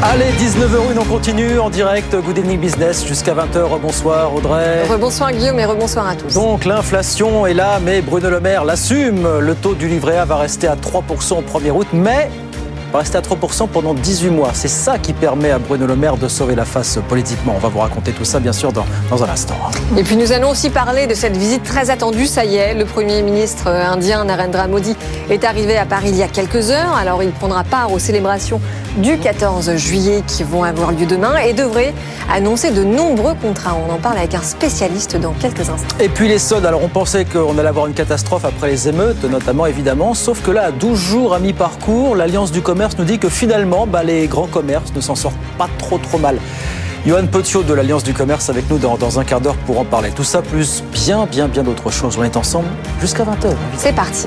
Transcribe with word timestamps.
Allez, 0.00 0.30
19h01, 0.38 0.96
on 1.00 1.04
continue 1.04 1.58
en 1.58 1.70
direct. 1.70 2.14
Good 2.14 2.38
evening 2.38 2.60
business 2.60 3.04
jusqu'à 3.04 3.34
20h. 3.34 3.80
Bonsoir 3.82 4.32
Audrey. 4.32 4.84
Rebonsoir 4.88 5.32
Guillaume 5.32 5.58
et 5.58 5.64
rebonsoir 5.64 6.08
à 6.08 6.14
tous. 6.14 6.34
Donc 6.34 6.64
l'inflation 6.64 7.46
est 7.48 7.54
là, 7.54 7.80
mais 7.84 8.00
Bruno 8.00 8.30
Le 8.30 8.38
Maire 8.38 8.64
l'assume. 8.64 9.26
Le 9.40 9.54
taux 9.56 9.74
du 9.74 9.88
livret 9.88 10.16
A 10.16 10.24
va 10.24 10.36
rester 10.36 10.68
à 10.68 10.76
3% 10.76 11.38
au 11.38 11.58
1er 11.58 11.70
août, 11.72 11.88
mais 11.92 12.30
va 12.92 13.00
rester 13.00 13.18
à 13.18 13.20
3% 13.20 13.68
pendant 13.68 13.94
18 13.94 14.30
mois. 14.30 14.50
C'est 14.54 14.68
ça 14.68 14.98
qui 14.98 15.12
permet 15.12 15.50
à 15.50 15.58
Bruno 15.58 15.86
Le 15.86 15.96
Maire 15.96 16.16
de 16.16 16.28
sauver 16.28 16.54
la 16.54 16.64
face 16.64 16.98
politiquement. 17.08 17.54
On 17.56 17.58
va 17.58 17.68
vous 17.68 17.80
raconter 17.80 18.12
tout 18.12 18.24
ça, 18.24 18.40
bien 18.40 18.52
sûr, 18.52 18.72
dans, 18.72 18.86
dans 19.10 19.22
un 19.22 19.28
instant. 19.28 19.56
Et 19.96 20.02
puis 20.02 20.16
nous 20.16 20.32
allons 20.32 20.50
aussi 20.50 20.70
parler 20.70 21.06
de 21.06 21.14
cette 21.14 21.36
visite 21.36 21.62
très 21.62 21.90
attendue. 21.90 22.26
Ça 22.26 22.44
y 22.44 22.56
est, 22.56 22.74
le 22.74 22.84
Premier 22.84 23.22
ministre 23.22 23.68
indien 23.68 24.24
Narendra 24.24 24.66
Modi 24.68 24.96
est 25.30 25.44
arrivé 25.44 25.76
à 25.76 25.84
Paris 25.84 26.08
il 26.08 26.16
y 26.16 26.22
a 26.22 26.28
quelques 26.28 26.70
heures. 26.70 26.96
Alors 26.96 27.22
il 27.22 27.30
prendra 27.30 27.64
part 27.64 27.92
aux 27.92 27.98
célébrations 27.98 28.60
du 28.96 29.18
14 29.18 29.76
juillet 29.76 30.22
qui 30.26 30.42
vont 30.42 30.64
avoir 30.64 30.92
lieu 30.92 31.06
demain 31.06 31.36
et 31.36 31.52
devrait 31.52 31.94
annoncer 32.32 32.70
de 32.70 32.82
nombreux 32.82 33.34
contrats. 33.34 33.76
On 33.88 33.92
en 33.92 33.98
parle 33.98 34.18
avec 34.18 34.34
un 34.34 34.42
spécialiste 34.42 35.16
dans 35.16 35.32
quelques 35.32 35.68
instants. 35.68 35.96
Et 36.00 36.08
puis 36.08 36.26
les 36.26 36.38
soldes, 36.38 36.66
alors 36.66 36.82
on 36.82 36.88
pensait 36.88 37.24
qu'on 37.24 37.56
allait 37.58 37.68
avoir 37.68 37.86
une 37.86 37.94
catastrophe 37.94 38.44
après 38.44 38.68
les 38.68 38.88
émeutes, 38.88 39.24
notamment 39.24 39.66
évidemment, 39.66 40.14
sauf 40.14 40.42
que 40.42 40.50
là, 40.50 40.64
à 40.64 40.70
12 40.72 40.98
jours 40.98 41.34
à 41.34 41.38
mi-parcours, 41.38 42.16
l'Alliance 42.16 42.50
du 42.50 42.62
commerce 42.62 42.77
nous 42.98 43.04
dit 43.04 43.18
que 43.18 43.28
finalement, 43.28 43.86
bah, 43.86 44.02
les 44.02 44.26
grands 44.28 44.46
commerces 44.46 44.94
ne 44.94 45.00
s'en 45.00 45.14
sortent 45.14 45.36
pas 45.56 45.68
trop 45.78 45.98
trop 45.98 46.18
mal. 46.18 46.38
Johan 47.06 47.26
Potio 47.26 47.62
de 47.62 47.74
l'Alliance 47.74 48.04
du 48.04 48.12
commerce 48.12 48.50
avec 48.50 48.68
nous 48.70 48.78
dans, 48.78 48.96
dans 48.96 49.18
un 49.18 49.24
quart 49.24 49.40
d'heure 49.40 49.56
pour 49.66 49.78
en 49.78 49.84
parler. 49.84 50.10
Tout 50.14 50.24
ça 50.24 50.42
plus 50.42 50.82
bien 50.92 51.26
bien 51.26 51.48
bien 51.48 51.62
d'autres 51.62 51.90
choses. 51.90 52.16
On 52.18 52.24
est 52.24 52.36
ensemble 52.36 52.68
jusqu'à 53.00 53.24
20h. 53.24 53.54
C'est 53.76 53.94
parti. 53.94 54.26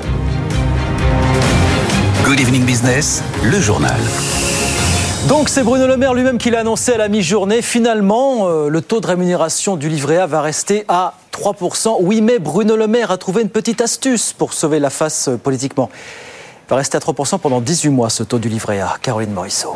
Good 2.24 2.40
evening 2.40 2.64
business, 2.64 3.22
le 3.42 3.60
journal. 3.60 4.00
Donc 5.28 5.48
c'est 5.48 5.62
Bruno 5.62 5.86
Le 5.86 5.96
Maire 5.96 6.14
lui-même 6.14 6.38
qui 6.38 6.50
l'a 6.50 6.60
annoncé 6.60 6.92
à 6.92 6.98
la 6.98 7.08
mi-journée. 7.08 7.62
Finalement, 7.62 8.48
euh, 8.48 8.68
le 8.68 8.80
taux 8.80 9.00
de 9.00 9.06
rémunération 9.06 9.76
du 9.76 9.88
livret 9.88 10.18
A 10.18 10.26
va 10.26 10.42
rester 10.42 10.84
à 10.88 11.14
3%. 11.32 11.96
Oui, 12.00 12.20
mais 12.20 12.38
Bruno 12.38 12.76
Le 12.76 12.88
Maire 12.88 13.10
a 13.10 13.18
trouvé 13.18 13.42
une 13.42 13.48
petite 13.48 13.80
astuce 13.80 14.32
pour 14.32 14.52
sauver 14.52 14.80
la 14.80 14.90
face 14.90 15.28
euh, 15.28 15.36
politiquement. 15.36 15.90
Il 16.66 16.70
va 16.70 16.76
rester 16.76 16.96
à 16.96 17.00
3% 17.00 17.38
pendant 17.38 17.60
18 17.60 17.90
mois 17.90 18.08
ce 18.08 18.22
taux 18.22 18.38
du 18.38 18.48
livret 18.48 18.80
A. 18.80 18.96
Caroline 19.02 19.32
Morisseau. 19.32 19.74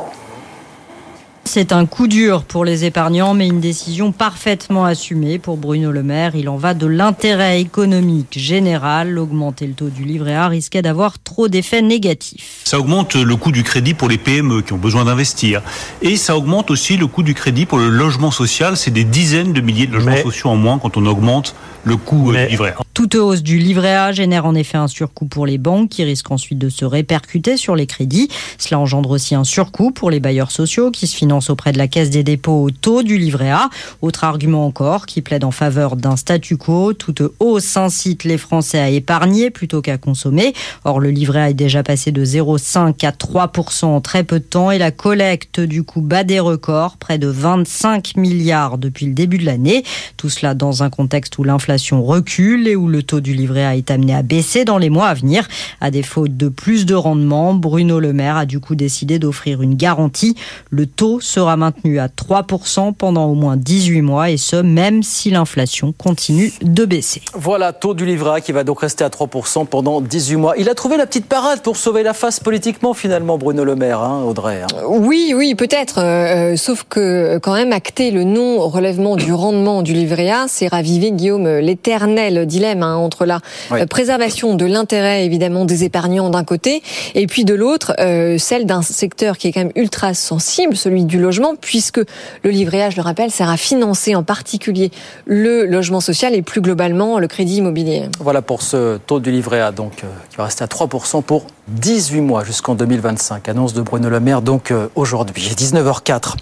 C'est 1.48 1.70
un 1.72 1.86
coup 1.86 2.08
dur 2.08 2.42
pour 2.42 2.64
les 2.64 2.84
épargnants, 2.84 3.32
mais 3.32 3.46
une 3.46 3.60
décision 3.60 4.10
parfaitement 4.10 4.84
assumée 4.84 5.38
pour 5.38 5.56
Bruno 5.56 5.92
Le 5.92 6.02
Maire. 6.02 6.34
Il 6.34 6.48
en 6.48 6.56
va 6.56 6.74
de 6.74 6.86
l'intérêt 6.86 7.60
économique 7.60 8.36
général. 8.36 9.16
Augmenter 9.16 9.66
le 9.68 9.72
taux 9.74 9.88
du 9.88 10.04
livret 10.04 10.34
A 10.34 10.48
risquait 10.48 10.82
d'avoir 10.82 11.18
trop 11.22 11.46
d'effets 11.48 11.82
négatifs. 11.82 12.60
Ça 12.64 12.80
augmente 12.80 13.14
le 13.14 13.36
coût 13.36 13.52
du 13.52 13.62
crédit 13.62 13.94
pour 13.94 14.08
les 14.08 14.18
PME 14.18 14.62
qui 14.62 14.72
ont 14.72 14.78
besoin 14.78 15.04
d'investir. 15.04 15.62
Et 16.02 16.16
ça 16.16 16.36
augmente 16.36 16.70
aussi 16.70 16.96
le 16.96 17.06
coût 17.06 17.22
du 17.22 17.32
crédit 17.32 17.64
pour 17.64 17.78
le 17.78 17.88
logement 17.90 18.32
social. 18.32 18.76
C'est 18.76 18.90
des 18.90 19.04
dizaines 19.04 19.52
de 19.52 19.60
milliers 19.60 19.86
de 19.86 19.92
logements 19.94 20.10
Mais- 20.12 20.22
sociaux 20.22 20.50
en 20.50 20.56
moins 20.56 20.78
quand 20.78 20.96
on 20.96 21.06
augmente 21.06 21.54
le 21.84 21.96
coût 21.96 22.30
euh, 22.30 22.32
Mais- 22.32 22.44
du 22.46 22.50
livret 22.50 22.74
A. 22.76 22.82
Toute 22.92 23.14
hausse 23.14 23.42
du 23.42 23.58
livret 23.58 23.94
A 23.94 24.10
génère 24.12 24.46
en 24.46 24.54
effet 24.54 24.78
un 24.78 24.88
surcoût 24.88 25.26
pour 25.26 25.46
les 25.46 25.58
banques 25.58 25.90
qui 25.90 26.02
risquent 26.02 26.30
ensuite 26.32 26.58
de 26.58 26.70
se 26.70 26.84
répercuter 26.84 27.56
sur 27.56 27.76
les 27.76 27.86
crédits. 27.86 28.28
Cela 28.58 28.80
engendre 28.80 29.10
aussi 29.10 29.34
un 29.34 29.44
surcoût 29.44 29.90
pour 29.92 30.10
les 30.10 30.18
bailleurs 30.18 30.50
sociaux 30.50 30.90
qui 30.90 31.06
se 31.06 31.14
financent 31.14 31.35
auprès 31.50 31.72
de 31.72 31.78
la 31.78 31.88
Caisse 31.88 32.10
des 32.10 32.22
dépôts 32.22 32.62
au 32.62 32.70
taux 32.70 33.02
du 33.02 33.18
livret 33.18 33.50
A. 33.50 33.70
Autre 34.02 34.24
argument 34.24 34.66
encore 34.66 35.06
qui 35.06 35.22
plaide 35.22 35.44
en 35.44 35.50
faveur 35.50 35.96
d'un 35.96 36.16
statu 36.16 36.56
quo. 36.56 36.92
Toute 36.92 37.22
hausse 37.40 37.76
incite 37.76 38.24
les 38.24 38.38
Français 38.38 38.78
à 38.78 38.90
épargner 38.90 39.50
plutôt 39.50 39.82
qu'à 39.82 39.98
consommer. 39.98 40.54
Or, 40.84 41.00
le 41.00 41.10
livret 41.10 41.40
A 41.40 41.50
est 41.50 41.54
déjà 41.54 41.82
passé 41.82 42.12
de 42.12 42.24
0,5 42.24 43.06
à 43.06 43.10
3% 43.10 43.84
en 43.84 44.00
très 44.00 44.24
peu 44.24 44.38
de 44.38 44.44
temps 44.44 44.70
et 44.70 44.78
la 44.78 44.90
collecte 44.90 45.60
du 45.60 45.82
coup 45.82 46.00
bat 46.00 46.24
des 46.24 46.40
records, 46.40 46.96
près 46.96 47.18
de 47.18 47.28
25 47.28 48.16
milliards 48.16 48.78
depuis 48.78 49.06
le 49.06 49.12
début 49.12 49.38
de 49.38 49.44
l'année. 49.44 49.84
Tout 50.16 50.28
cela 50.28 50.54
dans 50.54 50.82
un 50.82 50.90
contexte 50.90 51.38
où 51.38 51.44
l'inflation 51.44 52.02
recule 52.04 52.68
et 52.68 52.76
où 52.76 52.88
le 52.88 53.02
taux 53.02 53.20
du 53.20 53.34
livret 53.34 53.64
A 53.64 53.76
est 53.76 53.90
amené 53.90 54.14
à 54.14 54.22
baisser 54.22 54.64
dans 54.64 54.78
les 54.78 54.90
mois 54.90 55.08
à 55.08 55.14
venir. 55.14 55.46
À 55.80 55.90
défaut 55.90 56.28
de 56.28 56.48
plus 56.48 56.86
de 56.86 56.94
rendement, 56.94 57.54
Bruno 57.54 58.00
Le 58.00 58.12
Maire 58.12 58.36
a 58.36 58.46
du 58.46 58.60
coup 58.60 58.74
décidé 58.74 59.18
d'offrir 59.18 59.62
une 59.62 59.74
garantie. 59.74 60.36
Le 60.70 60.86
taux 60.86 61.20
sera 61.26 61.56
maintenu 61.56 61.98
à 61.98 62.08
3% 62.08 62.92
pendant 62.94 63.26
au 63.26 63.34
moins 63.34 63.56
18 63.56 64.02
mois 64.02 64.30
et 64.30 64.36
ce, 64.36 64.56
même 64.56 65.02
si 65.02 65.30
l'inflation 65.30 65.92
continue 65.92 66.52
de 66.62 66.84
baisser. 66.84 67.22
Voilà, 67.34 67.72
taux 67.72 67.94
du 67.94 68.06
livret 68.06 68.30
A 68.36 68.40
qui 68.40 68.52
va 68.52 68.64
donc 68.64 68.80
rester 68.80 69.04
à 69.04 69.08
3% 69.08 69.66
pendant 69.66 70.00
18 70.00 70.36
mois. 70.36 70.54
Il 70.58 70.68
a 70.68 70.74
trouvé 70.74 70.96
la 70.96 71.06
petite 71.06 71.26
parade 71.26 71.60
pour 71.62 71.76
sauver 71.76 72.02
la 72.02 72.14
face 72.14 72.40
politiquement 72.40 72.94
finalement, 72.94 73.38
Bruno 73.38 73.64
Le 73.64 73.74
Maire, 73.76 74.00
hein, 74.00 74.22
Audrey. 74.26 74.62
hein. 74.62 74.66
Oui, 74.88 75.34
oui, 75.36 75.54
peut-être. 75.54 75.98
euh, 75.98 76.52
euh, 76.52 76.56
sauf 76.56 76.84
que 76.88 77.00
euh, 77.00 77.38
quand 77.40 77.54
même 77.54 77.72
acter 77.72 78.10
le 78.10 78.24
non-relèvement 78.24 79.16
du 79.16 79.32
rendement 79.32 79.82
du 79.82 79.92
livret 79.92 80.30
A, 80.30 80.46
c'est 80.48 80.68
raviver, 80.68 81.12
Guillaume, 81.12 81.46
euh, 81.46 81.60
l'éternel 81.60 82.46
dilemme 82.46 82.82
hein, 82.82 82.96
entre 82.96 83.24
la 83.26 83.40
Oui. 83.70 83.80
euh, 83.80 83.86
préservation 83.86 84.54
de 84.54 84.64
l'intérêt 84.64 85.24
évidemment 85.24 85.64
des 85.64 85.84
épargnants 85.84 86.30
d'un 86.30 86.44
côté 86.44 86.82
et 87.14 87.26
puis 87.26 87.44
de 87.44 87.54
l'autre, 87.54 87.94
euh, 87.98 88.38
celle 88.38 88.66
d'un 88.66 88.82
secteur 88.82 89.38
qui 89.38 89.48
est 89.48 89.52
quand 89.52 89.60
même 89.60 89.72
ultra 89.76 90.14
sensible, 90.14 90.76
celui 90.76 91.04
du 91.04 91.15
logement, 91.18 91.54
puisque 91.60 92.00
le 92.42 92.50
livret 92.50 92.82
A, 92.82 92.90
je 92.90 92.96
le 92.96 93.02
rappelle, 93.02 93.30
sert 93.30 93.50
à 93.50 93.56
financer 93.56 94.14
en 94.14 94.22
particulier 94.22 94.90
le 95.26 95.64
logement 95.66 96.00
social 96.00 96.34
et 96.34 96.42
plus 96.42 96.60
globalement 96.60 97.18
le 97.18 97.28
crédit 97.28 97.56
immobilier. 97.56 98.04
Voilà 98.20 98.42
pour 98.42 98.62
ce 98.62 98.98
taux 98.98 99.20
du 99.20 99.30
livret 99.30 99.60
A, 99.60 99.72
donc, 99.72 100.04
euh, 100.04 100.06
qui 100.30 100.36
va 100.36 100.44
rester 100.44 100.64
à 100.64 100.66
3% 100.66 101.22
pour 101.22 101.46
18 101.68 102.20
mois 102.20 102.44
jusqu'en 102.44 102.74
2025. 102.74 103.48
Annonce 103.48 103.74
de 103.74 103.82
Bruno 103.82 104.08
Le 104.08 104.20
Maire, 104.20 104.40
donc, 104.40 104.70
euh, 104.70 104.88
aujourd'hui. 104.94 105.50
19h04. 105.56 106.34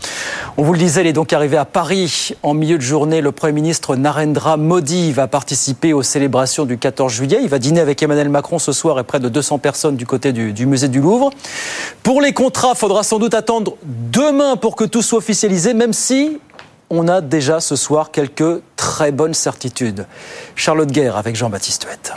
On 0.59 0.63
vous 0.65 0.73
le 0.75 0.79
disait, 0.79 1.01
il 1.01 1.07
est 1.07 1.15
donc 1.15 1.33
arrivé 1.33 1.57
à 1.57 1.65
Paris 1.65 2.35
en 2.43 2.53
milieu 2.53 2.77
de 2.77 2.83
journée. 2.83 3.23
Le 3.23 3.33
Premier 3.33 3.55
ministre 3.55 3.97
Narendra 3.97 4.59
Modi 4.59 5.13
va 5.13 5.27
participer 5.27 5.95
aux 5.95 6.03
célébrations 6.03 6.67
du 6.67 6.77
14 6.77 7.13
juillet. 7.13 7.39
Il 7.43 7.49
va 7.49 7.59
dîner 7.59 7.81
avec 7.81 8.03
Emmanuel 8.03 8.29
Macron 8.29 8.59
ce 8.59 8.73
soir 8.73 8.99
et 8.99 9.05
près 9.05 9.19
de 9.19 9.31
200 9.31 9.59
personnes 9.59 9.97
du 9.97 10.05
côté 10.05 10.33
du, 10.33 10.53
du 10.53 10.67
musée 10.67 10.89
du 10.89 11.01
Louvre. 11.01 11.31
Pour 12.03 12.21
les 12.21 12.33
contrats, 12.33 12.75
faudra 12.75 13.03
sans 13.03 13.19
doute 13.19 13.35
attendre 13.35 13.77
demain 13.83 14.57
pour 14.57 14.77
que 14.77 14.85
tout 14.85 15.03
soit 15.03 15.19
officialisé, 15.19 15.73
même 15.73 15.95
si 15.95 16.39
on 16.91 17.09
a 17.09 17.23
déjà 17.23 17.61
ce 17.61 17.77
soir 17.77 18.11
quelques 18.11 18.61
très 18.77 19.11
bonnes 19.11 19.35
certitudes. 19.35 20.07
Charlotte 20.55 20.91
Guerre 20.91 21.17
avec 21.17 21.35
Jean-Baptiste 21.35 21.85
Huette. 21.85 22.13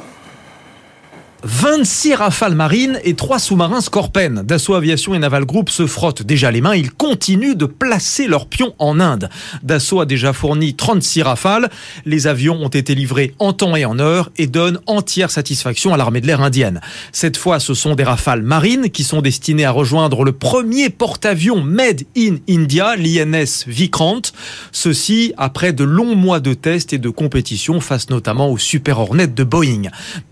26 1.50 2.16
rafales 2.16 2.56
marines 2.56 3.00
et 3.06 3.14
3 3.14 3.40
sous-marins 3.40 3.80
Scorpen. 3.80 4.44
Dassault 4.44 4.76
Aviation 4.76 5.16
et 5.16 5.20
Naval 5.20 5.46
Group 5.46 5.70
se 5.70 5.88
frottent 5.88 6.22
déjà 6.22 6.52
les 6.52 6.60
mains. 6.60 6.76
Ils 6.76 6.92
continuent 6.92 7.56
de 7.56 7.66
placer 7.66 8.28
leurs 8.28 8.48
pions 8.48 8.76
en 8.80 9.00
Inde. 9.00 9.30
Dassault 9.64 10.02
a 10.02 10.06
déjà 10.06 10.34
fourni 10.34 10.74
36 10.74 11.22
rafales. 11.22 11.70
Les 12.06 12.28
avions 12.28 12.62
ont 12.62 12.68
été 12.68 12.96
livrés 12.96 13.34
en 13.40 13.54
temps 13.54 13.78
et 13.78 13.86
en 13.86 13.98
heure 13.98 14.30
et 14.38 14.48
donnent 14.48 14.80
entière 14.88 15.32
satisfaction 15.32 15.94
à 15.94 15.98
l'armée 15.98 16.20
de 16.20 16.28
l'air 16.28 16.42
indienne. 16.42 16.82
Cette 17.14 17.38
fois, 17.38 17.62
ce 17.62 17.74
sont 17.74 17.96
des 17.96 18.04
rafales 18.04 18.42
marines 18.42 18.90
qui 18.90 19.06
sont 19.06 19.22
destinées 19.22 19.64
à 19.64 19.72
rejoindre 19.72 20.26
le 20.26 20.34
premier 20.34 20.90
porte-avions 20.90 21.62
Made 21.62 22.02
in 22.18 22.36
India, 22.50 22.98
l'INS 22.98 23.64
Vikrant. 23.68 24.22
Ceci 24.74 25.34
après 25.38 25.72
de 25.72 25.86
longs 25.86 26.16
mois 26.16 26.42
de 26.42 26.54
tests 26.54 26.92
et 26.92 26.98
de 26.98 27.10
compétition 27.10 27.80
face 27.80 28.10
notamment 28.10 28.52
au 28.52 28.58
Super 28.58 29.00
Hornet 29.00 29.28
de 29.28 29.46
Boeing. 29.46 29.84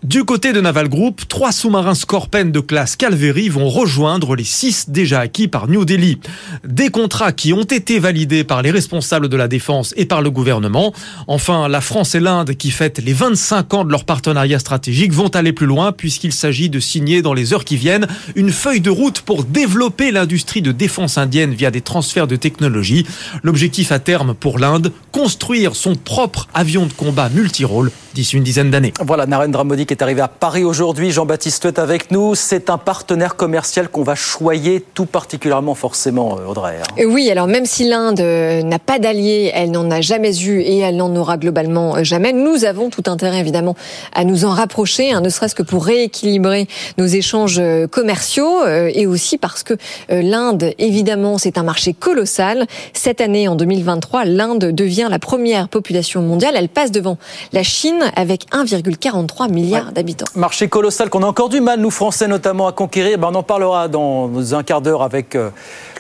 Du 0.04 0.26
côté 0.26 0.52
de 0.52 0.60
Naval 0.60 0.90
Group, 0.90 1.05
trois 1.12 1.52
sous-marins 1.52 1.96
Scorpen 1.96 2.52
de 2.52 2.60
classe 2.60 2.96
Calvary 2.96 3.50
vont 3.50 3.70
rejoindre 3.70 4.36
les 4.36 4.44
six 4.44 4.90
déjà 4.90 5.20
acquis 5.20 5.48
par 5.48 5.68
New 5.68 5.86
Delhi. 5.86 6.20
Des 6.66 6.90
contrats 6.90 7.32
qui 7.32 7.54
ont 7.54 7.64
été 7.64 8.00
validés 8.00 8.44
par 8.44 8.62
les 8.62 8.72
responsables 8.72 9.30
de 9.30 9.38
la 9.38 9.48
défense 9.48 9.94
et 9.98 10.06
par 10.06 10.22
le 10.22 10.32
gouvernement. 10.32 10.94
Enfin, 11.28 11.68
la 11.68 11.82
France 11.82 12.16
et 12.16 12.20
l'Inde, 12.20 12.56
qui 12.56 12.72
fêtent 12.72 13.00
les 13.00 13.14
25 13.14 13.74
ans 13.74 13.86
de 13.86 13.92
leur 13.92 14.06
partenariat 14.06 14.60
stratégique, 14.60 15.12
vont 15.12 15.28
aller 15.30 15.54
plus 15.54 15.66
loin 15.66 15.92
puisqu'il 15.92 16.34
s'agit 16.34 16.70
de 16.70 16.80
signer 16.80 17.22
dans 17.22 17.34
les 17.34 17.54
heures 17.54 17.66
qui 17.66 17.78
viennent 17.78 18.08
une 18.36 18.52
feuille 18.52 18.82
de 18.82 18.90
route 18.90 19.22
pour 19.22 19.44
développer 19.44 20.12
l'industrie 20.12 20.62
de 20.62 20.72
défense 20.72 21.18
indienne 21.18 21.54
via 21.54 21.72
des 21.72 21.82
transferts 21.82 22.28
de 22.28 22.36
technologie. 22.36 23.06
L'objectif 23.44 23.92
à 23.92 24.00
terme 24.00 24.34
pour 24.34 24.60
l'Inde, 24.60 24.92
construire 25.12 25.76
son 25.76 25.96
propre 25.96 26.48
avion 26.54 26.86
de 26.86 26.94
combat 26.94 27.30
multirôle 27.30 27.92
d'ici 28.16 28.38
une 28.38 28.44
dizaine 28.44 28.72
d'années. 28.72 28.94
Voilà, 29.02 29.26
Narendra 29.26 29.66
Modi 29.66 29.86
qui 29.86 29.94
est 29.94 30.02
arrivé 30.02 30.22
à 30.22 30.30
Paris 30.30 30.64
aujourd'hui. 30.64 31.12
Jean-Baptiste 31.12 31.66
est 31.66 31.80
avec 31.80 32.12
nous. 32.12 32.34
C'est 32.34 32.70
un 32.70 32.78
partenaire 32.78 33.36
commercial 33.36 33.90
qu'on 33.90 34.04
va 34.04 34.16
choyer 34.16 34.84
tout 34.94 35.06
particulièrement 35.06 35.76
forcément, 35.76 36.38
euh, 36.40 36.50
Audrey. 36.50 36.78
Hein. 36.82 37.04
Oui, 37.10 37.30
alors 37.30 37.48
même 37.48 37.66
si 37.66 37.88
l'Inde 37.88 38.22
euh, 38.22 38.64
n'a 38.64 38.80
pas 38.80 39.00
d'alliés, 39.00 39.52
elle 39.54 39.72
n'en 39.72 39.92
a 39.92 40.00
jamais 40.00 40.40
eu 40.40 40.62
et 40.62 40.78
elle 40.80 40.96
n'en 40.96 41.14
aura 41.14 41.38
globalement 41.38 41.98
euh, 41.98 42.04
jamais, 42.04 42.32
nous 42.32 42.64
avons 42.64 42.90
tout 42.90 43.04
intérêt 43.08 43.40
évidemment 43.40 43.76
à 44.14 44.24
nous 44.24 44.46
en 44.46 44.52
rapprocher, 44.52 45.12
hein, 45.12 45.20
ne 45.20 45.30
serait-ce 45.30 45.54
que 45.54 45.64
pour 45.64 45.86
rééquilibrer 45.86 46.68
nos 46.98 47.06
échanges 47.06 47.62
commerciaux 47.92 48.66
et 48.66 49.08
aussi 49.08 49.38
parce 49.38 49.64
que 49.64 49.74
l'Inde, 50.10 50.72
évidemment, 50.80 51.38
c'est 51.38 51.58
un 51.58 51.64
marché 51.64 51.94
colossal. 51.94 52.66
Cette 52.94 53.20
année, 53.20 53.50
en 53.50 53.56
2023, 53.56 54.24
l'Inde 54.24 54.72
devient 54.72 55.08
la 55.10 55.20
première 55.20 55.68
population 55.68 56.22
mondiale. 56.22 56.56
Elle 56.58 56.70
passe 56.70 56.92
devant 56.92 57.18
la 57.52 57.64
Chine 57.64 58.05
avec 58.16 58.46
1,43 58.52 59.52
milliard 59.52 59.92
d'habitants. 59.92 60.26
Marché 60.36 60.68
colossal 60.68 61.10
qu'on 61.10 61.24
a 61.24 61.28
encore 61.28 61.50
du 61.50 61.62
mal, 61.62 61.80
nous 61.80 61.92
Français 61.92 62.28
notamment, 62.28 62.68
à 62.68 62.72
conquérir. 62.72 63.18
Ben, 63.18 63.30
on 63.32 63.36
en 63.36 63.44
parlera 63.44 63.88
dans 63.88 64.54
un 64.54 64.64
quart 64.64 64.82
d'heure 64.82 65.02
avec 65.02 65.36
euh, 65.36 65.50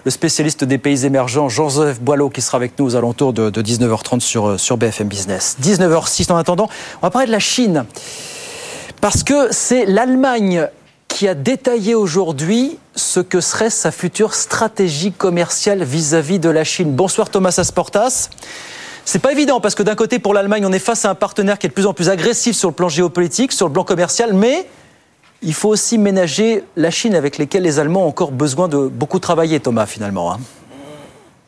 le 0.04 0.12
spécialiste 0.12 0.63
des 0.63 0.78
pays 0.78 1.06
émergents, 1.06 1.50
Jean-Joseph 1.50 2.02
Boileau, 2.02 2.30
qui 2.30 2.42
sera 2.42 2.57
avec 2.57 2.78
nous 2.78 2.86
aux 2.86 2.96
alentours 2.96 3.34
de, 3.34 3.50
19h30 3.50 4.19
sur, 4.19 4.48
euh, 4.48 4.57
sur 4.57 4.78
BFM 4.78 5.07
Business. 5.07 5.57
19h06 5.62 6.31
en 6.31 6.38
attendant, 6.38 6.69
on 7.02 7.07
va 7.07 7.10
parler 7.10 7.28
de 7.28 7.31
la 7.31 7.40
Chine. 7.40 7.86
Parce 9.01 9.24
que 9.24 9.51
c'est 9.51 9.86
l'Allemagne 9.86 10.68
qui 11.08 11.28
a 11.28 11.34
détaillé 11.34 11.96
aujourd'hui 11.96 12.78
ce 12.96 13.19
que 13.19 13.40
serait 13.42 13.69
sa 13.69 13.92
future 13.92 14.34
stratégie 14.34 15.12
commerciale 15.12 15.84
vis-à-vis 15.84 16.38
-vis 16.38 16.40
de 16.40 16.50
la 16.50 16.63
Chine. 16.63 16.94
Bonsoir 16.94 17.30
Thomas 17.30 17.56
Asportas. 17.58 18.30
C'est 19.06 19.19
pas 19.19 19.31
évident 19.31 19.60
parce 19.60 19.75
que 19.75 19.84
d'un 19.84 19.94
côté, 19.94 20.18
pour 20.18 20.34
l'Allemagne, 20.34 20.66
on 20.66 20.74
est 20.74 20.80
face 20.80 21.06
à 21.06 21.12
un 21.12 21.16
partenaire 21.16 21.60
qui 21.60 21.68
est 21.68 21.69
de 21.69 21.75
plus 21.75 21.86
en 21.86 21.94
plus 21.94 22.10
agressif 22.10 22.56
sur 22.56 22.69
le 22.69 22.74
plan 22.74 22.90
géopolitique, 22.90 23.52
sur 23.52 23.68
le 23.68 23.74
plan 23.74 23.84
commercial, 23.84 24.34
mais 24.34 24.68
il 25.44 25.54
faut 25.54 25.69
aussi 25.69 26.00
ménager 26.00 26.63
la 26.75 26.90
Chine 26.90 27.13
avec 27.13 27.38
laquelle 27.38 27.62
les 27.62 27.78
Allemands 27.78 28.06
ont 28.06 28.10
encore 28.10 28.31
besoin 28.31 28.68
de 28.68 28.88
beaucoup 28.88 29.19
travailler, 29.19 29.60
Thomas, 29.60 29.86
finalement. 29.86 30.34
Hein. 30.34 30.40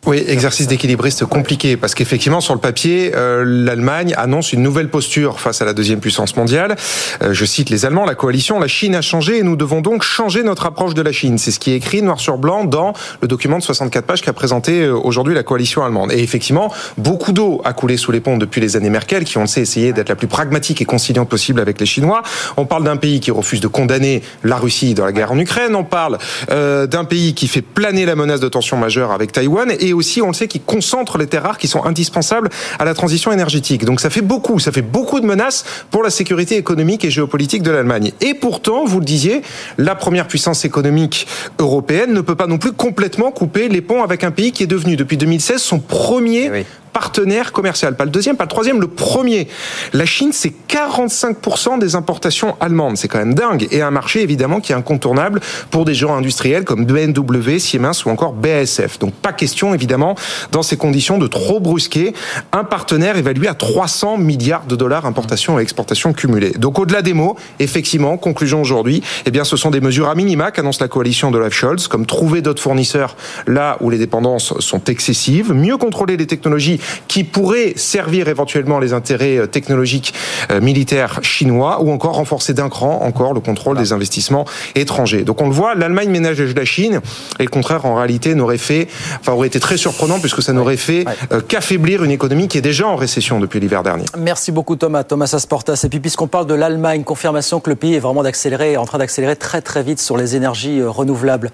Oui, 0.07 0.24
exercice 0.25 0.68
d'équilibriste 0.68 1.25
compliqué 1.25 1.75
parce 1.75 1.94
qu'effectivement 1.94 2.39
sur 2.39 2.54
le 2.54 2.62
papier, 2.62 3.12
euh, 3.13 3.44
l'Allemagne 3.45 4.13
annonce 4.15 4.54
une 4.54 4.63
nouvelle 4.63 4.88
posture 4.89 5.42
face 5.42 5.62
à 5.62 5.65
la 5.65 5.74
deuxième 5.74 6.00
puissance 6.00 6.38
mondiale. 6.38 6.77
Euh, 7.21 7.33
je 7.33 7.44
cite 7.44 7.69
les 7.69 7.83
Allemands, 7.83 8.06
la 8.06 8.15
coalition, 8.15 8.57
la 8.57 8.69
Chine 8.69 8.95
a 8.95 9.01
changé 9.01 9.39
et 9.39 9.44
nous 9.44 9.57
devons 9.57 9.81
donc 9.81 10.04
changer 10.04 10.44
notre 10.44 10.65
approche 10.65 10.94
de 10.94 11.01
la 11.01 11.12
Chine. 11.12 11.38
C'est 11.38 11.51
ce 11.51 11.59
qui 11.59 11.71
est 11.71 11.75
écrit 11.75 12.01
noir 12.01 12.21
sur 12.21 12.38
blanc 12.38 12.63
dans 12.63 12.94
le 13.21 13.27
document 13.27 13.57
de 13.57 13.63
64 13.63 14.06
pages 14.06 14.21
qu'a 14.21 14.31
présenté 14.31 14.83
euh, 14.83 14.95
aujourd'hui 14.95 15.36
la 15.36 15.44
coalition 15.44 15.83
allemande. 15.83 16.13
Et 16.13 16.24
effectivement, 16.24 16.74
beaucoup 16.98 17.33
d'eau 17.33 17.60
a 17.65 17.74
coulé 17.74 17.98
sous 17.98 18.13
les 18.13 18.21
ponts 18.21 18.38
depuis 18.38 18.62
les 18.62 18.77
années 18.77 18.89
Merkel, 18.89 19.25
qui 19.25 19.38
ont 19.38 19.44
essayé 19.44 19.92
d'être 19.92 20.07
la 20.07 20.15
plus 20.15 20.27
pragmatique 20.27 20.81
et 20.81 20.86
conciliante 20.86 21.27
possible 21.27 21.60
avec 21.60 21.81
les 21.81 21.86
Chinois. 21.86 22.24
On 22.56 22.65
parle 22.65 22.86
d'un 22.86 22.95
pays 22.95 23.19
qui 23.19 23.31
refuse 23.31 23.60
de 23.60 23.68
condamner 23.68 24.24
la 24.45 24.56
Russie 24.56 24.94
dans 24.94 25.03
la 25.03 25.12
guerre 25.12 25.33
en 25.33 25.38
Ukraine. 25.38 25.75
On 25.75 25.83
parle 25.83 26.18
euh, 26.50 26.88
d'un 26.88 27.03
pays 27.03 27.33
qui 27.33 27.50
fait 27.50 27.62
planer 27.62 28.06
la 28.06 28.15
menace 28.15 28.39
de 28.39 28.48
tension 28.48 28.77
majeure 28.77 29.12
avec 29.12 29.33
Taïwan 29.33 29.69
aussi, 29.98 30.22
on 30.22 30.28
le 30.28 30.34
sait, 30.34 30.48
qui 30.48 30.60
concentre 30.60 31.18
les 31.18 31.28
terres 31.28 31.44
rares 31.44 31.58
qui 31.58 31.68
sont 31.68 31.84
indispensables 31.84 32.50
à 32.80 32.86
la 32.86 32.94
transition 32.94 33.32
énergétique. 33.32 33.86
Donc 33.86 34.00
ça 34.00 34.10
fait 34.10 34.22
beaucoup, 34.22 34.60
ça 34.60 34.72
fait 34.72 34.82
beaucoup 34.82 35.20
de 35.20 35.26
menaces 35.26 35.66
pour 35.92 36.04
la 36.04 36.10
sécurité 36.10 36.56
économique 36.58 37.04
et 37.04 37.12
géopolitique 37.12 37.64
de 37.64 37.72
l'Allemagne. 37.72 38.12
Et 38.22 38.34
pourtant, 38.34 38.86
vous 38.86 39.00
le 39.00 39.06
disiez, 39.06 39.42
la 39.78 39.96
première 39.96 40.28
puissance 40.28 40.66
économique 40.66 41.28
européenne 41.60 42.14
ne 42.14 42.22
peut 42.22 42.36
pas 42.36 42.48
non 42.48 42.58
plus 42.58 42.72
complètement 42.72 43.32
couper 43.32 43.68
les 43.68 43.82
ponts 43.82 44.04
avec 44.04 44.24
un 44.24 44.32
pays 44.32 44.52
qui 44.52 44.64
est 44.64 44.68
devenu 44.68 44.96
depuis 44.96 45.18
2016 45.18 45.62
son 45.62 45.80
premier 45.80 46.66
partenaire 46.94 47.51
commercial. 47.51 47.95
Pas 47.95 48.06
le 48.06 48.12
deuxième, 48.12 48.38
pas 48.38 48.44
le 48.44 48.50
troisième, 48.50 48.81
le 48.81 48.88
premier. 48.88 49.48
La 49.94 50.06
Chine, 50.06 50.31
c'est 50.34 50.54
45% 50.69 51.80
des 51.80 51.95
importations 51.95 52.56
allemandes. 52.60 52.98
C'est 52.98 53.07
quand 53.07 53.19
même 53.19 53.34
dingue. 53.34 53.68
Et 53.72 53.81
un 53.81 53.92
marché, 53.92 54.22
évidemment, 54.22 54.60
qui 54.60 54.72
est 54.72 54.75
incontournable 54.75 55.39
pour 55.72 55.86
des 55.86 55.94
gens 55.94 56.16
industriels 56.16 56.63
comme 56.63 56.86
BMW, 56.86 57.60
Siemens 57.60 58.06
ou 58.06 58.10
encore 58.10 58.34
BASF. 58.34 59.00
Donc 59.00 59.13
pas 59.13 59.34
question, 59.34 59.74
évidemment, 59.74 60.16
dans 60.51 60.63
ces 60.63 60.78
conditions 60.78 61.18
de 61.18 61.28
trop 61.28 61.60
brusquer 61.60 62.13
un 62.51 62.63
partenaire 62.63 63.18
évalué 63.18 63.48
à 63.48 63.54
300 63.54 64.18
milliards 64.18 64.66
de 64.66 64.75
dollars 64.75 65.06
importations 65.06 65.60
et 65.60 65.62
exportations 65.62 66.13
cumulées. 66.13 66.51
Donc 66.51 66.80
au-delà 66.80 67.01
des 67.01 67.13
mots, 67.13 67.36
effectivement, 67.60 68.18
conclusion 68.18 68.62
aujourd'hui, 68.62 69.04
eh 69.25 69.31
bien 69.31 69.44
ce 69.44 69.57
sont 69.57 69.72
des 69.72 69.81
mesures 69.81 70.10
à 70.10 70.16
minima 70.16 70.51
qu'annonce 70.51 70.80
la 70.80 70.88
coalition 70.88 71.31
de 71.31 71.38
Olaf 71.38 71.54
Scholz, 71.54 71.88
comme 71.88 72.06
trouver 72.06 72.42
d'autres 72.42 72.62
fournisseurs 72.62 73.16
là 73.45 73.78
où 73.81 73.89
les 73.89 73.98
dépendances 73.98 74.60
sont 74.60 74.84
excessives, 74.86 75.54
mieux 75.54 75.78
contrôler 75.78 76.18
les 76.18 76.28
technologies 76.28 76.76
qui 77.07 77.24
pourrait 77.24 77.74
servir 77.75 78.27
éventuellement 78.27 78.79
les 78.79 78.94
intérêts 78.94 79.38
euh, 79.38 79.47
technologiques 79.47 80.13
euh, 80.51 80.62
militaires 80.62 81.19
chinois 81.21 81.81
ou 81.81 81.91
encore 81.91 82.15
renforcer 82.15 82.53
d'un 82.53 82.69
cran 82.69 83.01
encore 83.03 83.33
le 83.33 83.39
contrôle 83.39 83.77
des 83.77 83.94
investissements 83.94 84.45
étrangers. 84.75 85.24
Donc 85.24 85.41
on 85.41 85.47
le 85.47 85.53
voit, 85.53 85.75
l'Allemagne 85.75 86.09
ménage 86.09 86.41
la 86.41 86.65
Chine 86.65 87.01
et 87.39 87.44
le 87.44 87.50
contraire 87.50 87.85
en 87.85 87.95
réalité 87.95 88.35
n'aurait 88.35 88.57
fait, 88.57 88.88
enfin 89.19 89.33
aurait 89.33 89.47
été 89.47 89.59
très 89.59 89.77
surprenant 89.77 90.19
puisque 90.19 90.41
ça 90.41 90.53
n'aurait 90.53 90.77
fait 90.77 91.06
euh, 91.31 91.41
qu'affaiblir 91.41 92.03
une 92.03 92.12
économie 92.12 92.47
qui 92.47 92.57
est 92.57 92.62
déjà 92.62 92.88
en 92.88 92.95
récession 92.95 93.39
depuis 93.39 93.59
l'hiver 93.59 93.83
dernier. 93.83 94.06
Merci 94.18 94.51
beaucoup 94.51 94.75
Thomas, 94.75 95.03
Thomas 95.03 95.31
Asportas. 95.33 95.81
Et 95.83 95.89
puis 95.89 96.00
puisqu'on 96.00 96.27
parle 96.27 96.47
de 96.47 96.53
l'Allemagne, 96.53 97.03
confirmation 97.03 97.59
que 97.59 97.69
le 97.69 97.75
pays 97.75 97.95
est 97.95 98.00
vraiment 98.00 98.24
d'accélérer, 98.24 98.77
en 98.77 98.85
train 98.85 98.97
d'accélérer 98.97 99.35
très 99.35 99.62
très 99.62 99.83
vite 99.83 100.00
sur 100.00 100.18
les 100.18 100.35
énergies 100.35 100.81
renouvelables. 100.83 101.51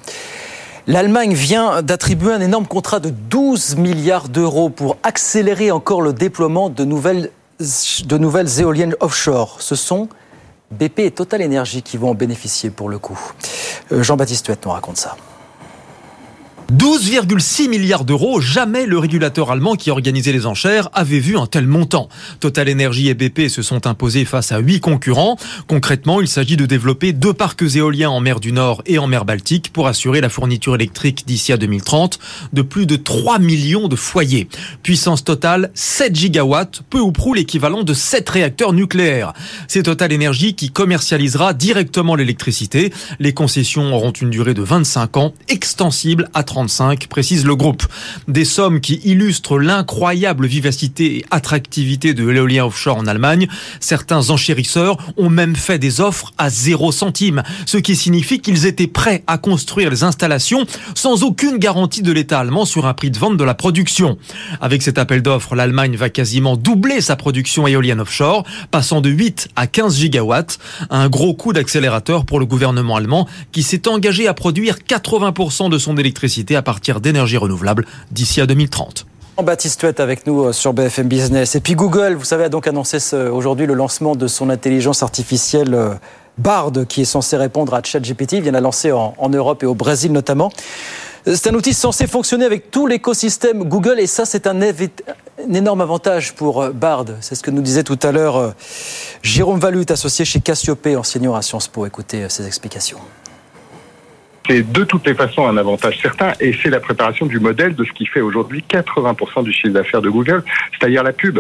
L'Allemagne 0.85 1.33
vient 1.33 1.81
d'attribuer 1.81 2.33
un 2.33 2.41
énorme 2.41 2.67
contrat 2.67 2.99
de 2.99 3.09
12 3.09 3.77
milliards 3.77 4.27
d'euros 4.27 4.69
pour 4.69 4.97
accélérer 5.03 5.71
encore 5.71 6.01
le 6.01 6.11
déploiement 6.11 6.69
de 6.69 6.83
nouvelles, 6.83 7.29
éoliennes 8.59 8.95
offshore. 8.99 9.61
Ce 9.61 9.75
sont 9.75 10.09
BP 10.71 10.99
et 10.99 11.11
Total 11.11 11.41
Energy 11.41 11.83
qui 11.83 11.95
vont 11.95 12.09
en 12.09 12.15
bénéficier 12.15 12.69
pour 12.69 12.89
le 12.89 12.99
coup. 12.99 13.17
Euh, 13.93 14.03
Jean-Baptiste 14.03 14.47
Huette 14.47 14.65
nous 14.65 14.71
raconte 14.71 14.97
ça. 14.97 15.15
12,6 16.73 17.69
milliards 17.69 18.03
d'euros, 18.03 18.41
jamais 18.41 18.87
le 18.87 18.97
régulateur 18.97 19.51
allemand 19.51 19.75
qui 19.75 19.91
organisait 19.91 20.31
les 20.31 20.47
enchères 20.47 20.89
avait 20.93 21.19
vu 21.19 21.37
un 21.37 21.45
tel 21.45 21.67
montant. 21.67 22.09
Total 22.39 22.67
Energy 22.67 23.09
et 23.09 23.13
BP 23.13 23.47
se 23.47 23.61
sont 23.61 23.85
imposés 23.85 24.25
face 24.25 24.51
à 24.51 24.57
huit 24.57 24.79
concurrents. 24.79 25.37
Concrètement, 25.67 26.19
il 26.19 26.27
s'agit 26.27 26.57
de 26.57 26.65
développer 26.65 27.13
deux 27.13 27.33
parcs 27.33 27.61
éoliens 27.75 28.09
en 28.09 28.21
mer 28.21 28.39
du 28.39 28.51
Nord 28.51 28.81
et 28.87 28.97
en 28.97 29.05
mer 29.05 29.23
Baltique 29.23 29.71
pour 29.71 29.85
assurer 29.85 30.19
la 30.19 30.29
fourniture 30.29 30.73
électrique 30.73 31.25
d'ici 31.27 31.53
à 31.53 31.57
2030 31.57 32.17
de 32.53 32.61
plus 32.63 32.87
de 32.87 32.95
3 32.95 33.37
millions 33.37 33.87
de 33.87 33.95
foyers. 33.95 34.47
Puissance 34.81 35.23
totale 35.23 35.69
7 35.75 36.15
gigawatts, 36.15 36.81
peu 36.89 36.99
ou 36.99 37.11
prou 37.11 37.35
l'équivalent 37.35 37.83
de 37.83 37.93
7 37.93 38.27
réacteurs 38.27 38.73
nucléaires. 38.73 39.33
C'est 39.67 39.83
Total 39.83 40.11
Energy 40.11 40.55
qui 40.55 40.71
commercialisera 40.71 41.53
directement 41.53 42.15
l'électricité. 42.15 42.91
Les 43.19 43.33
concessions 43.33 43.93
auront 43.93 44.11
une 44.11 44.31
durée 44.31 44.55
de 44.55 44.63
25 44.63 45.17
ans, 45.17 45.33
extensible 45.49 46.31
à 46.33 46.41
30 46.41 46.62
précise 47.09 47.45
le 47.45 47.55
groupe. 47.55 47.83
Des 48.27 48.45
sommes 48.45 48.79
qui 48.79 48.95
illustrent 49.03 49.59
l'incroyable 49.59 50.45
vivacité 50.47 51.17
et 51.17 51.25
attractivité 51.31 52.13
de 52.13 52.25
l'éolien 52.27 52.65
offshore 52.65 52.97
en 52.97 53.07
Allemagne. 53.07 53.47
Certains 53.79 54.29
enchérisseurs 54.29 54.97
ont 55.17 55.29
même 55.29 55.55
fait 55.55 55.79
des 55.79 56.01
offres 56.01 56.33
à 56.37 56.49
zéro 56.49 56.91
centime, 56.91 57.43
ce 57.65 57.77
qui 57.77 57.95
signifie 57.95 58.39
qu'ils 58.39 58.65
étaient 58.65 58.87
prêts 58.87 59.23
à 59.27 59.37
construire 59.37 59.89
les 59.89 60.03
installations 60.03 60.65
sans 60.95 61.23
aucune 61.23 61.57
garantie 61.57 62.01
de 62.01 62.11
l'État 62.11 62.39
allemand 62.39 62.65
sur 62.65 62.85
un 62.85 62.93
prix 62.93 63.11
de 63.11 63.17
vente 63.17 63.37
de 63.37 63.43
la 63.43 63.53
production. 63.53 64.17
Avec 64.61 64.81
cet 64.81 64.97
appel 64.97 65.21
d'offres, 65.21 65.55
l'Allemagne 65.55 65.95
va 65.95 66.09
quasiment 66.09 66.55
doubler 66.55 67.01
sa 67.01 67.15
production 67.15 67.67
éolienne 67.67 68.01
offshore, 68.01 68.43
passant 68.71 69.01
de 69.01 69.09
8 69.09 69.49
à 69.55 69.67
15 69.67 69.97
gigawatts. 69.97 70.59
Un 70.89 71.09
gros 71.09 71.33
coup 71.33 71.53
d'accélérateur 71.53 72.25
pour 72.25 72.39
le 72.39 72.45
gouvernement 72.45 72.95
allemand 72.95 73.27
qui 73.51 73.63
s'est 73.63 73.87
engagé 73.87 74.27
à 74.27 74.33
produire 74.33 74.77
80% 74.87 75.69
de 75.69 75.77
son 75.77 75.97
électricité 75.97 76.52
à 76.55 76.61
partir 76.61 77.01
d'énergie 77.01 77.37
renouvelable 77.37 77.85
d'ici 78.11 78.41
à 78.41 78.45
2030. 78.45 79.05
Baptiste 79.41 79.79
Tuet 79.79 79.99
avec 79.99 80.27
nous 80.27 80.43
euh, 80.43 80.53
sur 80.53 80.73
BFM 80.73 81.07
Business. 81.07 81.55
Et 81.55 81.59
puis 81.59 81.73
Google, 81.73 82.13
vous 82.13 82.23
savez, 82.23 82.43
a 82.43 82.49
donc 82.49 82.67
annoncé 82.67 83.15
aujourd'hui 83.15 83.65
le 83.65 83.73
lancement 83.73 84.15
de 84.15 84.27
son 84.27 84.49
intelligence 84.49 85.01
artificielle 85.01 85.73
euh, 85.73 85.95
Bard, 86.37 86.71
qui 86.87 87.01
est 87.01 87.05
censé 87.05 87.35
répondre 87.35 87.73
à 87.73 87.81
ChatGPT. 87.83 88.33
Il 88.33 88.41
vient 88.41 88.51
de 88.51 88.57
la 88.57 88.61
lancer 88.61 88.91
en, 88.91 89.29
Europe 89.29 89.63
et 89.63 89.65
au 89.65 89.75
Brésil 89.75 90.11
notamment. 90.11 90.51
C'est 91.25 91.47
un 91.47 91.53
outil 91.53 91.73
censé 91.73 92.05
fonctionner 92.05 92.45
avec 92.45 92.69
tout 92.69 92.85
l'écosystème 92.85 93.63
Google 93.63 93.99
et 93.99 94.07
ça, 94.07 94.25
c'est 94.25 94.45
un, 94.45 94.59
énorme 95.51 95.81
avantage 95.81 96.33
pour 96.33 96.69
Bard. 96.69 97.05
C'est 97.21 97.35
ce 97.35 97.43
que 97.43 97.51
nous 97.51 97.61
disait 97.61 97.83
tout 97.83 97.99
à 98.01 98.11
l'heure 98.11 98.53
Jérôme 99.21 99.59
Valut, 99.59 99.85
associé 99.89 100.25
chez 100.25 100.41
Cassiopée, 100.41 100.95
enseignant 100.97 101.35
à 101.35 101.41
Sciences 101.41 101.67
Po. 101.67 101.85
Écoutez 101.85 102.25
ses 102.29 102.45
explications. 102.47 102.97
C'est 104.47 104.71
de 104.71 104.83
toutes 104.83 105.07
les 105.07 105.13
façons 105.13 105.47
un 105.47 105.57
avantage 105.57 105.99
certain 106.01 106.33
et 106.39 106.53
c'est 106.61 106.69
la 106.69 106.79
préparation 106.79 107.25
du 107.25 107.39
modèle 107.39 107.75
de 107.75 107.83
ce 107.83 107.91
qui 107.91 108.05
fait 108.05 108.21
aujourd'hui 108.21 108.63
80% 108.69 109.43
du 109.43 109.53
chiffre 109.53 109.73
d'affaires 109.73 110.01
de 110.01 110.09
Google, 110.09 110.43
c'est-à-dire 110.71 111.03
la 111.03 111.13
pub. 111.13 111.39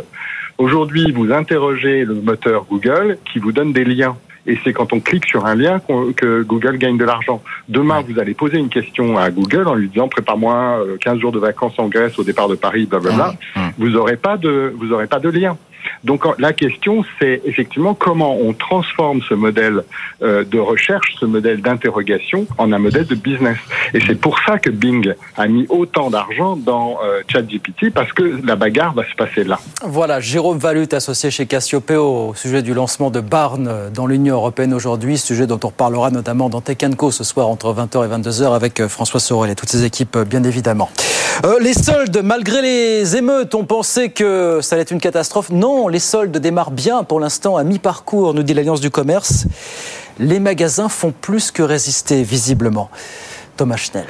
Aujourd'hui, 0.57 1.11
vous 1.11 1.31
interrogez 1.31 2.05
le 2.05 2.13
moteur 2.15 2.65
Google 2.69 3.17
qui 3.31 3.39
vous 3.39 3.51
donne 3.51 3.73
des 3.73 3.83
liens. 3.83 4.15
Et 4.45 4.59
c'est 4.63 4.73
quand 4.73 4.91
on 4.91 4.99
clique 4.99 5.25
sur 5.25 5.45
un 5.45 5.55
lien 5.55 5.81
que 6.17 6.43
Google 6.43 6.77
gagne 6.77 6.97
de 6.97 7.05
l'argent. 7.05 7.41
Demain, 7.69 8.01
vous 8.07 8.19
allez 8.19 8.33
poser 8.33 8.57
une 8.57 8.67
question 8.69 9.17
à 9.17 9.31
Google 9.31 9.67
en 9.69 9.73
lui 9.73 9.87
disant 9.87 10.09
prépare-moi 10.09 10.83
15 10.99 11.19
jours 11.19 11.31
de 11.31 11.39
vacances 11.39 11.79
en 11.79 11.87
Grèce 11.87 12.19
au 12.19 12.23
départ 12.23 12.49
de 12.49 12.55
Paris, 12.55 12.85
blablabla. 12.85 13.35
Vous 13.77 13.89
n'aurez 13.89 14.17
pas 14.17 14.37
de, 14.37 14.73
vous 14.77 14.91
aurez 14.91 15.07
pas 15.07 15.19
de 15.19 15.29
lien. 15.29 15.57
Donc 16.03 16.25
la 16.39 16.53
question, 16.53 17.03
c'est 17.19 17.41
effectivement 17.45 17.93
comment 17.93 18.37
on 18.37 18.53
transforme 18.53 19.21
ce 19.27 19.33
modèle 19.33 19.83
euh, 20.21 20.43
de 20.43 20.59
recherche, 20.59 21.15
ce 21.19 21.25
modèle 21.25 21.61
d'interrogation, 21.61 22.45
en 22.57 22.71
un 22.71 22.79
modèle 22.79 23.05
de 23.07 23.15
business. 23.15 23.57
Et 23.93 23.99
c'est 24.05 24.19
pour 24.19 24.37
ça 24.45 24.59
que 24.59 24.69
Bing 24.69 25.13
a 25.37 25.47
mis 25.47 25.65
autant 25.69 26.09
d'argent 26.09 26.55
dans 26.55 26.99
euh, 27.03 27.21
ChatGPT, 27.27 27.91
parce 27.93 28.13
que 28.13 28.39
la 28.45 28.55
bagarre 28.55 28.93
va 28.93 29.03
se 29.09 29.15
passer 29.15 29.43
là. 29.43 29.59
Voilà, 29.83 30.19
Jérôme 30.19 30.57
Valut, 30.57 30.87
associé 30.91 31.31
chez 31.31 31.45
Cassiope 31.45 31.91
au 31.91 32.33
sujet 32.35 32.61
du 32.61 32.73
lancement 32.73 33.09
de 33.09 33.19
Barn 33.19 33.89
dans 33.93 34.07
l'Union 34.07 34.35
européenne 34.35 34.73
aujourd'hui, 34.73 35.17
sujet 35.17 35.47
dont 35.47 35.59
on 35.63 35.67
reparlera 35.67 36.11
notamment 36.11 36.49
dans 36.49 36.61
Tech 36.61 36.77
ce 37.11 37.23
soir 37.23 37.47
entre 37.47 37.73
20h 37.73 38.05
et 38.05 38.21
22h 38.21 38.53
avec 38.55 38.79
euh, 38.79 38.87
François 38.87 39.19
Sorel 39.19 39.51
et 39.51 39.55
toutes 39.55 39.69
ses 39.69 39.83
équipes, 39.83 40.17
bien 40.19 40.43
évidemment. 40.43 40.89
les 41.61 41.73
soldes, 41.73 42.21
malgré 42.23 42.61
les 42.61 43.15
émeutes, 43.15 43.55
on 43.55 43.63
pensait 43.63 44.09
que 44.09 44.59
ça 44.61 44.75
allait 44.75 44.83
être 44.83 44.91
une 44.91 44.99
catastrophe. 44.99 45.49
Non, 45.49 45.72
les 45.89 45.99
soldes 45.99 46.37
démarrent 46.37 46.71
bien 46.71 47.03
pour 47.03 47.19
l'instant 47.19 47.57
à 47.57 47.63
mi-parcours, 47.63 48.33
nous 48.33 48.43
dit 48.43 48.53
l'Alliance 48.53 48.81
du 48.81 48.89
commerce. 48.89 49.45
Les 50.19 50.39
magasins 50.39 50.89
font 50.89 51.11
plus 51.11 51.51
que 51.51 51.63
résister, 51.63 52.23
visiblement. 52.23 52.89
Thomas 53.57 53.77
Schnell. 53.77 54.07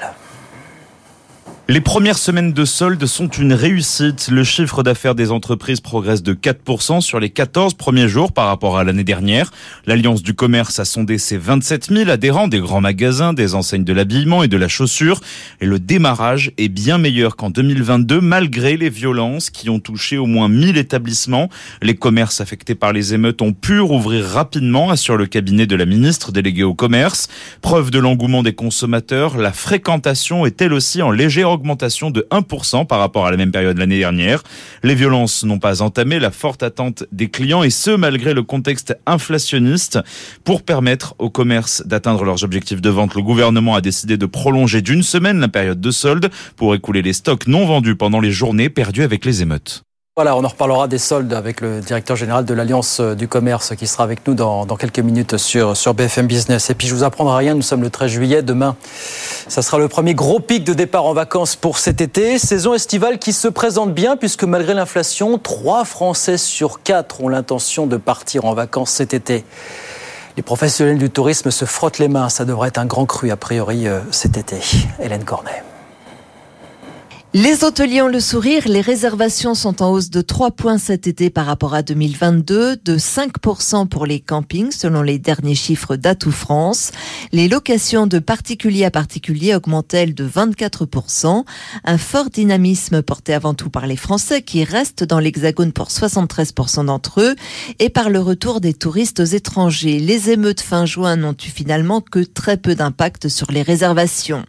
Les 1.70 1.79
premières 1.79 2.17
semaines 2.17 2.51
de 2.51 2.65
soldes 2.65 3.05
sont 3.05 3.29
une 3.29 3.53
réussite. 3.53 4.27
Le 4.29 4.43
chiffre 4.43 4.84
d'affaires 4.84 5.15
des 5.15 5.32
entreprises 5.32 5.79
progresse 5.79 6.22
de 6.22 6.34
4% 6.34 7.00
sur 7.00 7.22
les 7.22 7.29
14 7.29 7.75
premiers 7.75 8.10
jours 8.10 8.34
par 8.34 8.48
rapport 8.48 8.77
à 8.77 8.84
l'année 8.84 9.05
dernière. 9.05 9.50
L'Alliance 9.86 10.24
du 10.24 10.34
commerce 10.34 10.79
a 10.79 10.84
sondé 10.84 11.17
ses 11.17 11.38
27 11.38 11.86
000 11.86 12.10
adhérents 12.10 12.50
des 12.50 12.60
grands 12.60 12.82
magasins, 12.82 13.32
des 13.32 13.55
enseignes 13.55 13.86
de 13.86 13.93
l'habillement 13.93 14.43
et 14.43 14.50
de 14.50 14.58
la 14.58 14.67
chaussure. 14.67 15.22
Et 15.62 15.65
le 15.65 15.79
démarrage 15.79 16.51
est 16.58 16.67
bien 16.67 16.98
meilleur 16.98 17.38
qu'en 17.38 17.50
2022 17.50 18.20
malgré 18.20 18.75
les 18.75 18.89
violences 18.89 19.50
qui 19.50 19.70
ont 19.70 19.79
touché 19.79 20.17
au 20.17 20.25
moins 20.25 20.50
1000 20.50 20.77
établissements. 20.77 21.50
Les 21.82 21.96
commerces 21.96 22.41
affectés 22.41 22.75
par 22.75 22.91
les 22.91 23.13
émeutes 23.13 23.41
ont 23.41 23.53
pu 23.53 23.79
rouvrir 23.79 24.25
rapidement, 24.25 24.89
assure 24.89 25.15
le 25.15 25.27
cabinet 25.27 25.65
de 25.65 25.77
la 25.77 25.86
ministre 25.86 26.34
déléguée 26.34 26.63
au 26.63 26.74
commerce. 26.74 27.29
Preuve 27.62 27.89
de 27.89 28.00
l'engouement 28.00 28.43
des 28.43 28.53
consommateurs, 28.53 29.38
la 29.38 29.53
fréquentation 29.53 30.46
est 30.46 30.62
elle 30.62 30.74
aussi 30.74 31.01
en 31.01 31.10
légère 31.10 31.53
augmentation 31.54 32.12
de 32.12 32.28
1% 32.32 32.86
par 32.86 33.00
rapport 33.00 33.26
à 33.26 33.32
la 33.32 33.38
même 33.38 33.52
période 33.52 33.78
l'année 33.78 34.00
dernière. 34.00 34.44
Les 34.84 34.96
violences 34.96 35.44
n'ont 35.44 35.60
pas 35.60 35.82
entamé 35.82 36.20
la 36.20 36.32
forte 36.32 36.64
attente 36.64 37.06
des 37.12 37.30
clients 37.30 37.64
et 37.64 37.70
ce 37.70 37.92
malgré 37.92 38.34
le 38.34 38.44
contexte 38.44 38.98
inflationniste. 39.06 40.00
Pour 40.44 40.64
permettre 40.64 41.16
aux 41.20 41.30
commerces 41.30 41.86
d'atteindre 41.86 42.24
leurs 42.26 42.44
objectifs 42.44 42.82
de 42.82 42.90
vente, 42.90 43.16
le 43.16 43.22
gouvernement 43.22 43.76
a 43.76 43.82
décidé 43.82 44.18
de 44.18 44.26
prolonger 44.26 44.82
d'une 44.82 45.04
semaine 45.04 45.40
la 45.40 45.48
période 45.48 45.80
de 45.80 45.92
solde 45.92 46.30
pour 46.56 46.76
écouler 46.76 47.02
les 47.02 47.14
stocks 47.14 47.48
non 47.48 47.66
vendus 47.66 47.96
pendant 47.96 48.20
les 48.20 48.32
journées 48.32 48.70
perdues 48.70 49.04
avec 49.04 49.26
les 49.26 49.42
émeutes. 49.42 49.84
Voilà, 50.15 50.38
on 50.38 50.43
en 50.43 50.48
reparlera 50.48 50.88
des 50.88 51.00
soldes 51.00 51.34
avec 51.34 51.60
le 51.60 51.82
directeur 51.82 52.15
général 52.15 52.46
de 52.46 52.53
l'Alliance 52.53 53.00
euh, 53.00 53.15
du 53.15 53.27
commerce 53.27 53.75
qui 53.75 53.88
sera 53.88 54.03
avec 54.03 54.27
nous 54.27 54.36
dans, 54.36 54.67
quelques 54.75 55.00
minutes 55.00 55.38
sur, 55.38 55.75
sur 55.75 55.96
BFM 55.96 56.27
Business. 56.27 56.70
Et 56.70 56.75
puis 56.75 56.88
je 56.88 56.93
vous 56.93 57.03
apprendrai 57.03 57.38
rien, 57.38 57.55
nous 57.55 57.63
sommes 57.63 57.82
le 57.82 57.89
13 57.89 58.12
juillet, 58.12 58.43
demain, 58.43 58.75
ça 59.48 59.63
sera 59.63 59.79
le 59.79 59.88
premier 59.88 60.13
gros 60.13 60.39
pic 60.39 60.63
de 60.63 60.75
départ 60.75 61.05
en 61.05 61.15
vacances 61.15 61.55
pour 61.55 61.79
cet 61.79 62.00
été. 62.00 62.38
Saison 62.38 62.75
estivale 62.75 63.17
qui 63.17 63.34
se 63.34 63.48
présente 63.48 63.96
bien 63.96 64.15
puisque 64.15 64.43
malgré 64.43 64.75
l'inflation, 64.75 65.39
3 65.39 65.84
Français 65.84 66.38
sur 66.38 66.84
4 66.84 67.22
ont 67.22 67.27
l'intention 67.27 67.88
de 67.88 67.98
partir 67.98 68.46
en 68.46 68.53
vacances 68.53 68.91
cet 68.91 69.15
été. 69.15 69.43
Les 70.38 70.43
professionnels 70.43 71.00
du 71.00 71.10
tourisme 71.10 71.50
se 71.50 71.65
frottent 71.65 71.98
les 71.98 72.08
mains, 72.08 72.29
ça 72.29 72.46
devrait 72.46 72.67
être 72.67 72.77
un 72.77 72.86
grand 72.86 73.08
cru 73.08 73.32
a 73.32 73.36
priori 73.36 73.88
euh, 73.88 74.00
cet 74.12 74.38
été. 74.38 74.60
Hélène 75.00 75.24
Cornet. 75.24 75.63
Les 77.36 77.63
hôteliers 77.63 78.04
ont 78.04 78.10
le 78.10 78.20
sourire, 78.20 78.68
les 78.68 78.80
réservations 78.80 79.56
sont 79.56 79.82
en 79.82 79.90
hausse 79.90 80.12
de 80.12 80.22
3 80.22 80.52
points 80.52 80.78
cet 80.78 81.08
été 81.08 81.32
par 81.32 81.48
rapport 81.48 81.74
à 81.74 81.82
2022, 81.82 82.75
de 82.75 82.98
5% 83.00 83.88
pour 83.88 84.06
les 84.06 84.20
campings 84.20 84.72
selon 84.72 85.02
les 85.02 85.18
derniers 85.18 85.56
chiffres 85.56 85.96
d'Atout 85.96 86.32
France. 86.32 86.92
Les 87.32 87.48
locations 87.48 88.06
de 88.06 88.20
particulier 88.20 88.86
à 88.86 88.92
particulier 88.92 89.56
augmentent-elles 89.56 90.13
de 90.13 90.28
24%, 90.28 91.44
un 91.84 91.98
fort 91.98 92.30
dynamisme 92.30 93.02
porté 93.02 93.34
avant 93.34 93.56
tout 93.56 93.72
par 93.72 93.88
les 93.88 93.98
Français 93.98 94.44
qui 94.44 94.63
restent 94.63 95.04
dans 95.04 95.18
l'Hexagone 95.18 95.74
pour 95.74 95.88
73% 95.88 96.86
d'entre 96.86 97.20
eux 97.20 97.36
et 97.80 97.90
par 97.90 98.12
le 98.12 98.20
retour 98.20 98.62
des 98.62 98.75
touristes 98.75 99.34
étrangers. 99.34 99.98
Les 99.98 100.30
émeutes 100.30 100.62
fin 100.62 100.86
juin 100.86 101.16
n'ont 101.16 101.34
eu 101.34 101.50
finalement 101.50 102.00
que 102.00 102.20
très 102.20 102.58
peu 102.58 102.75
d'impact 102.75 103.28
sur 103.28 103.52
les 103.52 103.63
réservations. 103.63 104.46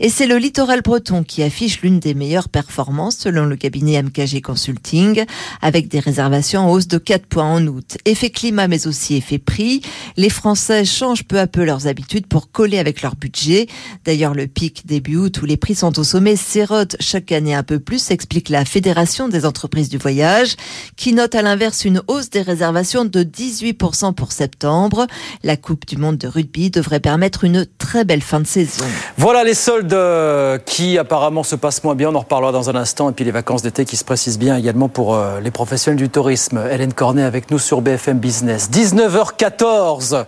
Et 0.00 0.08
c'est 0.08 0.26
le 0.26 0.38
littoral 0.38 0.82
breton 0.82 1.22
qui 1.22 1.44
affiche 1.44 1.80
l'une 1.82 2.00
des 2.00 2.23
meilleure 2.24 2.48
performance 2.48 3.16
selon 3.18 3.44
le 3.44 3.56
cabinet 3.56 4.02
MKG 4.02 4.40
Consulting, 4.40 5.24
avec 5.60 5.88
des 5.88 6.00
réservations 6.00 6.62
en 6.62 6.70
hausse 6.70 6.88
de 6.88 6.96
4 6.96 7.26
points 7.26 7.52
en 7.56 7.66
août. 7.66 7.98
Effet 8.06 8.30
climat 8.30 8.66
mais 8.66 8.86
aussi 8.86 9.16
effet 9.16 9.38
prix. 9.38 9.82
Les 10.16 10.30
Français 10.30 10.86
changent 10.86 11.24
peu 11.24 11.38
à 11.38 11.46
peu 11.46 11.64
leurs 11.64 11.86
habitudes 11.86 12.26
pour 12.26 12.50
coller 12.50 12.78
avec 12.78 13.02
leur 13.02 13.14
budget. 13.16 13.66
D'ailleurs, 14.06 14.34
le 14.34 14.46
pic 14.46 14.86
début 14.86 15.16
août 15.16 15.42
où 15.42 15.44
les 15.44 15.58
prix 15.58 15.74
sont 15.74 15.98
au 15.98 16.04
sommet 16.04 16.36
s'érode 16.36 16.96
chaque 16.98 17.30
année 17.30 17.54
un 17.54 17.62
peu 17.62 17.78
plus, 17.78 18.10
explique 18.10 18.48
la 18.48 18.64
Fédération 18.64 19.28
des 19.28 19.44
entreprises 19.44 19.90
du 19.90 19.98
voyage, 19.98 20.56
qui 20.96 21.12
note 21.12 21.34
à 21.34 21.42
l'inverse 21.42 21.84
une 21.84 22.02
hausse 22.06 22.30
des 22.30 22.42
réservations 22.42 23.04
de 23.04 23.22
18% 23.22 24.14
pour 24.14 24.32
septembre. 24.32 25.06
La 25.42 25.58
Coupe 25.58 25.86
du 25.86 25.98
Monde 25.98 26.16
de 26.16 26.28
rugby 26.28 26.70
devrait 26.70 27.00
permettre 27.00 27.44
une 27.44 27.66
très 27.78 28.04
belle 28.04 28.22
fin 28.22 28.40
de 28.40 28.46
saison. 28.46 28.84
Voilà 29.18 29.44
les 29.44 29.54
soldes 29.54 29.92
euh, 29.92 30.58
qui 30.58 30.96
apparemment 30.96 31.42
se 31.42 31.56
passent 31.56 31.84
moins 31.84 31.94
bien 31.94 32.12
on 32.14 32.18
en 32.18 32.20
reparlera 32.20 32.52
dans 32.52 32.70
un 32.70 32.76
instant. 32.76 33.10
Et 33.10 33.12
puis 33.12 33.24
les 33.24 33.30
vacances 33.32 33.62
d'été 33.62 33.84
qui 33.84 33.96
se 33.96 34.04
précisent 34.04 34.38
bien 34.38 34.56
également 34.56 34.88
pour 34.88 35.14
euh, 35.14 35.40
les 35.40 35.50
professionnels 35.50 35.98
du 35.98 36.08
tourisme. 36.08 36.62
Hélène 36.70 36.92
Cornet 36.92 37.24
avec 37.24 37.50
nous 37.50 37.58
sur 37.58 37.80
BFM 37.80 38.18
Business. 38.18 38.70
19h14. 38.70 40.24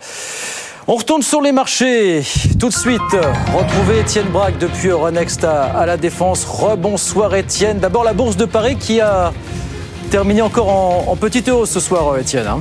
On 0.89 0.95
retourne 0.97 1.23
sur 1.23 1.41
les 1.41 1.53
marchés. 1.53 2.25
Tout 2.59 2.69
de 2.69 2.75
suite, 2.75 3.01
retrouver 3.57 4.01
Étienne 4.01 4.29
Braque 4.29 4.59
depuis 4.59 4.89
Euronext 4.89 5.45
à, 5.45 5.87
la 5.87 5.97
Défense. 5.97 6.45
Rebonsoir 6.45 7.35
Étienne. 7.35 7.79
D'abord 7.79 8.05
la 8.05 8.13
Bourse 8.13 8.37
de 8.37 8.45
Paris 8.45 8.77
qui 8.77 9.01
a 9.01 9.33
terminé 10.11 10.43
encore 10.43 10.69
en, 10.69 11.17
petite 11.17 11.49
hausse 11.49 11.71
ce 11.71 11.81
soir, 11.81 12.19
Étienne. 12.19 12.47
Hein 12.47 12.61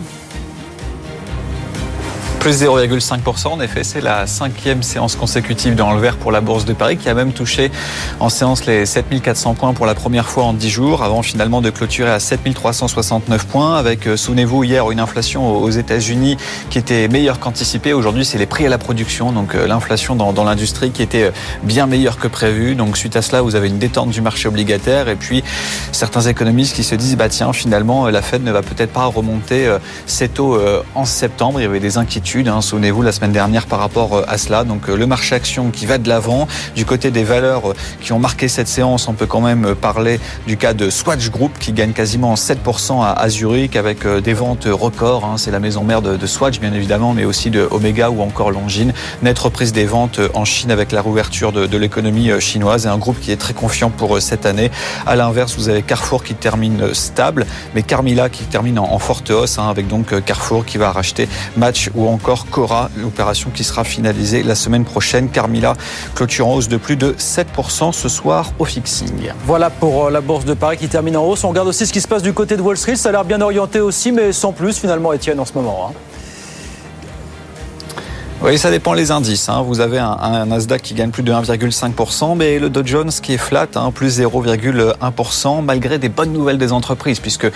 plus 2.46 2.62
0,5%. 2.62 3.48
En 3.48 3.60
effet, 3.60 3.84
c'est 3.84 4.02
la 4.02 4.28
cinquième 4.28 4.84
séance 4.84 5.16
consécutive 5.16 5.74
dans 5.74 5.94
le 5.94 6.00
vert 6.00 6.16
pour 6.16 6.32
la 6.32 6.42
Bourse 6.42 6.66
de 6.66 6.74
Paris 6.74 6.96
qui 6.96 7.10
a 7.10 7.16
même 7.16 7.32
touché 7.32 7.72
en 8.20 8.30
séance 8.30 8.68
les 8.68 8.86
7400 8.86 9.56
points 9.56 9.74
pour 9.74 9.88
la 9.88 9.96
première 9.96 10.30
fois 10.30 10.44
en 10.44 10.54
10 10.54 10.70
jours 10.70 11.02
avant 11.02 11.24
finalement 11.24 11.60
de 11.60 11.72
clôturer 11.72 12.12
à 12.12 12.20
7369 12.20 13.48
points 13.48 13.76
avec, 13.78 14.06
euh, 14.06 14.16
souvenez-vous, 14.16 14.64
hier 14.64 14.92
une 14.92 15.00
inflation 15.00 15.58
aux 15.58 15.72
États-Unis 15.72 16.38
qui 16.70 16.78
était 16.78 17.08
meilleure 17.08 17.40
qu'anticipée. 17.40 17.94
Aujourd'hui, 17.94 18.26
c'est 18.26 18.38
les 18.38 18.46
prix 18.46 18.68
à 18.68 18.70
la 18.70 18.78
production, 18.78 19.32
donc 19.32 19.56
euh, 19.56 19.66
l'inflation 19.66 20.16
dans, 20.16 20.44
l'industrie 20.44 20.92
qui 20.92 21.02
était 21.02 21.24
euh, 21.24 21.32
bien 21.64 21.88
meilleure 21.88 22.20
que 22.20 22.28
prévu. 22.28 22.76
Donc 22.76 22.96
suite 22.96 23.16
à 23.16 23.24
cela, 23.24 23.42
vous 23.42 23.56
avez 23.56 23.70
une 23.70 23.80
détente 23.80 24.12
du 24.12 24.22
marché 24.22 24.48
obligataire 24.48 25.10
et 25.10 25.16
puis 25.16 25.44
certains 25.92 26.22
économistes 26.22 26.76
qui 26.76 26.84
se 26.84 26.94
disent 26.94 27.18
bah 27.18 27.28
tiens 27.28 27.54
finalement 27.54 28.08
la 28.08 28.22
Fed 28.22 28.44
ne 28.44 28.52
va 28.52 28.62
peut-être 28.62 28.94
pas 28.94 29.06
remonter 29.06 29.76
ses 30.06 30.30
taux 30.30 30.60
en 30.94 31.06
septembre. 31.06 31.60
Il 31.60 31.64
y 31.64 31.66
avait 31.66 31.80
des 31.80 31.98
inquiétudes 31.98 32.35
Hein, 32.36 32.62
souvenez-vous, 32.62 33.02
la 33.02 33.14
semaine 33.14 33.32
dernière 33.32 33.66
par 33.66 33.80
rapport 33.80 34.14
euh, 34.18 34.26
à 34.28 34.38
cela. 34.38 34.66
Donc 34.66 34.90
euh, 34.90 34.98
le 34.98 35.08
marché 35.08 35.36
action 35.36 35.72
qui 35.72 35.86
va 35.86 35.98
de 35.98 36.10
l'avant. 36.10 36.50
Du 36.76 36.84
côté 36.84 37.10
des 37.10 37.24
valeurs 37.24 37.72
euh, 37.72 37.76
qui 38.02 38.12
ont 38.12 38.20
marqué 38.20 38.50
cette 38.50 38.68
séance, 38.68 39.08
on 39.08 39.14
peut 39.14 39.26
quand 39.26 39.40
même 39.40 39.74
parler 39.74 40.20
du 40.46 40.58
cas 40.58 40.74
de 40.74 40.90
Swatch 40.90 41.30
Group 41.30 41.54
qui 41.60 41.72
gagne 41.72 41.94
quasiment 41.94 42.34
7% 42.34 43.02
à, 43.02 43.30
Zurich 43.30 43.78
avec 43.78 44.06
des 44.06 44.34
ventes 44.34 44.68
records. 44.70 45.24
Hein. 45.24 45.36
C'est 45.38 45.52
la 45.52 45.62
maison 45.62 45.86
mère 45.86 46.02
de, 46.02 46.28
Swatch 46.28 46.60
bien 46.60 46.74
évidemment, 46.74 47.14
mais 47.14 47.24
aussi 47.24 47.52
de 47.52 47.68
Omega 47.72 48.10
ou 48.10 48.22
encore 48.22 48.52
Longines. 48.52 48.92
Nette 49.22 49.40
reprise 49.40 49.72
des 49.72 49.86
ventes 49.86 50.20
en 50.34 50.44
Chine 50.44 50.72
avec 50.72 50.92
la 50.92 51.02
rouverture 51.02 51.54
de, 51.54 51.78
l'économie 51.78 52.30
chinoise 52.42 52.86
et 52.86 52.90
un 52.90 52.98
groupe 52.98 53.20
qui 53.22 53.32
est 53.32 53.38
très 53.38 53.54
confiant 53.54 53.90
pour 53.90 54.22
cette 54.22 54.46
année. 54.46 54.72
À 55.06 55.16
l'inverse, 55.16 55.56
vous 55.56 55.70
avez 55.70 55.84
Carrefour 55.84 56.24
qui 56.24 56.34
termine 56.34 56.94
stable, 56.94 57.46
mais 57.76 57.84
Carmila 57.84 58.30
qui 58.30 58.44
termine 58.44 58.80
en, 58.80 59.00
forte 59.00 59.30
hausse 59.30 59.58
hein, 59.58 59.70
avec 59.70 59.88
donc 59.88 60.24
Carrefour 60.26 60.66
qui 60.66 60.78
va 60.78 60.92
racheter 60.92 61.30
Match 61.56 61.90
ou 61.96 62.08
encore 62.16 62.50
Cora, 62.50 62.90
l'opération 62.96 63.50
qui 63.54 63.66
sera 63.66 63.84
finalisée 63.84 64.42
la 64.42 64.56
semaine 64.56 64.86
prochaine. 64.86 65.28
Carmila 65.30 65.76
clôture 66.16 66.48
en 66.48 66.56
hausse 66.56 66.70
de 66.70 66.78
plus 66.78 66.96
de 66.96 67.12
7% 67.14 67.92
ce 67.92 68.08
soir 68.08 68.54
au 68.58 68.64
fixing. 68.64 69.32
Voilà 69.46 69.70
pour 69.70 70.06
euh, 70.06 70.10
la 70.10 70.22
bourse 70.22 70.46
de 70.46 70.54
Paris 70.54 70.78
qui 70.78 70.88
termine 70.88 71.18
en 71.18 71.26
hausse. 71.26 71.44
On 71.44 71.50
regarde 71.50 71.68
aussi 71.68 71.86
ce 71.86 71.92
qui 71.92 72.00
se 72.00 72.08
passe 72.08 72.24
du 72.24 72.32
côté 72.32 72.56
de 72.56 72.62
Wall 72.62 72.78
Street. 72.78 72.96
Ça 72.96 73.10
a 73.10 73.12
l'air 73.12 73.26
bien 73.26 73.42
orienté 73.42 73.82
aussi, 73.82 74.14
mais 74.14 74.32
sans 74.32 74.54
plus 74.54 74.78
finalement, 74.78 75.12
Étienne, 75.12 75.40
en 75.42 75.46
ce 75.46 75.54
moment. 75.54 75.90
Hein. 75.90 75.94
Oui, 78.42 78.60
ça 78.60 78.70
dépend 78.70 78.94
les 78.94 79.12
indices. 79.12 79.48
Hein. 79.48 79.64
Vous 79.66 79.80
avez 79.80 79.98
un, 79.98 80.12
un, 80.12 80.46
Nasdaq 80.46 80.82
qui 80.82 80.94
gagne 80.94 81.10
plus 81.10 81.24
de 81.24 81.32
1,5%, 81.32 82.36
mais 82.36 82.60
le 82.60 82.70
Dow 82.70 82.82
Jones 82.86 83.10
qui 83.10 83.34
est 83.34 83.38
flat, 83.38 83.68
hein, 83.76 83.92
plus 83.92 84.20
0,1%, 84.20 85.64
malgré 85.64 85.98
des 86.00 86.10
bonnes 86.10 86.34
nouvelles 86.34 86.58
des 86.58 86.74
entreprises, 86.74 87.22
puisque 87.22 87.48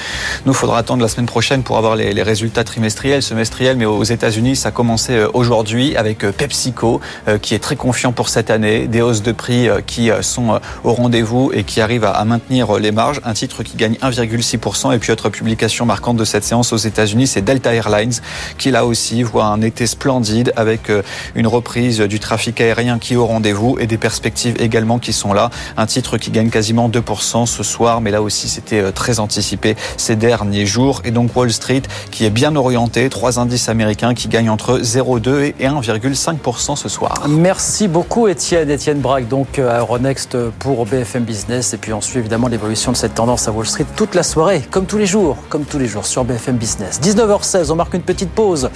nous 0.45 0.53
faudra 0.53 0.79
attendre 0.79 1.01
la 1.01 1.09
semaine 1.09 1.25
prochaine 1.25 1.63
pour 1.63 1.77
avoir 1.77 1.97
les, 1.97 2.13
les 2.13 2.23
résultats 2.23 2.63
trimestriels, 2.63 3.21
semestriels, 3.21 3.75
mais 3.75 3.85
aux 3.85 4.05
États-Unis, 4.05 4.55
ça 4.55 4.69
a 4.69 4.71
commencé 4.71 5.13
euh, 5.13 5.27
aujourd'hui 5.33 5.97
avec 5.97 6.23
euh, 6.23 6.31
PepsiCo, 6.31 7.01
euh, 7.27 7.37
qui 7.37 7.55
est 7.55 7.59
très 7.59 7.75
confiant 7.75 8.13
pour 8.13 8.29
cette 8.29 8.49
année, 8.49 8.87
des 8.87 9.01
hausses 9.01 9.21
de 9.21 9.33
prix 9.33 9.67
qui 9.85 10.09
sont 10.21 10.59
au 10.85 10.93
rendez-vous 10.93 11.51
et 11.53 11.63
qui 11.63 11.81
arrivent 11.81 12.05
à, 12.05 12.23
maintenir 12.23 12.79
les 12.79 12.91
marges. 12.91 13.19
Un 13.25 13.33
titre 13.33 13.63
qui 13.63 13.75
gagne 13.75 13.95
1,6%, 14.01 14.95
et 14.95 14.99
puis 14.99 15.11
autre 15.11 15.29
publication 15.29 15.85
marquante 15.85 16.15
de 16.15 16.25
cette 16.25 16.45
séance 16.45 16.71
aux 16.71 16.77
États-Unis, 16.77 17.27
c'est 17.27 17.41
Delta 17.41 17.73
Airlines, 17.73 18.13
qui 18.57 18.71
là 18.71 18.85
aussi 18.85 19.23
voit 19.23 19.45
un 19.45 19.61
été 19.61 19.85
splendide 19.85 20.53
avec 20.69 20.89
euh, 20.89 21.01
une 21.35 21.47
reprise 21.47 21.99
du 21.99 22.19
trafic 22.19 22.61
aérien 22.61 22.99
qui 22.99 23.13
est 23.13 23.17
au 23.17 23.25
rendez-vous 23.25 23.77
et 23.79 23.87
des 23.87 23.97
perspectives 23.97 24.55
également 24.59 24.99
qui 24.99 25.13
sont 25.13 25.33
là. 25.33 25.49
Un 25.77 25.85
titre 25.85 26.17
qui 26.17 26.31
gagne 26.31 26.49
quasiment 26.49 26.89
2% 26.89 27.45
ce 27.45 27.63
soir, 27.63 28.01
mais 28.01 28.11
là 28.11 28.21
aussi 28.21 28.47
c'était 28.47 28.79
euh, 28.79 28.91
très 28.91 29.19
anticipé 29.19 29.75
ces 29.97 30.15
derniers 30.15 30.65
jours. 30.65 31.01
Et 31.05 31.11
donc 31.11 31.35
Wall 31.35 31.51
Street 31.51 31.81
qui 32.11 32.25
est 32.25 32.29
bien 32.29 32.55
orienté, 32.55 33.09
trois 33.09 33.39
indices 33.39 33.67
américains 33.69 34.13
qui 34.13 34.27
gagnent 34.27 34.49
entre 34.49 34.79
0,2 34.79 35.53
et 35.59 35.67
1,5% 35.67 36.75
ce 36.75 36.89
soir. 36.89 37.23
Merci 37.27 37.87
beaucoup 37.87 38.27
Étienne. 38.27 38.69
Étienne 38.69 38.99
Braque, 38.99 39.27
donc 39.27 39.59
à 39.59 39.79
Euronext 39.79 40.37
pour 40.59 40.85
BFM 40.85 41.23
Business. 41.23 41.73
Et 41.73 41.77
puis 41.77 41.93
on 41.93 42.01
suit 42.01 42.19
évidemment 42.19 42.47
l'évolution 42.47 42.91
de 42.91 42.97
cette 42.97 43.15
tendance 43.15 43.47
à 43.47 43.51
Wall 43.51 43.65
Street 43.65 43.85
toute 43.95 44.13
la 44.15 44.23
soirée, 44.23 44.61
comme 44.69 44.85
tous 44.85 44.97
les 44.97 45.07
jours, 45.07 45.37
comme 45.49 45.65
tous 45.65 45.79
les 45.79 45.87
jours 45.87 46.05
sur 46.05 46.23
BFM 46.23 46.57
Business. 46.57 46.99
19h16, 47.01 47.71
on 47.71 47.75
marque 47.75 47.93
une 47.95 48.01
petite 48.01 48.29
pause. 48.29 48.69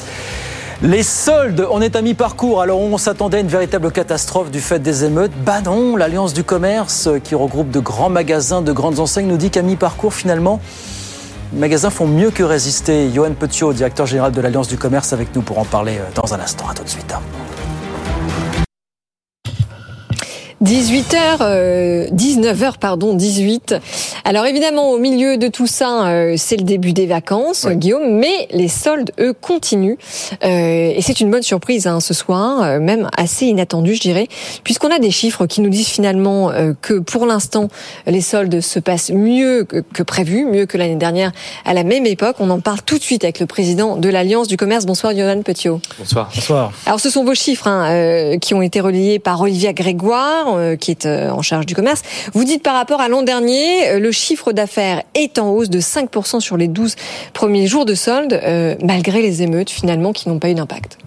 Les 0.82 1.04
soldes, 1.04 1.66
on 1.72 1.82
est 1.82 1.96
à 1.96 2.02
mi-parcours, 2.02 2.62
alors 2.62 2.80
on 2.80 2.98
s'attendait 2.98 3.38
à 3.38 3.40
une 3.40 3.48
véritable 3.48 3.92
catastrophe 3.92 4.52
du 4.52 4.60
fait 4.60 4.80
des 4.80 5.06
émeutes. 5.06 5.32
Bah 5.46 5.62
non, 5.62 5.96
l'Alliance 5.96 6.34
du 6.34 6.44
commerce, 6.44 7.10
qui 7.24 7.36
regroupe 7.36 7.70
de 7.70 7.80
grands 7.80 8.10
magasins, 8.10 8.62
de 8.62 8.72
grandes 8.72 9.00
enseignes, 9.00 9.28
nous 9.28 9.38
dit 9.38 9.50
qu'à 9.50 9.62
mi-parcours, 9.62 10.14
finalement, 10.14 10.60
les 11.54 11.60
magasins 11.60 11.90
font 11.90 12.08
mieux 12.08 12.32
que 12.32 12.44
résister. 12.44 13.10
Johan 13.14 13.34
Petiot, 13.34 13.74
directeur 13.74 14.08
général 14.08 14.32
de 14.32 14.42
l'Alliance 14.42 14.68
du 14.68 14.78
commerce, 14.78 15.14
avec 15.14 15.36
nous 15.36 15.42
pour 15.42 15.60
en 15.60 15.66
parler 15.66 15.98
euh, 16.00 16.10
dans 16.16 16.34
un 16.34 16.40
instant. 16.40 16.66
À 16.70 16.74
tout 16.74 16.84
de 16.84 16.90
suite. 16.90 17.14
18h, 20.64 21.18
euh, 21.42 22.08
19h, 22.08 22.78
pardon, 22.80 23.16
18. 23.16 23.76
Alors 24.24 24.46
évidemment, 24.46 24.92
au 24.92 24.98
milieu 24.98 25.36
de 25.36 25.50
tout 25.50 25.68
ça, 25.68 26.08
euh, 26.08 26.36
c'est 26.38 26.56
le 26.56 26.64
début 26.64 26.94
des 26.94 27.06
vacances. 27.06 27.68
Guillaume, 27.68 28.18
mais 28.18 28.48
les 28.52 28.70
soldes, 28.70 29.12
eux, 29.20 29.34
continuent. 29.34 29.98
Euh, 30.46 30.94
et 30.96 31.02
c'est 31.02 31.20
une 31.20 31.30
bonne 31.30 31.44
surprise 31.44 31.86
hein, 31.86 32.00
ce 32.00 32.14
soir, 32.14 32.64
euh, 32.64 32.80
même 32.80 33.10
assez 33.18 33.48
inattendue, 33.48 33.96
je 33.96 34.00
dirais, 34.00 34.30
puisqu'on 34.64 34.90
a 34.90 35.00
des 35.00 35.12
chiffres 35.12 35.48
qui 35.48 35.60
nous 35.60 35.70
disent 35.70 35.90
finalement 35.90 36.52
euh, 36.52 36.72
que 36.82 36.94
pour 36.94 37.26
l'instant, 37.26 37.68
les 38.08 38.22
soldes 38.22 38.62
se 38.62 38.80
passent 38.80 39.12
mieux 39.12 39.66
que, 39.66 39.84
que 39.94 40.02
prévu, 40.02 40.46
mieux 40.46 40.66
que 40.66 40.78
l'année 40.78 40.96
dernière 40.96 41.34
à 41.66 41.74
la 41.74 41.84
même 41.84 42.06
époque. 42.06 42.38
On 42.40 42.50
en 42.50 42.62
parle 42.62 42.82
tout 42.84 42.98
de 42.98 43.04
suite 43.04 43.26
avec 43.26 43.42
le 43.42 43.48
président 43.48 43.98
de 43.98 44.08
l'Alliance 44.08 44.48
du 44.48 44.56
commerce. 44.56 44.86
Bonsoir, 44.86 45.14
Johan 45.14 45.42
Petiot. 45.42 45.82
Bonsoir. 46.00 46.32
Bonsoir. 46.34 46.72
Alors 46.86 47.02
ce 47.02 47.10
sont 47.10 47.26
vos 47.26 47.36
chiffres 47.36 47.68
hein, 47.68 47.86
euh, 47.90 48.38
qui 48.38 48.54
ont 48.54 48.62
été 48.62 48.80
reliés 48.80 49.20
par 49.20 49.42
Olivia 49.42 49.74
Grégoire 49.74 50.53
euh, 50.58 50.76
qui 50.76 50.92
est 50.92 51.06
euh, 51.06 51.30
en 51.30 51.42
charge 51.42 51.66
du 51.66 51.76
commerce. 51.76 52.02
Vous 52.34 52.44
dites 52.44 52.64
par 52.64 52.76
rapport 52.76 53.02
à 53.02 53.08
l'an 53.08 53.24
dernier, 53.24 53.90
euh, 53.90 54.00
le 54.00 54.12
chiffre 54.12 54.52
d'affaires 54.52 55.04
est 55.16 55.40
en 55.40 55.50
hausse 55.50 55.70
de 55.70 55.80
5% 55.80 56.40
sur 56.40 56.58
les 56.58 56.68
12 56.68 56.96
premiers 57.34 57.68
jours 57.68 57.86
de 57.86 57.96
solde, 57.96 58.40
malgré 58.84 59.22
les 59.22 59.42
émeutes 59.42 59.70
finalement 59.70 60.14
qui 60.14 60.30
n'ont 60.30 60.40
pas 60.40 60.50
eu 60.50 60.54
d'impact. 60.54 60.98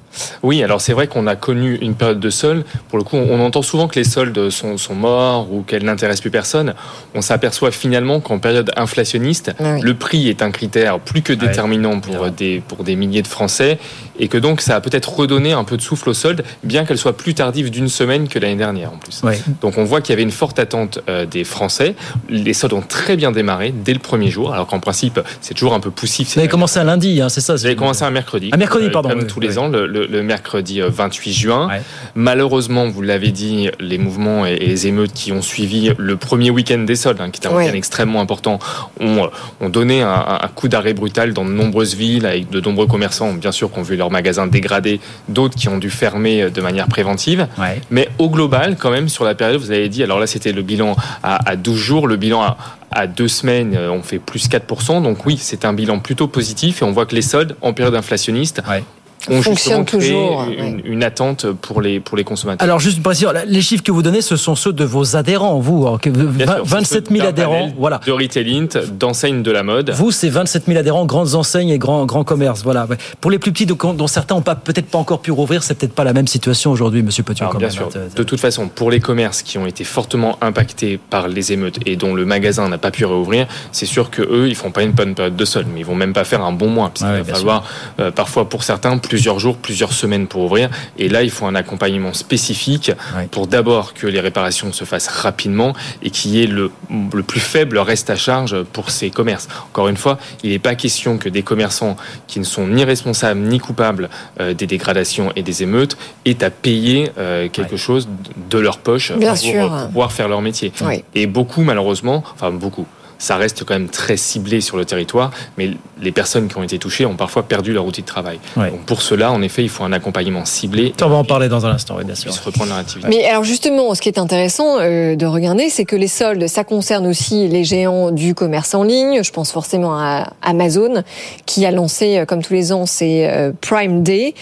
Oui, 0.43 0.63
alors 0.63 0.81
c'est 0.81 0.93
vrai 0.93 1.07
qu'on 1.07 1.27
a 1.27 1.37
connu 1.37 1.77
une 1.77 1.95
période 1.95 2.21
de 2.21 2.31
solde. 2.31 2.65
Pour 2.89 2.99
le 2.99 3.05
coup, 3.05 3.17
on 3.17 3.41
entend 3.41 3.63
souvent 3.63 3.89
que 3.89 3.99
les 3.99 4.05
soldes 4.05 4.51
sont, 4.51 4.79
sont 4.79 4.95
morts 4.95 5.53
ou 5.53 5.63
qu'elles 5.63 5.85
n'intéressent 5.85 6.23
plus 6.23 6.31
personne. 6.31 6.75
On 7.15 7.21
s'aperçoit 7.21 7.71
finalement 7.71 8.21
qu'en 8.21 8.39
période 8.39 8.71
inflationniste, 8.77 9.53
oui. 9.61 9.81
le 9.83 9.95
prix 9.95 10.29
est 10.29 10.43
un 10.43 10.51
critère 10.51 11.01
plus 11.01 11.23
que 11.23 11.33
déterminant 11.33 12.01
pour 12.01 12.31
des, 12.31 12.63
pour 12.67 12.85
des 12.85 12.97
milliers 12.97 13.23
de 13.23 13.29
Français 13.29 13.79
et 14.19 14.29
que 14.29 14.39
donc 14.39 14.61
ça 14.61 14.77
a 14.77 14.81
peut-être 14.81 15.15
redonné 15.15 15.53
un 15.53 15.65
peu 15.65 15.77
de 15.77 15.83
souffle 15.83 16.09
aux 16.09 16.15
soldes, 16.15 16.45
bien 16.65 16.85
qu'elle 16.85 16.99
soit 16.99 17.17
plus 17.17 17.35
tardive 17.35 17.71
d'une 17.71 17.89
semaine 17.89 18.29
que 18.29 18.39
l'année 18.39 18.57
dernière 18.57 18.93
en 18.93 18.97
plus. 18.97 19.23
Donc 19.61 19.79
on 19.79 19.85
voit 19.85 20.01
qu'il 20.01 20.13
y 20.13 20.15
avait 20.15 20.23
une 20.23 20.31
forte 20.31 20.59
attente 20.59 21.01
euh, 21.09 21.27
des 21.27 21.45
Français. 21.45 21.95
Les 22.29 22.53
soldes 22.53 22.75
ont 22.75 22.83
très 22.83 23.17
bien 23.17 23.33
démarré 23.33 23.73
dès 23.75 23.93
le 23.93 23.99
premier 23.99 24.31
jour, 24.31 24.53
alors 24.53 24.67
qu'en 24.67 24.81
principe 24.81 25.21
c'est 25.41 25.55
toujours 25.55 25.75
un 25.75 25.81
peu 25.81 25.91
poussif. 25.91 26.35
Vous 26.35 26.41
avez 26.41 26.49
commencé 26.49 26.79
un 26.79 26.85
lundi, 26.85 27.21
hein, 27.21 27.29
c'est 27.29 27.41
ça 27.41 27.55
Vous 27.55 27.67
avez 27.67 27.77
commencé 27.77 28.05
un 28.05 28.11
mercredi. 28.11 28.51
Un 28.53 28.57
mercredi, 28.57 28.91
pardon. 28.91 29.11
Comme 29.11 29.21
oui, 29.21 29.27
tous 29.27 29.41
les 29.41 29.59
ans, 29.59 29.69
le, 29.69 29.87
le, 29.87 30.07
le, 30.07 30.23
mercredi 30.23 30.81
28 30.81 31.33
juin. 31.33 31.69
Ouais. 31.69 31.83
Malheureusement, 32.15 32.89
vous 32.89 33.03
l'avez 33.03 33.31
dit, 33.31 33.69
les 33.81 33.99
mouvements 33.99 34.47
et, 34.47 34.57
les 34.57 34.87
émeutes 34.87 35.13
qui 35.13 35.33
ont 35.33 35.43
suivi 35.43 35.93
le 35.97 36.17
premier 36.17 36.51
week-end 36.51 36.79
des 36.79 36.97
soldes, 36.97 37.21
hein, 37.21 37.31
qui 37.31 37.39
était 37.39 37.49
un 37.49 37.57
week-end 37.57 37.75
extrêmement 37.75 38.21
important, 38.21 38.59
ont, 39.01 39.29
ont 39.61 39.69
donné 39.69 40.03
un, 40.03 40.39
un 40.43 40.49
coup 40.49 40.69
d'arrêt 40.69 40.95
brutal 40.95 41.33
dans 41.33 41.45
de 41.45 41.51
nombreuses 41.51 41.95
villes, 41.95 42.27
avec 42.27 42.51
de 42.51 42.61
nombreux 42.61 42.87
commerçants, 42.87 43.33
bien 43.33 43.53
sûr, 43.53 43.71
qui 43.73 43.79
ont 43.79 43.83
vu 43.83 43.97
leurs 44.07 44.13
magasins 44.13 44.47
dégradés, 44.47 45.01
d'autres 45.29 45.57
qui 45.57 45.69
ont 45.69 45.79
dû 45.79 45.91
fermer 45.91 46.51
de 46.51 46.61
manière 46.61 46.87
préventive. 46.87 47.49
Ouais. 47.59 47.81
Mais 47.91 48.09
au 48.19 48.31
global, 48.31 48.77
quand 48.79 48.91
même, 48.91 49.09
sur 49.09 49.25
la 49.25 49.35
période, 49.35 49.61
vous 49.61 49.73
avez 49.73 49.89
dit, 49.89 50.03
alors 50.03 50.21
là, 50.21 50.27
c'était 50.27 50.53
le 50.53 50.63
bilan 50.63 50.97
à, 51.23 51.51
à 51.51 51.57
12 51.57 51.77
jours, 51.77 52.07
le 52.07 52.17
bilan 52.17 52.43
à, 52.43 52.57
à 52.93 53.07
deux 53.07 53.29
semaines, 53.29 53.77
on 53.77 54.03
fait 54.03 54.19
plus 54.19 54.49
4%. 54.49 55.03
Donc 55.03 55.27
oui, 55.27 55.37
c'est 55.41 55.65
un 55.65 55.73
bilan 55.73 55.99
plutôt 55.99 56.29
positif 56.29 56.83
et 56.83 56.85
on 56.85 56.93
voit 56.93 57.07
que 57.07 57.15
les 57.15 57.23
soldes 57.23 57.57
en 57.61 57.73
période 57.73 57.95
inflationniste 57.95 58.63
ouais 58.69 58.83
ont 59.29 59.43
justement 59.43 59.85
créé 59.85 60.01
toujours, 60.01 60.45
une, 60.45 60.77
ouais. 60.77 60.83
une, 60.85 61.05
attente 61.05 61.47
pour 61.53 61.81
les, 61.81 62.01
pour 62.01 62.17
les 62.17 62.25
consommateurs. 62.25 62.65
Alors 62.65 62.81
juste 62.81 63.03
pour 63.03 63.13
dire, 63.13 63.33
les 63.47 63.63
chiffres 63.63 63.83
que 63.83 63.93
vous 63.93 64.03
donnez, 64.03 64.21
ce 64.21 64.37
sont 64.37 64.55
ceux 64.55 64.73
de 64.73 64.85
vos 64.85 65.17
adhérents, 65.17 65.59
vous, 65.59 65.87
hein, 65.87 65.99
que 66.01 66.11
20, 66.11 66.63
27 66.65 67.11
000 67.11 67.27
adhérents, 67.27 67.73
voilà. 67.77 68.01
De 68.05 68.13
retailing, 68.13 68.69
d'enseignes 68.99 69.43
de 69.43 69.51
la 69.51 69.63
mode. 69.63 69.91
Vous, 69.91 70.11
c'est 70.11 70.29
27 70.29 70.67
000 70.67 70.79
adhérents, 70.79 71.07
grandes 71.07 71.35
enseignes 71.35 71.71
et 71.71 71.79
grands, 71.79 72.07
grands 72.07 72.25
commerces, 72.25 72.63
voilà. 72.63 72.87
Pour 73.21 73.31
les 73.31 73.39
plus 73.39 73.53
petits, 73.53 73.67
dont 73.67 74.07
certains 74.07 74.35
n'ont 74.35 74.43
peut-être 74.43 74.87
pas 74.87 74.99
encore 74.99 75.21
pu 75.21 75.31
rouvrir, 75.31 75.63
c'est 75.63 75.75
peut-être 75.75 75.95
pas 75.95 76.05
la 76.05 76.13
même 76.13 76.27
situation 76.27 76.71
aujourd'hui, 76.71 77.03
Monsieur 77.03 77.23
Petiot. 77.23 77.47
bien 77.59 77.71
sûr. 77.71 77.89
De 78.15 78.23
toute 78.23 78.41
façon, 78.41 78.69
pour 78.69 78.91
les 78.91 79.01
commerces 79.01 79.43
qui 79.43 79.59
ont 79.59 79.67
été 79.67 79.85
fortement 79.85 80.39
impactés 80.41 80.99
par 80.99 81.29
les 81.29 81.53
émeutes 81.53 81.79
et 81.87 81.97
dont 81.97 82.15
le 82.15 82.25
magasin 82.25 82.69
n'a 82.69 82.79
pas 82.79 82.91
pu 82.91 83.05
réouvrir, 83.05 83.47
c'est 83.73 83.87
sûr 83.87 84.11
que 84.11 84.23
eux, 84.23 84.49
ils 84.49 84.55
font 84.55 84.71
pas 84.71 84.83
une 84.83 84.93
bonne 84.93 85.15
période 85.15 85.37
de 85.37 85.45
solde, 85.45 85.69
mais 85.73 85.81
ils 85.81 85.87
vont 85.87 85.95
même 85.95 86.13
pas 86.13 86.25
faire 86.25 86.43
un 86.43 86.53
bon 86.53 86.69
mois. 86.69 86.91
Parce 86.91 87.03
ah, 87.05 87.19
il 87.19 87.23
va 87.23 87.35
falloir, 87.35 87.65
euh, 88.01 88.11
parfois 88.11 88.49
pour 88.49 88.63
certains, 88.63 88.99
plusieurs 89.17 89.39
jours, 89.39 89.57
plusieurs 89.57 89.95
semaines 89.95 90.27
pour 90.27 90.43
ouvrir. 90.43 90.69
Et 90.99 91.09
là, 91.09 91.23
il 91.23 91.31
faut 91.31 91.47
un 91.47 91.55
accompagnement 91.55 92.13
spécifique 92.13 92.93
ouais. 93.17 93.29
pour 93.31 93.47
d'abord 93.47 93.95
que 93.95 94.07
les 94.07 94.21
réparations 94.21 94.75
se 94.75 94.85
fassent 94.85 95.09
rapidement 95.09 95.73
et 96.03 96.11
qu'il 96.11 96.33
y 96.33 96.43
ait 96.43 96.47
le, 96.47 96.71
le, 97.15 97.23
plus 97.23 97.41
faible 97.41 97.79
reste 97.79 98.11
à 98.11 98.17
charge 98.17 98.63
pour 98.75 98.91
ces 98.91 99.09
commerces. 99.09 99.49
Encore 99.71 99.89
une 99.89 99.97
fois, 99.97 100.19
il 100.45 100.51
n'est 100.51 100.59
pas 100.59 100.75
question 100.75 101.17
que 101.17 101.31
des 101.31 101.43
commerçants 101.43 101.97
qui 102.27 102.41
ne 102.41 102.45
sont 102.45 102.67
ni 102.67 102.85
responsables 102.85 103.41
ni 103.41 103.59
coupables 103.59 104.11
euh, 104.39 104.53
des 104.53 104.67
dégradations 104.67 105.33
et 105.35 105.43
des 105.43 105.63
émeutes 105.63 105.97
aient 106.27 106.45
à 106.45 106.51
payer 106.51 107.11
euh, 107.17 107.49
quelque 107.49 107.73
ouais. 107.73 107.79
chose 107.79 108.07
de 108.51 108.59
leur 108.59 108.77
poche 108.77 109.13
Bien 109.13 109.31
pour, 109.31 109.39
sûr. 109.39 109.87
pouvoir 109.87 110.13
faire 110.13 110.29
leur 110.29 110.43
métier. 110.43 110.75
Oui. 110.83 111.05
Et 111.15 111.27
beaucoup, 111.27 111.63
malheureusement, 111.63 112.23
enfin 112.35 112.51
beaucoup, 112.51 112.87
ça 113.19 113.37
reste 113.37 113.65
quand 113.65 113.75
même 113.75 113.89
très 113.89 114.17
ciblé 114.17 114.61
sur 114.61 114.77
le 114.77 114.85
territoire, 114.85 115.31
mais 115.57 115.71
les 116.01 116.13
personnes 116.13 116.49
qui 116.49 116.57
ont 116.57 116.63
été 116.63 116.79
touchées 116.79 117.07
ont 117.07 117.17
parfois 117.17 117.45
perdu 117.45 117.73
leur 117.73 117.87
outil 117.87 118.03
de 118.03 118.07
travail. 118.07 118.39
Ouais. 118.57 118.71
Donc 118.71 118.81
pour 118.81 119.03
cela, 119.03 119.33
en 119.33 119.43
effet, 119.43 119.63
il 119.63 119.69
faut 119.69 119.85
un 119.85 119.93
accompagnement 119.93 120.45
ciblé. 120.45 120.93
On 121.03 121.09
va 121.09 121.17
en 121.17 121.25
parler 121.25 121.49
dans 121.49 121.67
un 121.67 121.71
instant, 121.71 121.97
oui, 121.99 122.05
bien 122.05 122.15
sûr. 122.15 122.33
Se 122.33 122.43
reprendre 122.43 122.71
leur 122.71 122.79
activité. 122.79 123.09
Mais 123.09 123.25
alors 123.27 123.45
justement, 123.45 123.95
ce 123.95 124.01
qui 124.01 124.09
est 124.09 124.19
intéressant 124.19 124.79
euh, 124.81 125.17
de 125.17 125.27
regarder, 125.27 125.69
c'est 125.69 125.85
que 125.85 125.97
les 125.97 126.09
soldes, 126.09 126.47
ça 126.49 126.65
concerne 126.65 127.07
aussi 127.07 127.49
les 127.49 127.65
géants 127.65 128.11
du 128.11 128.35
commerce 128.35 128.75
en 128.75 128.83
ligne. 128.83 129.23
Je 129.23 129.33
pense 129.33 129.53
forcément 129.53 129.99
à 129.99 130.33
Amazon, 130.43 131.03
qui 131.47 131.65
a 131.65 131.71
lancé, 131.71 132.19
euh, 132.19 132.25
comme 132.25 132.43
tous 132.43 132.55
les 132.55 132.73
ans, 132.73 132.87
ses 132.87 133.27
euh, 133.27 133.53
Prime 133.61 134.03
Day. 134.03 134.35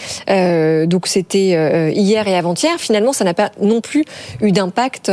donc 0.87 1.07
c'était 1.07 1.91
hier 1.93 2.27
et 2.27 2.35
avant-hier. 2.35 2.77
Finalement, 2.77 3.13
ça 3.13 3.23
n'a 3.23 3.33
pas 3.33 3.51
non 3.61 3.81
plus 3.81 4.05
eu 4.41 4.51
d'impact 4.51 5.11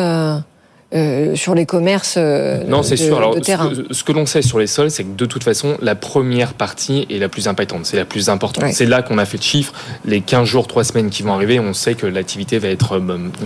sur 1.35 1.55
les 1.55 1.67
commerces 1.67 2.19
non, 2.67 2.83
c'est 2.83 2.97
sûr. 2.97 3.17
Alors, 3.17 3.41
terrain. 3.41 3.71
Ce 3.75 3.81
que, 3.81 3.95
ce 3.95 4.05
que 4.05 4.13
l'on 4.13 4.27
sait 4.27 4.43
sur 4.43 4.59
les 4.59 4.67
soldes, 4.67 4.91
c'est 4.91 5.05
que 5.05 5.17
de 5.17 5.27
toute 5.27 5.45
façon, 5.45 5.77
la 5.81 5.95
première 5.95 6.55
partie 6.55 7.07
est 7.11 7.19
la 7.19 7.29
plus 7.29 7.49
impactante, 7.49 7.87
c'est 7.87 7.97
la 7.97 8.05
plus 8.05 8.29
importante. 8.29 8.73
C'est 8.73 8.87
là 8.87 9.03
qu'on 9.03 9.19
a 9.19 9.25
fait 9.25 9.39
le 9.39 9.43
chiffre. 9.43 9.73
Les 10.05 10.21
15 10.21 10.47
jours, 10.47 10.67
3 10.67 10.85
semaines 10.85 11.11
qui 11.11 11.23
vont 11.23 11.33
arriver, 11.33 11.61
on 11.61 11.73
sait 11.73 11.95
que 11.95 12.07
l'activité 12.07 12.59
va 12.59 12.69
être 12.69 13.01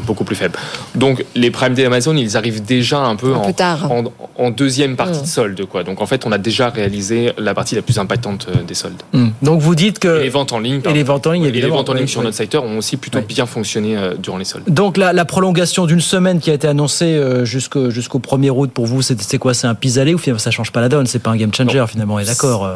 beaucoup 0.07 0.25
plus 0.25 0.37
faible. 0.37 0.59
Donc, 0.95 1.25
les 1.35 1.51
Prime 1.51 1.75
Day 1.75 1.85
Amazon, 1.85 2.17
ils 2.17 2.37
arrivent 2.37 2.65
déjà 2.65 3.01
un 3.01 3.17
peu, 3.17 3.35
en, 3.35 3.53
en, 3.91 4.05
en, 4.37 4.51
deuxième 4.51 4.97
partie 4.97 5.21
de 5.21 5.27
solde. 5.27 5.65
Quoi. 5.67 5.85
Donc, 5.85 6.01
en 6.01 6.07
fait, 6.07 6.27
on 6.27 6.33
a 6.33 6.39
déjà 6.39 6.69
réalisé 6.69 7.33
la 7.39 7.55
partie 7.55 7.75
la 7.75 7.83
plus 7.83 7.99
impactante 7.99 8.49
des 8.67 8.75
soldes. 8.75 9.03
Mmh. 9.13 9.29
Donc, 9.43 9.61
vous 9.61 9.75
dites 9.75 9.99
que. 9.99 10.21
Et 10.21 10.25
les 10.25 10.29
ventes 10.29 10.53
en 10.53 10.59
ligne. 10.59 10.81
Et 10.89 10.93
les 10.93 11.03
ventes 11.03 11.27
en 11.27 11.33
ligne, 11.33 11.45
évidemment. 11.45 11.67
Et 11.67 11.71
les 11.71 11.77
ventes 11.77 11.91
en 11.91 11.95
ligne 11.95 12.07
sur 12.07 12.23
notre 12.23 12.37
secteur 12.37 12.65
ont 12.65 12.79
aussi 12.79 12.97
plutôt 12.97 13.21
bien 13.21 13.47
fonctionné 13.47 13.97
durant 14.19 14.39
les 14.39 14.45
soldes. 14.45 14.65
Donc, 14.69 14.97
la, 14.97 15.13
la 15.13 15.25
prolongation 15.25 15.87
d'une 15.87 16.01
semaine 16.01 16.41
qui 16.41 16.51
a 16.51 16.55
été 16.55 16.69
annoncée 16.69 17.19
jusqu'au 17.45 17.91
jusqu'au 17.91 18.19
1er 18.19 18.51
août 18.51 18.71
pour 18.73 18.87
vous, 18.87 19.03
c'est 19.03 19.39
quoi? 19.39 19.55
C'est 19.55 19.67
un 19.67 19.75
pis-aller 19.75 20.15
ou 20.15 20.19
finalement 20.19 20.39
ça 20.39 20.51
change 20.51 20.73
pas 20.73 20.81
la 20.81 20.89
donne? 20.89 21.07
C'est 21.07 21.19
pas 21.19 21.31
un 21.31 21.37
game 21.37 21.53
changer 21.53 21.79
non. 21.79 21.87
finalement, 21.87 22.15
on 22.15 22.19
est 22.19 22.25
d'accord 22.25 22.71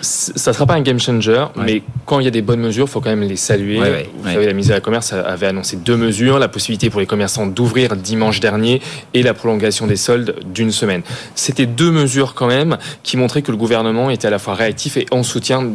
Ça 0.00 0.52
sera 0.52 0.66
pas 0.66 0.74
un 0.74 0.80
game 0.80 0.98
changer, 0.98 1.44
ouais. 1.56 1.64
mais 1.64 1.82
quand 2.06 2.20
il 2.20 2.24
y 2.24 2.28
a 2.28 2.32
des 2.32 2.42
bonnes 2.42 2.60
mesures, 2.60 2.86
il 2.86 2.90
faut 2.90 3.00
quand 3.00 3.10
même 3.10 3.22
les 3.22 3.36
saluer. 3.36 3.78
Ouais, 3.78 3.90
ouais, 3.90 4.10
vous 4.18 4.28
savez, 4.28 4.46
la 4.46 4.52
mise 4.52 4.70
à 4.70 4.74
la 4.74 4.80
commerce 4.80 5.12
avait 5.12 5.46
annoncé 5.46 5.76
deux 5.76 5.96
mesures 5.96 6.38
la 6.38 6.48
possibilité 6.48 6.90
pour 6.90 7.00
les 7.00 7.06
commerçants 7.06 7.46
d'ouvrir 7.46 7.96
dimanche 7.96 8.40
dernier 8.40 8.80
et 9.14 9.22
la 9.22 9.34
prolongation 9.34 9.86
des 9.86 9.96
soldes 9.96 10.36
d'une 10.52 10.72
semaine. 10.72 11.02
C'était 11.34 11.66
deux 11.66 11.90
mesures 11.90 12.34
quand 12.34 12.46
même 12.46 12.78
qui 13.02 13.16
montraient 13.16 13.42
que 13.42 13.50
le 13.50 13.56
gouvernement 13.56 14.10
était 14.10 14.28
à 14.28 14.30
la 14.30 14.38
fois 14.38 14.54
réactif 14.54 14.96
et 14.96 15.06
en 15.10 15.22
soutien 15.22 15.66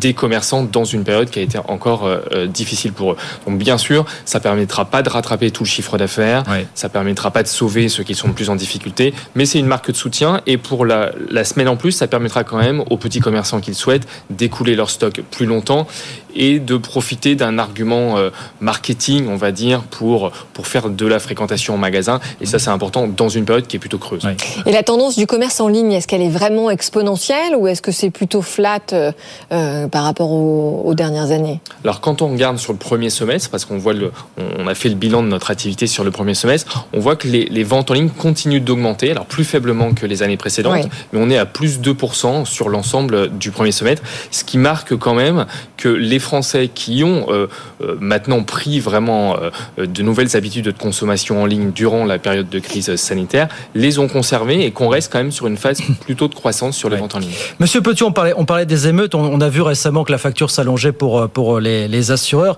des 0.00 0.14
commerçants 0.14 0.62
dans 0.64 0.84
une 0.84 1.04
période 1.04 1.30
qui 1.30 1.38
a 1.38 1.42
été 1.42 1.58
encore 1.68 2.06
euh, 2.06 2.46
difficile 2.46 2.92
pour 2.92 3.12
eux. 3.12 3.16
Donc 3.46 3.58
bien 3.58 3.78
sûr, 3.78 4.04
ça 4.24 4.40
permettra 4.40 4.84
pas 4.84 5.02
de 5.02 5.08
rattraper 5.08 5.50
tout 5.50 5.64
le 5.64 5.68
chiffre 5.68 5.98
d'affaires, 5.98 6.44
ça 6.74 6.88
permettra 6.88 7.30
pas 7.30 7.42
de 7.42 7.48
sauver 7.48 7.81
ceux 7.88 8.04
qui 8.04 8.14
sont 8.14 8.28
le 8.28 8.34
plus 8.34 8.50
en 8.50 8.56
difficulté, 8.56 9.14
mais 9.34 9.46
c'est 9.46 9.58
une 9.58 9.66
marque 9.66 9.90
de 9.90 9.96
soutien 9.96 10.40
et 10.46 10.56
pour 10.56 10.84
la, 10.84 11.12
la 11.30 11.44
semaine 11.44 11.68
en 11.68 11.76
plus, 11.76 11.92
ça 11.92 12.06
permettra 12.06 12.44
quand 12.44 12.58
même 12.58 12.82
aux 12.90 12.96
petits 12.96 13.20
commerçants 13.20 13.60
qui 13.60 13.70
le 13.70 13.76
souhaitent 13.76 14.06
d'écouler 14.30 14.74
leur 14.74 14.90
stock 14.90 15.20
plus 15.30 15.46
longtemps 15.46 15.86
et 16.34 16.58
de 16.58 16.76
profiter 16.76 17.34
d'un 17.34 17.58
argument 17.58 18.18
euh, 18.18 18.30
marketing, 18.60 19.28
on 19.28 19.36
va 19.36 19.52
dire, 19.52 19.82
pour, 19.82 20.30
pour 20.52 20.66
faire 20.66 20.90
de 20.90 21.06
la 21.06 21.18
fréquentation 21.18 21.74
en 21.74 21.78
magasin. 21.78 22.20
Et 22.40 22.46
ça, 22.46 22.58
c'est 22.58 22.70
important 22.70 23.06
dans 23.06 23.28
une 23.28 23.44
période 23.44 23.66
qui 23.66 23.76
est 23.76 23.78
plutôt 23.78 23.98
creuse. 23.98 24.24
Oui. 24.24 24.32
Et 24.66 24.72
la 24.72 24.82
tendance 24.82 25.16
du 25.16 25.26
commerce 25.26 25.60
en 25.60 25.68
ligne, 25.68 25.92
est-ce 25.92 26.06
qu'elle 26.06 26.22
est 26.22 26.30
vraiment 26.30 26.70
exponentielle 26.70 27.56
ou 27.56 27.66
est-ce 27.66 27.82
que 27.82 27.92
c'est 27.92 28.10
plutôt 28.10 28.42
flat 28.42 28.80
euh, 28.92 29.12
euh, 29.52 29.88
par 29.88 30.04
rapport 30.04 30.30
aux, 30.30 30.82
aux, 30.84 30.94
dernières 30.94 31.30
années? 31.30 31.60
Alors, 31.84 32.00
quand 32.00 32.22
on 32.22 32.28
regarde 32.28 32.58
sur 32.58 32.72
le 32.72 32.78
premier 32.78 33.10
semestre, 33.10 33.50
parce 33.50 33.64
qu'on 33.64 33.78
voit 33.78 33.92
le, 33.92 34.12
on 34.58 34.66
a 34.66 34.74
fait 34.74 34.88
le 34.88 34.94
bilan 34.94 35.22
de 35.22 35.28
notre 35.28 35.50
activité 35.50 35.86
sur 35.86 36.04
le 36.04 36.10
premier 36.10 36.34
semestre, 36.34 36.86
on 36.92 37.00
voit 37.00 37.16
que 37.16 37.28
les, 37.28 37.44
les 37.44 37.64
ventes 37.64 37.90
en 37.90 37.94
ligne 37.94 38.10
continuent 38.10 38.62
d'augmenter, 38.62 39.10
alors 39.10 39.26
plus 39.26 39.44
faiblement 39.44 39.92
que 39.92 40.06
les 40.06 40.22
années 40.22 40.36
précédentes, 40.36 40.84
oui. 40.84 40.90
mais 41.12 41.20
on 41.22 41.30
est 41.30 41.38
à 41.38 41.46
plus 41.46 41.80
2% 41.80 42.44
sur 42.44 42.68
l'ensemble 42.68 43.36
du 43.38 43.50
premier 43.50 43.72
semestre, 43.72 44.02
ce 44.30 44.44
qui 44.44 44.58
marque 44.58 44.96
quand 44.96 45.14
même 45.14 45.46
que 45.76 45.88
les 45.88 46.18
Français 46.22 46.70
qui 46.72 47.04
ont 47.04 47.26
euh, 47.28 47.48
euh, 47.82 47.96
maintenant 48.00 48.42
pris 48.42 48.80
vraiment 48.80 49.36
euh, 49.36 49.86
de 49.86 50.02
nouvelles 50.02 50.36
habitudes 50.36 50.64
de 50.64 50.70
consommation 50.70 51.42
en 51.42 51.46
ligne 51.46 51.72
durant 51.72 52.04
la 52.04 52.18
période 52.18 52.48
de 52.48 52.58
crise 52.58 52.96
sanitaire, 52.96 53.48
les 53.74 53.98
ont 53.98 54.08
conservées 54.08 54.64
et 54.64 54.70
qu'on 54.70 54.88
reste 54.88 55.12
quand 55.12 55.18
même 55.18 55.32
sur 55.32 55.46
une 55.46 55.56
phase 55.56 55.82
plutôt 56.00 56.28
de 56.28 56.34
croissance 56.34 56.76
sur 56.76 56.88
les 56.88 56.94
ouais. 56.94 57.00
ventes 57.00 57.16
en 57.16 57.18
ligne. 57.18 57.32
Monsieur 57.58 57.82
Petit, 57.82 58.02
on 58.02 58.12
parlait, 58.12 58.32
on 58.36 58.44
parlait 58.44 58.66
des 58.66 58.88
émeutes, 58.88 59.14
on, 59.14 59.22
on 59.22 59.40
a 59.40 59.48
vu 59.48 59.60
récemment 59.60 60.04
que 60.04 60.12
la 60.12 60.18
facture 60.18 60.50
s'allongeait 60.50 60.92
pour, 60.92 61.28
pour 61.28 61.60
les, 61.60 61.88
les 61.88 62.10
assureurs. 62.10 62.56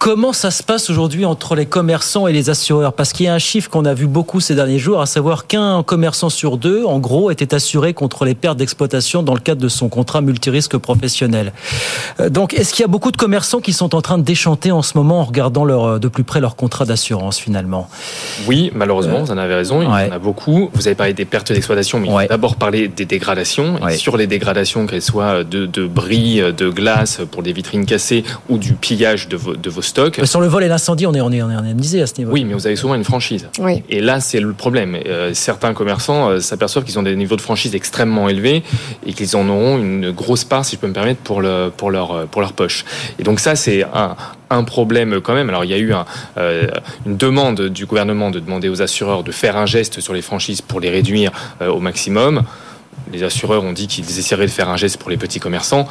Comment 0.00 0.32
ça 0.32 0.50
se 0.50 0.62
passe 0.62 0.88
aujourd'hui 0.88 1.26
entre 1.26 1.54
les 1.54 1.66
commerçants 1.66 2.26
et 2.26 2.32
les 2.32 2.48
assureurs? 2.48 2.94
Parce 2.94 3.12
qu'il 3.12 3.26
y 3.26 3.28
a 3.28 3.34
un 3.34 3.38
chiffre 3.38 3.68
qu'on 3.68 3.84
a 3.84 3.92
vu 3.92 4.06
beaucoup 4.06 4.40
ces 4.40 4.54
derniers 4.54 4.78
jours, 4.78 5.02
à 5.02 5.04
savoir 5.04 5.46
qu'un 5.46 5.82
commerçant 5.82 6.30
sur 6.30 6.56
deux, 6.56 6.86
en 6.86 6.98
gros, 7.00 7.30
était 7.30 7.52
assuré 7.52 7.92
contre 7.92 8.24
les 8.24 8.34
pertes 8.34 8.56
d'exploitation 8.56 9.22
dans 9.22 9.34
le 9.34 9.40
cadre 9.40 9.60
de 9.60 9.68
son 9.68 9.90
contrat 9.90 10.22
multirisque 10.22 10.78
professionnel. 10.78 11.52
Euh, 12.18 12.30
donc, 12.30 12.54
est-ce 12.54 12.72
qu'il 12.72 12.80
y 12.82 12.84
a 12.86 12.88
beaucoup 12.88 13.10
de 13.10 13.18
commerçants 13.18 13.60
qui 13.60 13.74
sont 13.74 13.94
en 13.94 14.00
train 14.00 14.16
de 14.16 14.22
déchanter 14.22 14.72
en 14.72 14.80
ce 14.80 14.96
moment 14.96 15.20
en 15.20 15.24
regardant 15.24 15.66
leur, 15.66 16.00
de 16.00 16.08
plus 16.08 16.24
près 16.24 16.40
leur 16.40 16.56
contrat 16.56 16.86
d'assurance 16.86 17.38
finalement? 17.38 17.86
Oui, 18.46 18.72
malheureusement, 18.74 19.18
euh, 19.18 19.24
vous 19.24 19.32
en 19.32 19.36
avez 19.36 19.54
raison, 19.54 19.82
il 19.82 19.88
ouais. 19.88 20.06
y 20.08 20.10
en 20.10 20.14
a 20.14 20.18
beaucoup. 20.18 20.70
Vous 20.72 20.86
avez 20.86 20.96
parlé 20.96 21.12
des 21.12 21.26
pertes 21.26 21.52
d'exploitation, 21.52 22.00
mais 22.00 22.08
ouais. 22.08 22.24
il 22.24 22.26
faut 22.28 22.32
d'abord 22.32 22.56
parler 22.56 22.88
des 22.88 23.04
dégradations. 23.04 23.78
Ouais. 23.82 23.96
Et 23.96 23.98
sur 23.98 24.16
les 24.16 24.26
dégradations, 24.26 24.86
qu'elles 24.86 25.02
soient 25.02 25.44
de, 25.44 25.66
de 25.66 25.86
bris, 25.86 26.40
de 26.40 26.70
glace 26.70 27.20
pour 27.30 27.42
des 27.42 27.52
vitrines 27.52 27.84
cassées 27.84 28.24
ou 28.48 28.56
du 28.56 28.72
pillage 28.72 29.28
de 29.28 29.36
vos, 29.36 29.56
de 29.56 29.68
vos 29.68 29.82
stock. 29.90 30.18
Mais 30.18 30.26
sur 30.26 30.40
le 30.40 30.46
vol 30.46 30.64
et 30.64 30.68
l'incendie, 30.68 31.06
on 31.06 31.12
est, 31.12 31.20
on 31.20 31.30
est, 31.30 31.42
on 31.42 31.50
est 31.50 31.54
indemnisé 31.54 32.00
à 32.02 32.06
ce 32.06 32.14
niveau. 32.18 32.32
Oui, 32.32 32.44
mais 32.44 32.54
vous 32.54 32.66
avez 32.66 32.76
souvent 32.76 32.94
une 32.94 33.04
franchise. 33.04 33.48
Oui. 33.58 33.82
Et 33.88 34.00
là, 34.00 34.20
c'est 34.20 34.40
le 34.40 34.52
problème. 34.52 34.96
Euh, 35.06 35.34
certains 35.34 35.74
commerçants 35.74 36.30
euh, 36.30 36.40
s'aperçoivent 36.40 36.84
qu'ils 36.84 36.98
ont 36.98 37.02
des 37.02 37.16
niveaux 37.16 37.36
de 37.36 37.40
franchise 37.40 37.74
extrêmement 37.74 38.28
élevés 38.28 38.62
et 39.06 39.12
qu'ils 39.12 39.36
en 39.36 39.48
auront 39.48 39.78
une 39.78 40.10
grosse 40.10 40.44
part, 40.44 40.64
si 40.64 40.76
je 40.76 40.80
peux 40.80 40.88
me 40.88 40.92
permettre, 40.92 41.20
pour, 41.20 41.40
le, 41.42 41.70
pour, 41.76 41.90
leur, 41.90 42.26
pour 42.28 42.40
leur 42.40 42.52
poche. 42.52 42.84
Et 43.18 43.22
donc 43.22 43.40
ça, 43.40 43.54
c'est 43.56 43.84
un, 43.84 44.16
un 44.50 44.64
problème 44.64 45.20
quand 45.20 45.34
même. 45.34 45.48
Alors 45.48 45.64
il 45.64 45.70
y 45.70 45.74
a 45.74 45.78
eu 45.78 45.92
un, 45.92 46.04
euh, 46.38 46.66
une 47.06 47.16
demande 47.16 47.60
du 47.68 47.86
gouvernement 47.86 48.30
de 48.30 48.40
demander 48.40 48.68
aux 48.68 48.82
assureurs 48.82 49.22
de 49.22 49.32
faire 49.32 49.56
un 49.56 49.66
geste 49.66 50.00
sur 50.00 50.12
les 50.12 50.22
franchises 50.22 50.60
pour 50.60 50.80
les 50.80 50.90
réduire 50.90 51.30
euh, 51.62 51.68
au 51.68 51.80
maximum 51.80 52.42
les 53.12 53.22
assureurs 53.22 53.64
ont 53.64 53.72
dit 53.72 53.86
qu'ils 53.86 54.18
essaieraient 54.18 54.46
de 54.46 54.50
faire 54.50 54.68
un 54.68 54.76
geste 54.76 54.98
pour 54.98 55.10
les 55.10 55.16
petits 55.16 55.40
commerçants. 55.40 55.88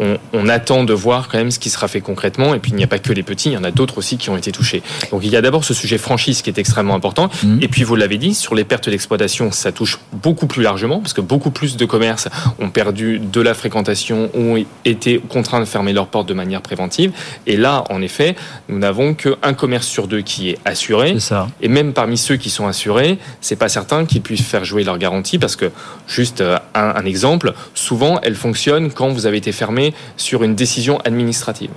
On, 0.00 0.18
on, 0.32 0.48
attend 0.48 0.84
de 0.84 0.94
voir 0.94 1.28
quand 1.28 1.38
même 1.38 1.50
ce 1.50 1.58
qui 1.58 1.70
sera 1.70 1.86
fait 1.86 2.00
concrètement. 2.00 2.54
Et 2.54 2.58
puis 2.58 2.72
il 2.72 2.76
n'y 2.76 2.84
a 2.84 2.86
pas 2.86 2.98
que 2.98 3.12
les 3.12 3.22
petits, 3.22 3.50
il 3.50 3.52
y 3.52 3.56
en 3.56 3.64
a 3.64 3.70
d'autres 3.70 3.98
aussi 3.98 4.16
qui 4.16 4.30
ont 4.30 4.36
été 4.36 4.50
touchés. 4.52 4.82
Donc 5.10 5.20
il 5.22 5.30
y 5.30 5.36
a 5.36 5.42
d'abord 5.42 5.64
ce 5.64 5.74
sujet 5.74 5.98
franchise 5.98 6.42
qui 6.42 6.50
est 6.50 6.58
extrêmement 6.58 6.94
important. 6.94 7.28
Mmh. 7.42 7.58
Et 7.62 7.68
puis 7.68 7.84
vous 7.84 7.94
l'avez 7.94 8.16
dit, 8.16 8.34
sur 8.34 8.54
les 8.54 8.64
pertes 8.64 8.88
d'exploitation, 8.88 9.52
ça 9.52 9.70
touche 9.70 9.98
beaucoup 10.12 10.46
plus 10.46 10.62
largement 10.62 11.00
parce 11.00 11.12
que 11.12 11.20
beaucoup 11.20 11.50
plus 11.50 11.76
de 11.76 11.84
commerces 11.84 12.28
ont 12.58 12.70
perdu 12.70 13.18
de 13.18 13.40
la 13.40 13.54
fréquentation, 13.54 14.30
ont 14.34 14.64
été 14.84 15.20
contraints 15.28 15.60
de 15.60 15.66
fermer 15.66 15.92
leurs 15.92 16.06
portes 16.06 16.28
de 16.28 16.34
manière 16.34 16.62
préventive. 16.62 17.12
Et 17.46 17.56
là, 17.56 17.84
en 17.90 18.00
effet, 18.02 18.34
nous 18.68 18.78
n'avons 18.78 19.14
qu'un 19.14 19.54
commerce 19.54 19.86
sur 19.86 20.08
deux 20.08 20.22
qui 20.22 20.50
est 20.50 20.58
assuré. 20.64 21.10
Est 21.10 21.34
et 21.60 21.68
même 21.68 21.92
parmi 21.92 22.16
ceux 22.16 22.36
qui 22.36 22.50
sont 22.50 22.66
assurés, 22.66 23.18
c'est 23.40 23.56
pas 23.56 23.68
certain 23.68 24.06
qu'ils 24.06 24.22
puissent 24.22 24.42
faire 24.42 24.64
jouer 24.64 24.84
leur 24.84 24.98
garantie 24.98 25.38
parce 25.38 25.56
que 25.56 25.70
juste 26.06 26.41
un, 26.42 26.80
un, 26.96 27.04
exemple, 27.04 27.52
souvent 27.74 28.20
elle 28.22 28.34
fonctionne 28.34 28.90
quand 28.90 29.08
vous 29.08 29.26
avez 29.26 29.38
été 29.38 29.52
fermé 29.52 29.94
sur 30.16 30.42
une 30.42 30.54
décision 30.54 30.98
administrative. 31.00 31.70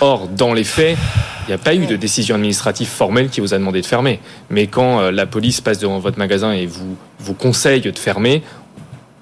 Or, 0.00 0.28
dans 0.28 0.52
les 0.52 0.64
faits, 0.64 0.98
il 1.46 1.50
n'y 1.50 1.54
a 1.54 1.58
pas 1.58 1.74
eu 1.74 1.86
de 1.86 1.96
décision 1.96 2.34
administrative 2.34 2.88
formelle 2.88 3.30
qui 3.30 3.40
vous 3.40 3.54
a 3.54 3.58
demandé 3.58 3.80
de 3.80 3.86
fermer. 3.86 4.20
Mais 4.50 4.66
quand 4.66 5.00
euh, 5.00 5.10
la 5.10 5.24
police 5.24 5.60
passe 5.60 5.78
devant 5.78 5.98
votre 5.98 6.18
magasin 6.18 6.52
et 6.52 6.66
vous 6.66 7.34
conseille 7.34 7.80
de 7.80 7.92
fermer, 7.98 8.42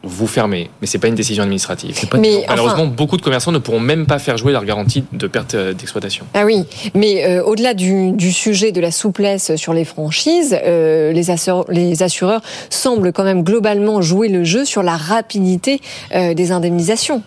vous 0.04 0.26
fermez, 0.26 0.70
mais 0.80 0.86
c'est 0.86 0.98
pas 0.98 1.08
une 1.08 1.14
décision 1.14 1.42
administrative. 1.42 2.08
Pas 2.08 2.18
mais 2.18 2.44
Malheureusement, 2.48 2.86
beaucoup 2.86 3.16
de 3.16 3.22
commerçants 3.22 3.52
ne 3.52 3.58
pourront 3.58 3.80
même 3.80 4.06
pas 4.06 4.18
faire 4.18 4.36
jouer 4.36 4.52
leur 4.52 4.64
garantie 4.64 5.04
de 5.12 5.26
perte 5.26 5.56
d'exploitation. 5.56 6.26
Ah 6.34 6.44
oui, 6.44 6.64
mais 6.94 7.24
euh, 7.26 7.44
au-delà 7.44 7.74
du, 7.74 8.12
du, 8.12 8.32
sujet 8.32 8.72
de 8.72 8.80
la 8.80 8.90
souplesse 8.90 9.56
sur 9.56 9.72
les 9.72 9.84
franchises, 9.84 10.56
euh, 10.64 11.12
les, 11.12 11.30
assureurs, 11.30 11.64
les, 11.68 12.02
assureurs, 12.02 12.42
semblent 12.70 13.12
quand 13.12 13.24
même 13.24 13.42
globalement 13.42 14.02
jouer 14.02 14.28
le 14.28 14.44
jeu 14.44 14.64
sur 14.64 14.82
la 14.82 14.96
rapidité 14.96 15.80
euh, 16.14 16.34
des 16.34 16.52
indemnisations. 16.52 17.22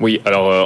Oui, 0.00 0.20
alors 0.24 0.50
euh, 0.50 0.64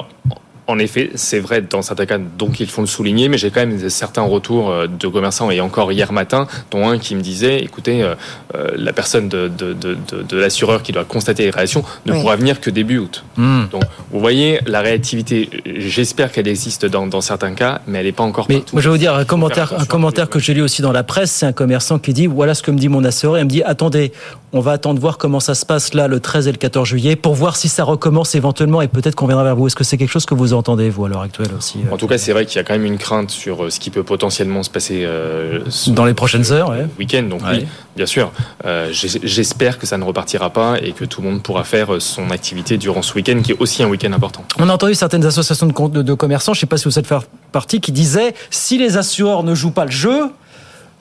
en 0.72 0.78
effet, 0.78 1.10
c'est 1.14 1.38
vrai 1.38 1.62
dans 1.62 1.82
certains 1.82 2.06
cas, 2.06 2.18
donc 2.18 2.60
il 2.60 2.68
faut 2.68 2.80
le 2.80 2.86
souligner, 2.86 3.28
mais 3.28 3.38
j'ai 3.38 3.50
quand 3.50 3.60
même 3.60 3.88
certains 3.88 4.22
retours 4.22 4.70
euh, 4.70 4.86
de 4.86 5.06
commerçants, 5.06 5.50
et 5.50 5.60
encore 5.60 5.92
hier 5.92 6.12
matin, 6.12 6.46
dont 6.70 6.88
un 6.88 6.98
qui 6.98 7.14
me 7.14 7.20
disait, 7.20 7.60
écoutez, 7.60 8.02
euh, 8.02 8.14
euh, 8.54 8.68
la 8.76 8.92
personne 8.92 9.28
de, 9.28 9.48
de, 9.48 9.72
de, 9.74 9.96
de 10.28 10.36
l'assureur 10.36 10.82
qui 10.82 10.92
doit 10.92 11.04
constater 11.04 11.44
les 11.44 11.50
réactions 11.50 11.84
ne 12.06 12.12
oui. 12.12 12.20
pourra 12.20 12.36
venir 12.36 12.60
que 12.60 12.70
début 12.70 12.98
août. 12.98 13.24
Hmm. 13.36 13.52
Mm. 13.52 13.68
Donc, 13.68 13.82
vous 14.10 14.20
voyez, 14.20 14.60
la 14.66 14.80
réactivité, 14.80 15.48
j'espère 15.66 16.32
qu'elle 16.32 16.48
existe 16.48 16.86
dans, 16.86 17.06
dans, 17.06 17.20
certains 17.20 17.52
cas, 17.52 17.80
mais 17.86 17.98
elle 17.98 18.06
n'est 18.06 18.12
pas 18.12 18.22
encore 18.22 18.46
mais 18.48 18.56
partout. 18.56 18.74
Moi, 18.74 18.82
je 18.82 18.88
vais 18.88 18.92
vous 18.92 18.98
dire, 18.98 19.14
un 19.14 19.24
commentaire, 19.24 19.74
un 19.78 19.84
commentaire 19.84 20.28
que 20.28 20.38
j'ai 20.38 20.54
lu 20.54 20.62
aussi 20.62 20.82
dans 20.82 20.92
la 20.92 21.02
presse, 21.02 21.30
c'est 21.30 21.46
un 21.46 21.52
commerçant 21.52 21.98
qui 21.98 22.12
dit, 22.12 22.26
voilà 22.26 22.54
ce 22.54 22.62
que 22.62 22.70
me 22.70 22.78
dit 22.78 22.88
mon 22.88 23.04
assureur, 23.04 23.38
il 23.38 23.44
me 23.44 23.50
dit, 23.50 23.62
attendez, 23.62 24.12
on 24.52 24.60
va 24.60 24.72
attendre 24.72 25.00
voir 25.00 25.18
comment 25.18 25.40
ça 25.40 25.54
se 25.54 25.64
passe 25.64 25.94
là 25.94 26.08
le 26.08 26.20
13 26.20 26.48
et 26.48 26.52
le 26.52 26.58
14 26.58 26.88
juillet, 26.88 27.16
pour 27.16 27.34
voir 27.34 27.56
si 27.56 27.68
ça 27.68 27.84
recommence 27.84 28.34
éventuellement, 28.34 28.82
et 28.82 28.88
peut-être 28.88 29.14
qu'on 29.14 29.26
viendra 29.26 29.44
vers 29.44 29.56
vous. 29.56 29.66
Est-ce 29.66 29.76
que 29.76 29.84
c'est 29.84 29.96
quelque 29.96 30.10
chose 30.10 30.26
que 30.26 30.34
vous 30.34 30.52
entendez, 30.62 30.90
vous, 30.90 31.04
à 31.04 31.08
l'heure 31.08 31.22
actuelle 31.22 31.50
aussi 31.56 31.80
En 31.90 31.96
tout 31.96 32.06
cas, 32.06 32.18
c'est 32.18 32.32
vrai 32.32 32.46
qu'il 32.46 32.56
y 32.56 32.60
a 32.60 32.64
quand 32.64 32.72
même 32.72 32.84
une 32.84 32.98
crainte 32.98 33.30
sur 33.30 33.64
euh, 33.64 33.70
ce 33.70 33.80
qui 33.80 33.90
peut 33.90 34.04
potentiellement 34.04 34.62
se 34.62 34.70
passer 34.70 35.02
euh, 35.04 35.60
dans 35.88 36.04
les 36.04 36.14
prochaines 36.14 36.52
heures, 36.52 36.70
ouais. 36.70 36.86
week-end. 36.98 37.24
Donc 37.24 37.42
ouais. 37.42 37.58
oui, 37.58 37.66
bien 37.96 38.06
sûr. 38.06 38.32
Euh, 38.64 38.90
J'espère 38.92 39.78
que 39.78 39.86
ça 39.86 39.98
ne 39.98 40.04
repartira 40.04 40.50
pas 40.50 40.78
et 40.80 40.92
que 40.92 41.04
tout 41.04 41.20
le 41.20 41.28
monde 41.28 41.42
pourra 41.42 41.64
faire 41.64 42.00
son 42.00 42.30
activité 42.30 42.78
durant 42.78 43.02
ce 43.02 43.14
week-end, 43.14 43.40
qui 43.42 43.52
est 43.52 43.56
aussi 43.58 43.82
un 43.82 43.88
week-end 43.88 44.12
important. 44.12 44.44
On 44.58 44.68
a 44.68 44.72
entendu 44.72 44.94
certaines 44.94 45.26
associations 45.26 45.66
de, 45.66 45.88
de, 45.88 46.02
de 46.02 46.14
commerçants, 46.14 46.54
je 46.54 46.58
ne 46.58 46.60
sais 46.60 46.66
pas 46.66 46.78
si 46.78 46.84
vous 46.84 46.98
êtes 46.98 47.12
partie, 47.50 47.80
qui 47.80 47.92
disaient 47.92 48.34
si 48.50 48.78
les 48.78 48.96
assureurs 48.96 49.42
ne 49.42 49.54
jouent 49.54 49.72
pas 49.72 49.84
le 49.84 49.90
jeu, 49.90 50.30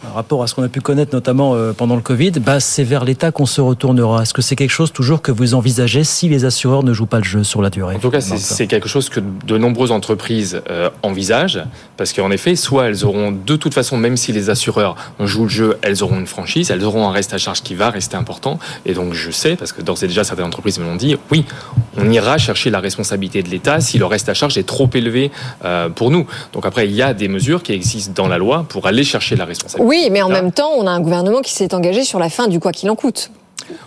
par 0.02 0.14
rapport 0.14 0.42
à 0.44 0.48
ce 0.48 0.56
qu'on 0.56 0.64
a 0.64 0.68
pu 0.68 0.82
connaître 0.82 1.14
notamment 1.14 1.54
euh, 1.56 1.74
pendant 1.74 1.96
le 1.96 2.02
Covid, 2.02 2.32
bah, 2.32 2.60
c'est 2.60 2.84
vers 2.84 3.06
l'État 3.06 3.32
qu'on 3.32 3.46
se 3.46 3.62
retournera. 3.62 4.24
Est-ce 4.24 4.34
que 4.34 4.42
c'est 4.42 4.56
quelque 4.56 4.72
chose 4.72 4.92
toujours 4.92 5.22
que 5.22 5.32
vous 5.32 5.54
envisagez 5.54 6.04
si 6.04 6.28
les 6.28 6.46
assureurs 6.46 6.84
ne 6.84 6.94
jouent 6.94 7.06
pas 7.06 7.20
le 7.20 7.24
jeu 7.24 7.44
sur 7.44 7.62
la 7.62 7.70
durée 7.70 7.96
En 7.96 8.00
tout 8.00 8.10
cas, 8.10 8.22
c'est 8.22 8.68
quelque 8.68 8.90
chose 8.90 9.10
que 9.10 9.20
de 9.20 9.58
nombreuses 9.58 9.92
entreprises 9.92 10.62
euh, 10.70 10.90
envisagent, 11.04 11.64
parce 11.98 12.14
qu'en 12.14 12.32
effet, 12.32 12.56
soit 12.56 12.88
elles 12.88 13.06
auront 13.06 13.32
de 13.32 13.56
toute 13.56 13.74
façon, 13.74 13.98
même 13.98 14.18
si 14.18 14.32
les 14.32 14.50
assureurs 14.50 14.96
jouent 15.20 15.44
le 15.44 15.50
jeu, 15.50 15.78
elles 15.82 16.04
auront 16.04 16.20
une 16.20 16.28
franchise, 16.28 16.72
elles 16.72 16.84
auront 16.84 17.08
un 17.08 17.12
reste 17.12 17.34
à 17.34 17.38
charge 17.38 17.62
qui 17.62 17.76
va 17.76 17.90
rester 17.90 18.18
important. 18.18 18.58
Et 18.86 18.94
donc 18.94 19.14
je 19.14 19.30
sais, 19.30 19.56
parce 19.56 19.72
que 19.72 19.82
d'ores 19.82 20.04
et 20.04 20.08
déjà 20.08 20.24
certaines 20.24 20.46
entreprises 20.46 20.80
me 20.80 20.86
l'ont 20.86 20.96
dit, 20.96 21.16
oui, 21.32 21.46
on 21.98 22.10
ira 22.10 22.38
chercher 22.38 22.70
la 22.70 22.80
responsabilité 22.80 23.44
de 23.44 23.50
l'État 23.50 23.80
si 23.82 23.98
le 23.98 24.06
reste 24.06 24.30
à 24.30 24.34
charge 24.34 24.58
est 24.58 24.68
trop 24.68 24.90
élevé 24.94 25.32
euh, 25.64 25.90
pour 25.90 26.10
nous. 26.10 26.26
Donc 26.54 26.66
après, 26.66 26.88
il 26.88 26.96
y 26.96 27.02
a 27.02 27.14
des 27.14 27.28
mesures 27.28 27.62
qui 27.62 27.74
existent 27.74 28.14
dans 28.16 28.28
la 28.28 28.38
loi 28.38 28.66
pour 28.68 28.88
aller 28.88 29.04
chercher 29.04 29.36
la 29.36 29.46
responsabilité. 29.46 29.88
Oui, 29.88 29.91
mais 30.10 30.22
en 30.22 30.30
même 30.30 30.52
temps, 30.52 30.72
on 30.78 30.88
a 30.88 30.92
un 30.92 31.02
gouvernement 31.02 31.42
qui 31.42 31.52
s'est 31.52 31.74
engagé 31.74 32.04
sur 32.04 32.18
la 32.20 32.30
fin 32.30 32.48
du 32.48 32.60
quoi 32.60 32.72
qu'il 32.72 32.90
en 32.90 32.96
coûte. 32.96 33.30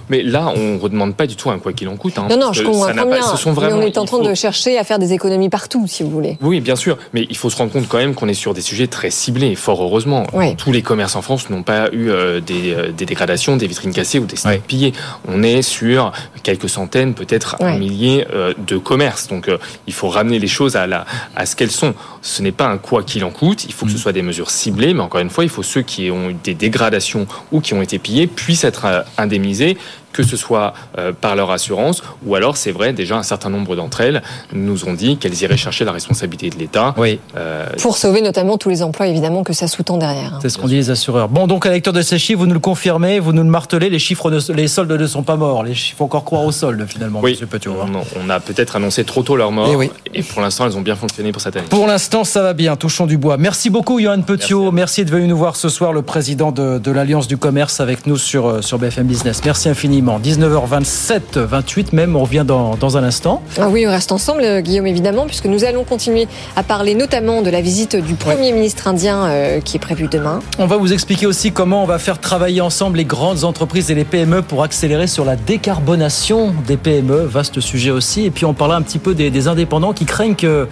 Mais 0.08 0.22
là, 0.22 0.52
on 0.54 0.74
ne 0.74 0.78
redemande 0.78 1.14
pas 1.14 1.26
du 1.26 1.36
tout 1.36 1.50
un 1.50 1.58
quoi 1.58 1.72
qu'il 1.72 1.88
en 1.88 1.96
coûte. 1.96 2.18
Hein, 2.18 2.26
non, 2.30 2.38
non, 2.38 2.52
je 2.52 2.62
comprends 2.62 2.92
bien. 2.92 3.04
mais 3.06 3.72
on 3.72 3.82
est 3.82 3.98
en 3.98 4.04
train 4.04 4.20
de 4.20 4.34
chercher 4.34 4.78
à 4.78 4.84
faire 4.84 4.98
des 4.98 5.12
économies 5.12 5.48
partout, 5.48 5.86
si 5.86 6.02
vous 6.02 6.10
voulez. 6.10 6.38
Oui, 6.40 6.60
bien 6.60 6.76
sûr. 6.76 6.98
Mais 7.12 7.26
il 7.28 7.36
faut 7.36 7.50
se 7.50 7.56
rendre 7.56 7.72
compte 7.72 7.88
quand 7.88 7.98
même 7.98 8.14
qu'on 8.14 8.28
est 8.28 8.34
sur 8.34 8.54
des 8.54 8.60
sujets 8.60 8.86
très 8.86 9.10
ciblés, 9.10 9.54
fort 9.54 9.82
heureusement. 9.82 10.24
Tous 10.56 10.72
les 10.72 10.82
commerces 10.82 11.16
en 11.16 11.22
France 11.22 11.50
n'ont 11.50 11.62
pas 11.62 11.88
eu 11.92 12.10
euh, 12.10 12.40
euh, 12.50 12.90
des, 12.90 13.06
dégradations, 13.06 13.56
des 13.56 13.66
vitrines 13.66 13.92
cassées 13.92 14.18
ou 14.18 14.26
des 14.26 14.36
stocks 14.36 14.62
pillés. 14.62 14.92
On 15.28 15.42
est 15.42 15.62
sur 15.62 16.12
quelques 16.42 16.68
centaines, 16.68 17.14
peut-être 17.14 17.56
un 17.60 17.78
millier 17.78 18.26
euh, 18.32 18.54
de 18.66 18.76
commerces. 18.76 19.28
Donc 19.28 19.48
il 19.86 19.92
faut 19.92 20.08
ramener 20.08 20.38
les 20.38 20.46
choses 20.46 20.76
à, 20.76 20.86
la, 20.86 21.04
à 21.36 21.46
ce 21.46 21.56
qu'elles 21.56 21.70
sont. 21.70 21.94
Ce 22.22 22.42
n'est 22.42 22.52
pas 22.52 22.66
un 22.66 22.78
quoi 22.78 23.02
qu'il 23.02 23.24
en 23.24 23.30
coûte. 23.30 23.64
Il 23.64 23.72
faut 23.72 23.86
que 23.86 23.92
ce 23.92 23.96
mm. 23.96 24.00
soit 24.00 24.12
des 24.12 24.22
mesures 24.22 24.50
ciblées. 24.50 24.94
Mais 24.94 25.02
encore 25.02 25.20
une 25.20 25.30
fois, 25.30 25.44
il 25.44 25.50
faut 25.50 25.62
ceux 25.62 25.82
qui 25.82 26.10
ont 26.10 26.30
eu 26.30 26.34
des 26.34 26.54
dégradations 26.54 27.26
ou 27.52 27.60
qui 27.60 27.74
ont 27.74 27.82
été 27.82 27.98
pillés 27.98 28.26
puissent 28.26 28.64
être 28.64 29.04
indemnisés 29.18 29.63
organisé 29.64 29.78
que 30.14 30.22
ce 30.22 30.36
soit 30.36 30.72
euh, 30.96 31.12
par 31.12 31.36
leur 31.36 31.50
assurance 31.50 32.02
ou 32.24 32.34
alors 32.34 32.56
c'est 32.56 32.70
vrai 32.70 32.92
déjà 32.92 33.16
un 33.16 33.22
certain 33.22 33.50
nombre 33.50 33.76
d'entre 33.76 34.00
elles 34.00 34.22
nous 34.52 34.86
ont 34.86 34.94
dit 34.94 35.18
qu'elles 35.18 35.42
iraient 35.42 35.56
chercher 35.56 35.84
la 35.84 35.92
responsabilité 35.92 36.48
de 36.50 36.56
l'État. 36.56 36.94
Oui. 36.96 37.18
Euh, 37.36 37.66
Pour 37.80 37.98
sauver 37.98 38.22
notamment 38.22 38.56
tous 38.56 38.68
les 38.70 38.82
emplois 38.82 39.08
évidemment 39.08 39.42
que 39.42 39.52
ça 39.52 39.66
sous-tend 39.66 39.98
derrière. 39.98 40.38
C'est 40.40 40.48
ce 40.48 40.56
qu'on 40.58 40.68
dit 40.68 40.76
les 40.76 40.90
assureurs. 40.90 41.28
Bon 41.28 41.46
donc 41.46 41.66
à 41.66 41.70
lecteur 41.70 41.92
de 41.92 42.02
ces 42.02 42.18
chiffres, 42.18 42.40
vous 42.40 42.46
nous 42.46 42.54
le 42.54 42.60
confirmez, 42.60 43.18
vous 43.18 43.32
nous 43.32 43.42
le 43.42 43.50
martelez, 43.50 43.90
les 43.90 43.98
chiffres, 43.98 44.30
les 44.30 44.68
soldes 44.68 44.92
ne 44.92 45.06
sont 45.06 45.22
pas 45.22 45.36
morts, 45.36 45.64
les 45.64 45.74
chiffres 45.74 45.98
faut 45.98 46.04
encore 46.04 46.24
croire 46.24 46.44
aux 46.44 46.52
soldes 46.52 46.86
finalement. 46.88 47.20
Oui. 47.22 47.38
On, 47.66 48.26
on, 48.26 48.30
a 48.30 48.40
peut-être 48.40 48.76
annoncé 48.76 49.04
trop 49.04 49.22
tôt 49.22 49.36
leur 49.36 49.52
mort 49.52 49.82
et, 49.82 49.90
eh 50.14 50.18
et 50.20 50.22
pour 50.22 50.40
l'instant 50.40 50.66
elles 50.66 50.76
ont 50.76 50.80
bien 50.80 50.96
fonctionné 50.96 51.32
pour 51.32 51.42
cette 51.42 51.56
année. 51.56 51.66
Pour 51.68 51.86
l'instant 51.86 52.24
ça 52.24 52.42
va 52.42 52.52
bien, 52.52 52.76
touchons 52.76 53.06
du 53.06 53.18
bois. 53.18 53.36
Merci 53.36 53.70
beaucoup 53.70 54.00
Johan 54.00 54.22
Petiot, 54.22 54.70
merci, 54.70 55.04
d'être 55.04 55.12
venu 55.12 55.26
nous 55.26 55.36
voir 55.36 55.56
ce 55.56 55.68
soir, 55.68 55.92
le 55.92 56.02
président 56.02 56.52
de, 56.52 56.78
de 56.78 56.90
l'Alliance 56.90 57.26
du 57.26 57.36
commerce 57.36 57.80
avec 57.80 58.06
nous 58.06 58.16
sur, 58.16 58.46
euh, 58.46 58.62
sur 58.62 58.78
BFM 58.78 59.06
Business. 59.06 59.42
Merci 59.44 59.68
infiniment. 59.68 60.03
19h20 60.04 60.74
27, 60.74 61.38
28 61.38 61.92
même. 61.92 62.16
On 62.16 62.22
revient 62.22 62.44
dans, 62.46 62.76
dans 62.76 62.96
un 62.96 63.04
instant. 63.04 63.42
Ah 63.58 63.68
oui, 63.68 63.86
on 63.86 63.90
reste 63.90 64.12
ensemble, 64.12 64.62
Guillaume, 64.62 64.86
évidemment, 64.86 65.26
puisque 65.26 65.46
nous 65.46 65.64
allons 65.64 65.84
continuer 65.84 66.26
à 66.56 66.62
parler 66.62 66.94
notamment 66.94 67.42
de 67.42 67.50
la 67.50 67.60
visite 67.60 67.96
du 67.96 68.14
Premier 68.14 68.52
ministre 68.52 68.88
indien 68.88 69.24
euh, 69.24 69.60
qui 69.60 69.76
est 69.76 69.80
prévue 69.80 70.08
demain. 70.08 70.40
On 70.58 70.66
va 70.66 70.76
vous 70.76 70.92
expliquer 70.92 71.26
aussi 71.26 71.52
comment 71.52 71.82
on 71.82 71.86
va 71.86 71.98
faire 71.98 72.18
travailler 72.18 72.60
ensemble 72.60 72.98
les 72.98 73.04
grandes 73.04 73.44
entreprises 73.44 73.90
et 73.90 73.94
les 73.94 74.04
PME 74.04 74.42
pour 74.42 74.62
accélérer 74.62 75.06
sur 75.06 75.24
la 75.24 75.36
décarbonation 75.36 76.54
des 76.66 76.76
PME. 76.76 77.24
Vaste 77.24 77.60
sujet 77.60 77.90
aussi. 77.90 78.24
Et 78.24 78.30
puis 78.30 78.44
on 78.44 78.54
parlera 78.54 78.78
un 78.78 78.82
petit 78.82 78.98
peu 78.98 79.14
des, 79.14 79.48
indépendants 79.48 79.92
qui 79.92 80.06
craignent 80.06 80.36
que 80.36 80.68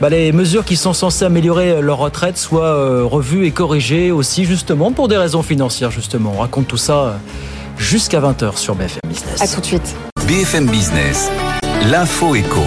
bah, 0.00 0.08
les 0.08 0.32
mesures 0.32 0.64
qui 0.64 0.76
sont 0.76 0.92
censées 0.92 1.24
améliorer 1.24 1.82
leur 1.82 1.98
retraite 1.98 2.38
soient 2.38 2.62
euh, 2.62 3.04
revues 3.04 3.46
et 3.46 3.50
corrigées 3.50 4.10
aussi 4.10 4.44
justement 4.44 4.92
pour 4.92 5.08
des 5.08 5.16
raisons 5.16 5.42
financières 5.42 5.90
justement. 5.90 6.32
On 6.36 6.40
raconte 6.40 6.68
tout 6.68 6.76
ça 6.76 6.94
euh, 6.94 7.16
jusqu'à 7.78 8.20
20h 8.20 8.56
sur 8.56 8.74
BFM 8.74 9.00
Business. 9.08 9.40
À 9.42 9.48
tout 9.48 9.60
de 9.60 9.66
suite. 9.66 9.94
BFM 10.26 10.66
Business, 10.66 11.30
l'info 11.90 12.34
éco. 12.34 12.60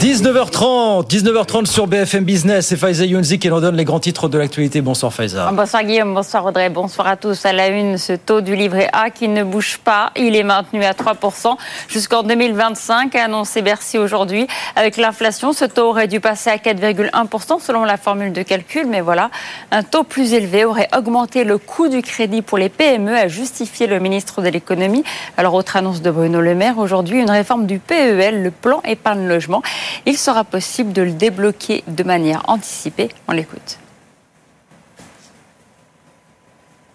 19h30, 0.00 1.10
19h30 1.10 1.66
sur 1.66 1.86
BFM 1.86 2.24
Business 2.24 2.72
et 2.72 2.76
Faiza 2.78 3.04
Younzi 3.04 3.38
qui 3.38 3.50
nous 3.50 3.60
donne 3.60 3.76
les 3.76 3.84
grands 3.84 4.00
titres 4.00 4.30
de 4.30 4.38
l'actualité. 4.38 4.80
Bonsoir 4.80 5.12
Faiza. 5.12 5.50
Bonsoir 5.52 5.84
Guillaume, 5.84 6.14
bonsoir 6.14 6.46
Audrey, 6.46 6.70
bonsoir 6.70 7.06
à 7.06 7.16
tous. 7.18 7.44
À 7.44 7.52
la 7.52 7.68
une, 7.68 7.98
ce 7.98 8.14
taux 8.14 8.40
du 8.40 8.56
livret 8.56 8.88
A 8.94 9.10
qui 9.10 9.28
ne 9.28 9.44
bouge 9.44 9.76
pas, 9.76 10.10
il 10.16 10.36
est 10.36 10.42
maintenu 10.42 10.82
à 10.84 10.92
3% 10.92 11.54
jusqu'en 11.86 12.22
2025, 12.22 13.14
a 13.14 13.24
annoncé 13.24 13.60
Bercy 13.60 13.98
aujourd'hui. 13.98 14.46
Avec 14.74 14.96
l'inflation, 14.96 15.52
ce 15.52 15.66
taux 15.66 15.90
aurait 15.90 16.08
dû 16.08 16.18
passer 16.18 16.48
à 16.48 16.56
4,1% 16.56 17.60
selon 17.60 17.84
la 17.84 17.98
formule 17.98 18.32
de 18.32 18.42
calcul, 18.42 18.86
mais 18.86 19.02
voilà, 19.02 19.28
un 19.70 19.82
taux 19.82 20.04
plus 20.04 20.32
élevé 20.32 20.64
aurait 20.64 20.88
augmenté 20.96 21.44
le 21.44 21.58
coût 21.58 21.88
du 21.88 22.00
crédit 22.00 22.40
pour 22.40 22.56
les 22.56 22.70
PME, 22.70 23.14
a 23.14 23.28
justifié 23.28 23.86
le 23.86 24.00
ministre 24.00 24.40
de 24.40 24.48
l'économie. 24.48 25.04
Alors 25.36 25.52
autre 25.52 25.76
annonce 25.76 26.00
de 26.00 26.10
Bruno 26.10 26.40
Le 26.40 26.54
Maire, 26.54 26.78
aujourd'hui 26.78 27.20
une 27.20 27.30
réforme 27.30 27.66
du 27.66 27.78
PEL, 27.78 28.42
le 28.42 28.50
plan 28.50 28.80
épargne 28.86 29.28
logement 29.28 29.62
il 30.06 30.16
sera 30.16 30.44
possible 30.44 30.92
de 30.92 31.02
le 31.02 31.12
débloquer 31.12 31.84
de 31.86 32.02
manière 32.02 32.42
anticipée. 32.48 33.08
On 33.28 33.32
l'écoute. 33.32 33.78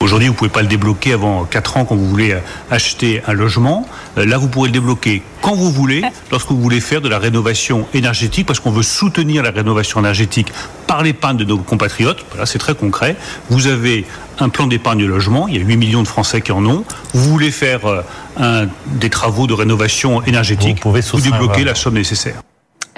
Aujourd'hui, 0.06 0.28
vous 0.28 0.34
ne 0.34 0.38
pouvez 0.38 0.52
pas 0.52 0.62
le 0.62 0.68
débloquer 0.68 1.14
avant 1.14 1.46
4 1.46 1.78
ans 1.78 1.86
quand 1.86 1.96
vous 1.96 2.08
voulez 2.08 2.38
acheter 2.70 3.24
un 3.26 3.34
logement. 3.34 3.88
Euh, 4.20 4.26
là, 4.26 4.38
vous 4.38 4.48
pourrez 4.48 4.70
le 4.70 4.74
débloquer 4.74 5.24
quand 5.42 5.56
vous 5.56 5.72
voulez, 5.72 6.04
lorsque 6.30 6.50
vous 6.50 6.62
voulez 6.62 6.80
faire 6.80 7.02
de 7.02 7.10
la 7.10 7.18
rénovation 7.18 7.88
énergétique, 7.96 8.46
parce 8.46 8.60
qu'on 8.60 8.70
veut 8.70 8.84
soutenir 8.84 9.42
la 9.42 9.50
rénovation 9.50 10.00
énergétique 10.00 10.54
par 10.86 11.02
l'épargne 11.02 11.38
de 11.38 11.44
nos 11.44 11.58
compatriotes. 11.58 12.24
Voilà, 12.30 12.46
c'est 12.46 12.60
très 12.60 12.76
concret. 12.76 13.16
Vous 13.50 13.66
avez 13.66 14.06
un 14.38 14.50
plan 14.50 14.68
d'épargne 14.68 15.06
logement, 15.06 15.48
il 15.48 15.56
y 15.56 15.58
a 15.58 15.64
8 15.66 15.76
millions 15.76 16.04
de 16.04 16.08
Français 16.08 16.42
qui 16.42 16.52
en 16.52 16.64
ont. 16.68 16.86
Vous 17.14 17.32
voulez 17.32 17.50
faire 17.50 17.88
euh, 17.88 18.02
un, 18.38 18.68
des 18.86 19.10
travaux 19.10 19.48
de 19.48 19.54
rénovation 19.54 20.22
énergétique, 20.22 20.76
vous, 20.76 20.92
pouvez 20.92 21.02
vous 21.02 21.20
débloquez 21.20 21.64
la 21.64 21.74
somme 21.74 21.96
nécessaire. 21.96 22.44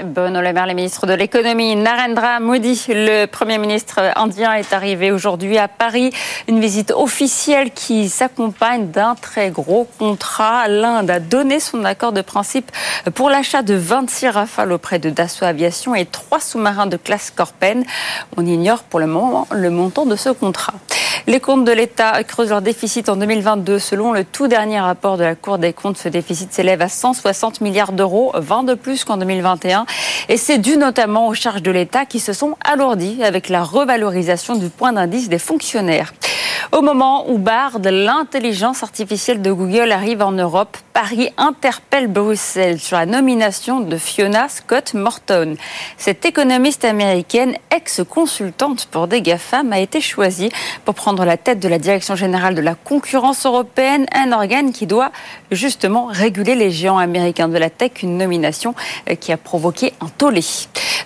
Bruno 0.04 0.42
Le 0.42 0.54
Maire, 0.54 0.68
le 0.68 0.76
ministre 0.76 1.08
de 1.08 1.14
l'économie, 1.14 1.76
Narendra 1.76 2.40
Modi, 2.40 2.86
le 2.90 3.26
Premier 3.26 3.58
ministre 3.58 4.00
indien, 4.16 4.54
est 4.54 4.72
arrivé 4.72 5.12
aujourd'hui 5.12 5.58
à 5.58 5.68
Paris. 5.68 6.12
Une 6.48 6.60
visite 6.60 6.92
officielle 6.92 7.72
qui 7.72 8.08
s'accompagne 8.08 8.92
d'un 8.92 9.16
très 9.16 9.50
gros 9.50 9.88
contrat. 9.98 10.68
L'Inde 10.68 11.10
a 11.10 11.20
donné 11.20 11.60
son 11.60 11.84
accord 11.84 12.12
de 12.12 12.22
principe 12.22 12.72
pour 13.16 13.32
l'achat 13.32 13.64
de 13.64 13.74
26 13.74 14.28
rafales 14.30 14.72
auprès 14.72 15.00
de 15.00 15.10
Dassault 15.10 15.46
Aviation 15.46 15.96
et 15.96 16.06
trois 16.06 16.40
sous-marins 16.40 16.86
de 16.86 16.98
classe 16.98 17.32
Corpen. 17.32 17.84
On 18.38 18.46
ignore 18.46 18.84
pour 18.84 19.00
le 19.00 19.08
moment 19.08 19.48
le 19.52 19.72
montant 19.72 20.06
de 20.06 20.16
ce 20.16 20.30
contrat. 20.30 20.74
Les 21.26 21.42
comptes 21.42 21.66
de 21.66 21.74
l'État 21.74 22.24
creusent 22.24 22.52
leur 22.52 22.62
déficit 22.62 23.10
en 23.10 23.18
2022. 23.18 23.80
Selon 23.80 24.14
le 24.14 24.24
tout 24.24 24.48
dernier 24.48 24.80
rapport 24.80 25.18
de 25.18 25.24
la 25.26 25.36
Cour 25.36 25.58
des 25.58 25.74
comptes, 25.74 25.98
ce 25.98 26.08
déficit 26.08 26.54
s'élève 26.54 26.82
à 26.82 26.88
160 26.88 27.60
milliards 27.60 27.92
d'euros, 27.92 28.32
20 28.36 28.64
de 28.64 28.76
plus 28.76 29.04
qu'en 29.04 29.18
2021. 29.18 29.87
Et 30.30 30.38
c'est 30.38 30.58
dû 30.58 30.78
notamment 30.78 31.28
aux 31.28 31.34
charges 31.34 31.62
de 31.62 31.72
l'État 31.72 32.06
qui 32.06 32.20
se 32.20 32.34
sont 32.34 32.56
alourdies 32.64 33.24
avec 33.24 33.50
la 33.50 33.64
revalorisation 33.64 34.56
du 34.56 34.70
point 34.70 34.94
d'indice 34.94 35.30
des 35.30 35.40
fonctionnaires. 35.40 36.14
Au 36.72 36.82
moment 36.82 37.30
où 37.30 37.38
Bard, 37.38 37.80
l'intelligence 37.84 38.84
artificielle 38.84 39.42
de 39.42 39.52
Google, 39.52 39.92
arrive 39.92 40.22
en 40.22 40.32
Europe, 40.32 40.78
Paris 40.94 41.30
interpelle 41.38 42.08
Bruxelles 42.08 42.80
sur 42.80 42.98
la 42.98 43.06
nomination 43.06 43.80
de 43.80 43.98
Fiona 43.98 44.50
Scott 44.50 44.94
Morton. 44.94 45.56
Cette 45.98 46.26
économiste 46.26 46.86
américaine, 46.86 47.56
ex-consultante 47.76 48.88
pour 48.88 49.08
des 49.08 49.22
GAFAM, 49.22 49.72
a 49.74 49.80
été 49.80 50.02
choisie 50.02 50.50
pour 50.86 50.96
prendre 50.96 51.24
la 51.26 51.38
tête 51.38 51.60
de 51.60 51.68
la 51.68 51.80
Direction 51.80 52.16
générale 52.16 52.56
de 52.56 52.62
la 52.62 52.76
concurrence 52.76 53.46
européenne, 53.46 54.06
un 54.14 54.32
organe 54.32 54.72
qui 54.72 54.88
doit 54.88 55.12
justement 55.52 56.08
réguler 56.08 56.56
les 56.56 56.72
géants 56.72 56.98
américains 56.98 57.48
de 57.48 57.58
la 57.58 57.70
tech, 57.70 58.04
une 58.04 58.18
nomination 58.18 58.76
euh, 59.10 59.16
qui 59.16 59.32
a 59.32 59.38
provoqué 59.38 59.94
un 60.02 60.10
tollé. 60.10 60.42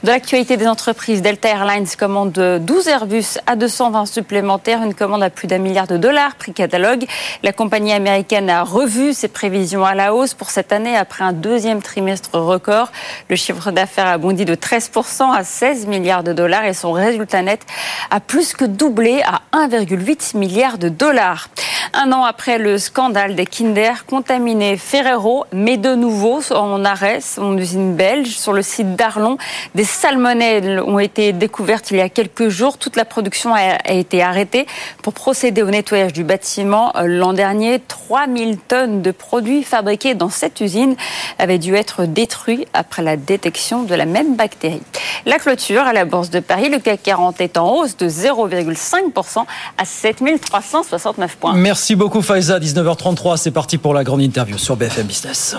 De 0.04 0.10
l'actualité 0.10 0.58
des 0.58 0.68
entreprises, 0.68 1.22
Delta 1.22 1.50
Airlines 1.50 1.88
commande 1.98 2.32
12 2.32 2.88
Airbus 2.88 3.38
à 3.46 3.56
220 3.56 4.06
supplémentaires, 4.06 4.82
une 4.84 4.96
commande 4.96 5.22
à 5.22 5.30
plus 5.30 5.41
d'un 5.48 5.58
milliard 5.58 5.88
de 5.88 5.98
dollars, 5.98 6.36
prix 6.36 6.54
catalogue. 6.54 7.06
La 7.44 7.54
compagnie 7.54 7.94
américaine 7.94 8.50
a 8.50 8.64
revu 8.64 9.14
ses 9.14 9.28
prévisions 9.28 9.86
à 9.86 9.96
la 9.96 10.14
hausse 10.14 10.34
pour 10.34 10.50
cette 10.50 10.72
année 10.72 10.96
après 10.96 11.24
un 11.24 11.34
deuxième 11.34 11.82
trimestre 11.82 12.38
record. 12.38 12.92
Le 13.30 13.36
chiffre 13.36 13.72
d'affaires 13.72 14.08
a 14.08 14.18
bondi 14.18 14.46
de 14.46 14.56
13% 14.56 15.34
à 15.34 15.44
16 15.44 15.88
milliards 15.88 16.24
de 16.24 16.34
dollars 16.34 16.66
et 16.66 16.74
son 16.74 16.92
résultat 16.92 17.42
net 17.42 17.66
a 18.10 18.20
plus 18.20 18.54
que 18.54 18.66
doublé 18.66 19.22
à 19.26 19.42
1,8 19.58 20.38
milliard 20.38 20.78
de 20.78 20.90
dollars. 20.90 21.50
Un 21.94 22.14
an 22.14 22.24
après 22.24 22.58
le 22.58 22.78
scandale 22.78 23.36
des 23.36 23.46
Kinder 23.46 24.06
contaminés, 24.08 24.78
Ferrero 24.78 25.46
met 25.52 25.76
de 25.76 25.94
nouveau 25.94 26.42
en 26.52 26.86
arrêt 26.86 27.20
son 27.20 27.58
usine 27.58 27.96
belge 27.96 28.30
sur 28.30 28.54
le 28.54 28.62
site 28.62 28.96
d'Arlon. 28.96 29.38
Des 29.76 29.84
salmonelles 29.84 30.80
ont 30.80 31.00
été 31.00 31.34
découvertes 31.34 31.92
il 31.92 31.98
y 31.98 32.02
a 32.02 32.08
quelques 32.08 32.48
jours. 32.48 32.78
Toute 32.78 32.96
la 32.96 33.04
production 33.04 33.54
a 33.54 33.92
été 33.92 34.24
arrêtée 34.24 34.68
pour 35.04 35.14
procéder 35.32 35.64
au 35.64 35.70
nettoyage 35.70 36.12
du 36.12 36.26
bâtiment. 36.26 36.92
L'an 37.06 37.32
dernier, 37.32 37.80
3000 37.80 38.58
tonnes 38.58 39.02
de 39.02 39.12
produits 39.12 39.64
fabriqués 39.64 40.14
dans 40.14 40.30
cette 40.30 40.60
usine 40.60 40.98
avaient 41.40 41.58
dû 41.58 41.74
être 41.74 42.04
détruits 42.04 42.68
après 42.74 43.02
la 43.02 43.16
détection 43.16 43.84
de 43.84 43.96
la 43.96 44.06
même 44.06 44.36
bactérie. 44.36 44.82
La 45.26 45.40
clôture 45.40 45.84
à 45.84 45.94
la 45.94 46.04
Bourse 46.04 46.32
de 46.32 46.42
Paris, 46.42 46.68
le 46.68 46.80
CAC 46.80 47.04
40 47.04 47.40
est 47.40 47.56
en 47.58 47.74
hausse 47.74 47.96
de 47.96 48.10
0,5% 48.10 49.46
à 49.78 49.86
7369 49.86 51.38
points. 51.38 51.54
Merci 51.54 51.96
beaucoup 51.96 52.22
Faiza, 52.22 52.60
19h33, 52.60 53.38
c'est 53.38 53.52
parti 53.52 53.78
pour 53.78 53.94
la 53.94 54.04
grande 54.04 54.22
interview 54.22 54.58
sur 54.58 54.76
BFM 54.76 55.08
Business. 55.08 55.56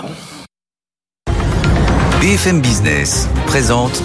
BFM 2.21 2.61
Business 2.61 3.27
présente 3.47 4.03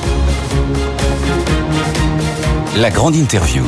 la 2.75 2.89
grande 2.89 3.17
interview. 3.17 3.65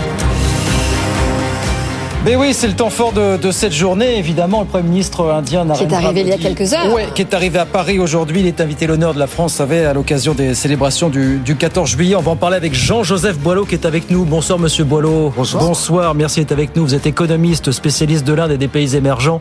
Mais 2.22 2.37
oui, 2.37 2.52
c'est 2.52 2.66
le 2.68 2.74
temps 2.74 2.90
fort 2.90 3.12
de, 3.12 3.38
de, 3.38 3.50
cette 3.50 3.72
journée. 3.72 4.18
Évidemment, 4.18 4.61
le 4.61 4.66
Premier 4.66 4.87
ministre 4.87 5.24
indien 5.30 5.66
Qui 5.74 5.85
est 5.85 5.92
arrivé 5.94 6.20
il 6.20 6.28
y 6.28 6.33
a 6.33 6.37
quelques 6.37 6.74
heures. 6.74 6.92
Ouais, 6.92 7.09
qui 7.14 7.22
est 7.22 7.33
arrivé 7.33 7.59
à 7.59 7.64
Paris 7.64 7.98
aujourd'hui. 7.98 8.40
Il 8.40 8.46
est 8.46 8.61
invité 8.61 8.87
l'honneur 8.87 9.14
de 9.14 9.18
la 9.18 9.26
France, 9.26 9.54
savez, 9.54 9.87
à 9.87 9.94
l'occasion 9.94 10.35
des 10.35 10.54
célébrations 10.54 11.09
du, 11.09 11.38
du, 11.38 11.56
14 11.56 11.88
juillet. 11.88 12.16
On 12.16 12.20
va 12.20 12.33
en 12.33 12.37
parler 12.37 12.56
avec 12.56 12.74
Jean-Joseph 12.74 13.38
Boileau 13.38 13.64
qui 13.64 13.74
est 13.74 13.87
avec 13.87 14.11
nous. 14.11 14.26
Bonsoir, 14.26 14.59
monsieur 14.59 14.85
Boileau. 14.85 15.33
Bonsoir. 15.35 15.64
Bonsoir, 15.64 16.14
merci 16.14 16.40
d'être 16.40 16.52
avec 16.52 16.76
nous. 16.76 16.83
Vous 16.83 16.94
êtes 16.94 17.06
économiste, 17.06 17.72
spécialiste 17.72 18.26
de 18.26 18.35
l'Inde 18.35 18.50
et 18.50 18.59
des 18.59 18.68
pays 18.68 18.94
émergents, 18.94 19.40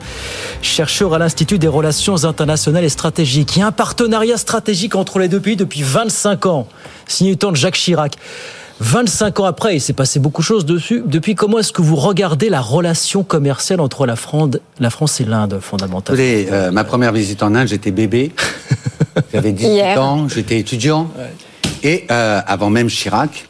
chercheur 0.62 1.14
à 1.14 1.20
l'Institut 1.20 1.60
des 1.60 1.68
relations 1.68 2.24
internationales 2.24 2.86
et 2.86 2.90
stratégiques. 2.90 3.58
Il 3.58 3.60
y 3.60 3.62
a 3.62 3.68
un 3.68 3.74
partenariat 3.74 4.38
stratégique 4.38 4.96
entre 4.96 5.20
les 5.20 5.28
deux 5.28 5.42
pays 5.42 5.58
depuis 5.58 5.84
25 5.84 6.46
ans, 6.46 6.66
signé 7.08 7.32
du 7.32 7.38
temps 7.38 7.52
de 7.52 7.58
Jacques 7.58 7.76
Chirac. 7.76 8.14
25 8.80 9.42
ans 9.42 9.46
après, 9.46 9.76
il 9.76 9.82
s'est 9.82 9.94
passé 9.94 10.20
beaucoup 10.20 10.42
de 10.42 10.46
choses 10.46 10.66
dessus. 10.66 11.04
Depuis, 11.06 11.36
comment 11.36 11.60
est-ce 11.60 11.74
que 11.74 11.82
vous 11.82 11.98
regardez 11.98 12.50
la 12.50 12.62
relation 12.62 13.24
commerciale 13.24 13.82
entre 13.82 14.06
la 14.06 14.16
France, 14.16 14.52
la 14.80 14.90
France 14.90 15.20
et 15.20 15.26
l'Inde, 15.26 15.60
fondamentalement? 15.62 16.22
Écoutez, 16.22 16.48
euh, 16.52 16.72
ma 16.72 16.86
première 16.86 17.12
visite 17.12 17.44
en 17.44 17.56
Inde, 17.56 17.68
j'étais 17.68 17.92
bébé. 17.92 18.32
J'avais 19.34 19.52
18 19.52 19.68
Hier. 19.68 20.02
ans, 20.02 20.30
j'étais 20.30 20.60
étudiant. 20.60 21.12
Ouais. 21.18 21.34
Et 21.84 22.06
euh, 22.10 22.40
avant 22.46 22.70
même 22.70 22.88
Chirac, 22.88 23.50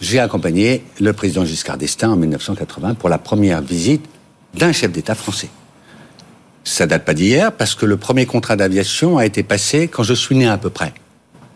j'ai 0.00 0.18
accompagné 0.18 0.84
le 1.00 1.12
président 1.12 1.44
Giscard 1.44 1.76
d'Estaing 1.76 2.10
en 2.10 2.16
1980 2.16 2.94
pour 2.94 3.08
la 3.08 3.18
première 3.18 3.60
visite 3.60 4.04
d'un 4.54 4.72
chef 4.72 4.92
d'État 4.92 5.14
français. 5.14 5.48
Ça 6.64 6.86
date 6.86 7.04
pas 7.04 7.12
d'hier 7.14 7.52
parce 7.52 7.74
que 7.74 7.84
le 7.84 7.98
premier 7.98 8.24
contrat 8.24 8.56
d'aviation 8.56 9.18
a 9.18 9.26
été 9.26 9.42
passé 9.42 9.88
quand 9.88 10.02
je 10.02 10.14
suis 10.14 10.34
né 10.34 10.48
à 10.48 10.56
peu 10.56 10.70
près. 10.70 10.94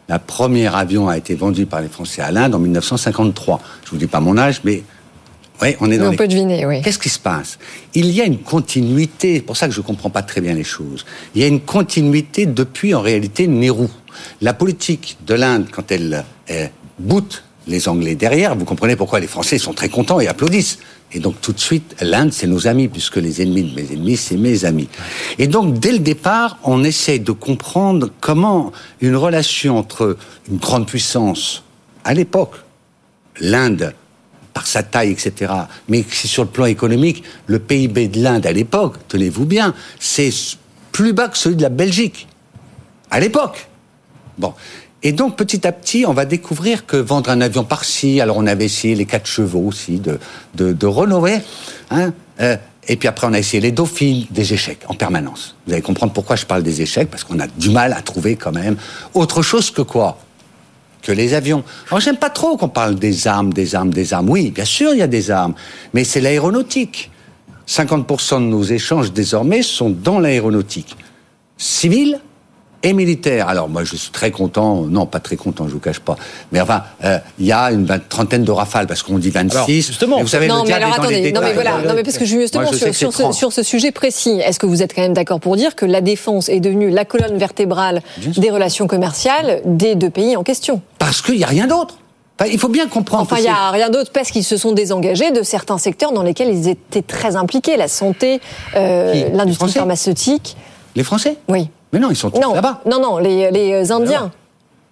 La 0.08 0.18
première 0.18 0.74
avion 0.74 1.08
a 1.08 1.18
été 1.18 1.34
vendue 1.34 1.66
par 1.66 1.82
les 1.82 1.88
Français 1.88 2.22
à 2.22 2.30
l'Inde 2.30 2.54
en 2.54 2.58
1953. 2.58 3.60
Je 3.84 3.90
vous 3.90 3.98
dis 3.98 4.06
pas 4.06 4.20
mon 4.20 4.38
âge, 4.38 4.62
mais 4.64 4.82
oui, 5.60 5.74
on 5.80 5.90
est 5.90 5.98
dans 5.98 6.04
Mais 6.04 6.08
on 6.08 6.10
les... 6.12 6.16
peut 6.16 6.28
deviner, 6.28 6.64
oui. 6.64 6.80
Qu'est-ce 6.82 6.98
qui 6.98 7.10
se 7.10 7.18
passe? 7.18 7.58
Il 7.94 8.10
y 8.10 8.22
a 8.22 8.24
une 8.24 8.38
continuité, 8.38 9.36
c'est 9.36 9.42
pour 9.42 9.56
ça 9.56 9.68
que 9.68 9.74
je 9.74 9.80
ne 9.80 9.84
comprends 9.84 10.08
pas 10.08 10.22
très 10.22 10.40
bien 10.40 10.54
les 10.54 10.64
choses. 10.64 11.04
Il 11.34 11.42
y 11.42 11.44
a 11.44 11.48
une 11.48 11.60
continuité 11.60 12.46
depuis 12.46 12.94
en 12.94 13.02
réalité 13.02 13.46
Nehru. 13.48 13.88
La 14.40 14.54
politique 14.54 15.18
de 15.26 15.34
l'Inde, 15.34 15.66
quand 15.70 15.92
elle 15.92 16.24
euh, 16.50 16.66
boute 16.98 17.44
les 17.66 17.88
Anglais 17.88 18.14
derrière, 18.14 18.56
vous 18.56 18.64
comprenez 18.64 18.96
pourquoi 18.96 19.20
les 19.20 19.26
Français 19.26 19.58
sont 19.58 19.74
très 19.74 19.90
contents 19.90 20.20
et 20.20 20.26
applaudissent. 20.26 20.78
Et 21.12 21.20
donc 21.20 21.40
tout 21.40 21.52
de 21.52 21.60
suite, 21.60 21.96
l'Inde, 22.00 22.32
c'est 22.32 22.46
nos 22.46 22.66
amis, 22.66 22.88
puisque 22.88 23.16
les 23.16 23.40
ennemis 23.40 23.64
de 23.64 23.74
mes 23.74 23.92
ennemis, 23.92 24.16
c'est 24.16 24.36
mes 24.36 24.64
amis. 24.64 24.88
Et 25.38 25.46
donc 25.46 25.78
dès 25.78 25.92
le 25.92 26.00
départ, 26.00 26.58
on 26.64 26.84
essaye 26.84 27.20
de 27.20 27.32
comprendre 27.32 28.10
comment 28.20 28.72
une 29.00 29.16
relation 29.16 29.78
entre 29.78 30.18
une 30.50 30.58
grande 30.58 30.86
puissance, 30.86 31.62
à 32.04 32.12
l'époque, 32.12 32.56
l'Inde, 33.40 33.94
par 34.52 34.66
sa 34.66 34.82
taille, 34.82 35.12
etc. 35.12 35.52
Mais 35.88 36.04
si 36.10 36.28
sur 36.28 36.42
le 36.42 36.50
plan 36.50 36.66
économique, 36.66 37.22
le 37.46 37.58
PIB 37.58 38.08
de 38.08 38.22
l'Inde 38.22 38.44
à 38.44 38.52
l'époque, 38.52 38.96
tenez-vous 39.08 39.46
bien, 39.46 39.74
c'est 39.98 40.30
plus 40.92 41.12
bas 41.12 41.28
que 41.28 41.38
celui 41.38 41.56
de 41.56 41.62
la 41.62 41.68
Belgique. 41.68 42.26
À 43.10 43.20
l'époque. 43.20 43.68
Bon. 44.36 44.52
Et 45.02 45.12
donc, 45.12 45.36
petit 45.36 45.66
à 45.66 45.72
petit, 45.72 46.04
on 46.06 46.12
va 46.12 46.24
découvrir 46.24 46.84
que 46.84 46.96
vendre 46.96 47.30
un 47.30 47.40
avion 47.40 47.64
par-ci, 47.64 48.20
alors 48.20 48.36
on 48.36 48.46
avait 48.46 48.64
essayé 48.64 48.94
les 48.96 49.06
quatre 49.06 49.26
chevaux 49.26 49.60
aussi 49.60 50.00
de, 50.00 50.18
de, 50.54 50.72
de 50.72 50.86
Renault, 50.86 51.24
hein, 51.90 52.12
euh, 52.40 52.56
et 52.88 52.96
puis 52.96 53.06
après, 53.06 53.26
on 53.26 53.32
a 53.32 53.38
essayé 53.38 53.60
les 53.60 53.70
dauphines, 53.70 54.26
des 54.30 54.54
échecs 54.54 54.80
en 54.88 54.94
permanence. 54.94 55.54
Vous 55.66 55.74
allez 55.74 55.82
comprendre 55.82 56.12
pourquoi 56.12 56.36
je 56.36 56.46
parle 56.46 56.62
des 56.62 56.80
échecs, 56.80 57.10
parce 57.10 57.22
qu'on 57.22 57.38
a 57.38 57.46
du 57.46 57.70
mal 57.70 57.92
à 57.92 58.00
trouver 58.00 58.34
quand 58.36 58.52
même 58.52 58.76
autre 59.14 59.42
chose 59.42 59.70
que 59.70 59.82
quoi? 59.82 60.18
Que 61.02 61.12
les 61.12 61.34
avions. 61.34 61.62
Alors 61.88 62.00
j'aime 62.00 62.16
pas 62.16 62.30
trop 62.30 62.56
qu'on 62.56 62.68
parle 62.68 62.96
des 62.96 63.28
armes, 63.28 63.52
des 63.52 63.74
armes, 63.74 63.92
des 63.92 64.14
armes. 64.14 64.30
Oui, 64.30 64.50
bien 64.50 64.64
sûr, 64.64 64.94
il 64.94 64.98
y 64.98 65.02
a 65.02 65.06
des 65.06 65.30
armes, 65.30 65.54
mais 65.92 66.02
c'est 66.02 66.20
l'aéronautique. 66.20 67.10
50% 67.68 68.36
de 68.36 68.46
nos 68.46 68.62
échanges 68.62 69.12
désormais 69.12 69.62
sont 69.62 69.90
dans 69.90 70.18
l'aéronautique. 70.18 70.96
Civile 71.58 72.20
et 72.82 72.92
militaire. 72.92 73.48
Alors 73.48 73.68
moi 73.68 73.84
je 73.84 73.96
suis 73.96 74.10
très 74.10 74.30
content, 74.30 74.82
non 74.82 75.06
pas 75.06 75.20
très 75.20 75.36
content, 75.36 75.66
je 75.68 75.72
vous 75.72 75.80
cache 75.80 76.00
pas, 76.00 76.16
mais 76.52 76.60
enfin 76.60 76.82
euh, 77.04 77.18
il 77.38 77.46
y 77.46 77.52
a 77.52 77.70
une 77.72 77.86
trentaine 78.08 78.44
de 78.44 78.52
rafales 78.52 78.86
parce 78.86 79.02
qu'on 79.02 79.18
dit 79.18 79.30
26. 79.30 79.56
Alors, 79.56 79.68
justement. 79.68 80.20
vous 80.20 80.28
savez 80.28 80.48
non, 80.48 80.62
le 80.62 80.68
mais 80.68 80.74
alors 80.74 80.92
attendez, 80.92 81.32
non 81.32 81.40
mais 81.42 81.54
voilà, 81.54 81.78
non 81.82 81.94
mais 81.94 82.02
parce 82.02 82.18
que 82.18 82.24
justement 82.24 82.64
Moi, 82.64 82.72
je 82.72 82.78
sais 82.78 82.92
sur, 82.92 83.12
ce, 83.12 83.22
30. 83.22 83.34
sur 83.34 83.52
ce 83.52 83.62
sujet 83.62 83.90
précis, 83.90 84.40
est-ce 84.44 84.58
que 84.58 84.66
vous 84.66 84.82
êtes 84.82 84.94
quand 84.94 85.02
même 85.02 85.14
d'accord 85.14 85.40
pour 85.40 85.56
dire 85.56 85.74
que 85.74 85.86
la 85.86 86.00
défense 86.00 86.48
est 86.48 86.60
devenue 86.60 86.90
la 86.90 87.04
colonne 87.04 87.36
vertébrale 87.36 88.02
des 88.18 88.50
relations 88.50 88.86
commerciales 88.86 89.60
des 89.64 89.94
deux 89.94 90.10
pays 90.10 90.36
en 90.36 90.42
question? 90.42 90.80
Parce 90.98 91.22
qu'il 91.22 91.36
y 91.36 91.44
a 91.44 91.48
rien 91.48 91.66
d'autre. 91.66 91.96
Enfin, 92.40 92.50
il 92.52 92.58
faut 92.60 92.68
bien 92.68 92.86
comprendre. 92.86 93.24
Enfin, 93.24 93.38
il 93.38 93.42
n'y 93.42 93.48
a 93.48 93.70
rien 93.70 93.90
d'autre 93.90 94.12
parce 94.12 94.30
qu'ils 94.30 94.44
se 94.44 94.56
sont 94.56 94.70
désengagés 94.72 95.32
de 95.32 95.42
certains 95.42 95.78
secteurs 95.78 96.12
dans 96.12 96.22
lesquels 96.22 96.50
ils 96.50 96.68
étaient 96.68 97.02
très 97.02 97.34
impliqués, 97.34 97.76
la 97.76 97.88
santé, 97.88 98.40
euh, 98.76 99.28
l'industrie 99.32 99.72
pharmaceutique. 99.72 100.56
Les 100.94 101.02
Français? 101.02 101.36
Oui. 101.48 101.68
Mais 101.92 101.98
non, 101.98 102.10
ils 102.10 102.16
sont 102.16 102.30
tous 102.30 102.40
Non, 102.40 102.54
là-bas. 102.54 102.80
non, 102.86 103.00
non, 103.00 103.18
les, 103.18 103.50
les 103.50 103.90
Indiens. 103.92 104.30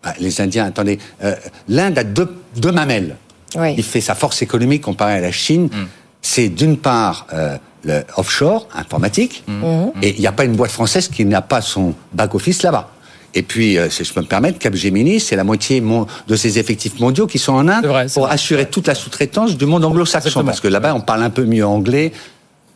Ah, 0.05 0.15
les 0.21 0.41
Indiens, 0.41 0.65
attendez, 0.67 0.99
euh, 1.25 1.35
l'Inde 1.69 1.99
a 1.99 2.05
deux, 2.05 2.29
deux 2.57 2.73
mamelles. 2.73 3.17
Oui. 3.57 3.75
Il 3.77 3.83
fait 3.83 4.01
sa 4.01 4.15
force 4.15 4.43
économique 4.43 4.83
comparée 4.83 5.15
à 5.15 5.21
la 5.21 5.33
Chine. 5.33 5.69
C'est 6.23 6.49
d'une 6.49 6.77
part 6.77 7.27
euh, 7.33 7.57
le 7.85 8.03
offshore 8.17 8.67
informatique, 8.75 9.45
Mhm. 9.47 9.93
et 10.03 10.11
il 10.15 10.21
n'y 10.21 10.27
a 10.27 10.33
pas 10.33 10.45
une 10.45 10.57
boîte 10.57 10.71
française 10.73 11.09
qui 11.09 11.25
n'a 11.25 11.43
pas 11.43 11.61
son 11.61 11.95
back-office 12.13 12.63
là-bas. 12.63 12.91
Et 13.35 13.43
puis, 13.43 13.77
euh, 13.79 13.91
si 13.91 14.03
je 14.05 14.13
peux 14.15 14.21
me 14.23 14.27
permettre, 14.27 14.59
Capgemini, 14.59 15.21
c'est 15.21 15.37
la 15.37 15.45
moitié 15.45 15.83
de 16.27 16.37
ses 16.37 16.59
effectifs 16.59 16.99
mondiaux 17.01 17.27
qui 17.27 17.39
sont 17.39 17.53
en 17.53 17.69
Inde 17.69 17.85
vrai, 17.87 18.07
pour 18.13 18.25
vrai. 18.25 18.33
assurer 18.35 18.67
toute 18.67 18.87
la 18.87 18.95
sous-traitance 18.95 19.57
du 19.57 19.67
monde 19.67 19.85
anglo-saxon. 19.85 20.43
Parce 20.45 20.61
que 20.61 20.69
là-bas, 20.69 20.95
on 20.95 21.01
parle 21.01 21.23
un 21.23 21.31
peu 21.31 21.45
mieux 21.45 21.67
anglais, 21.67 22.13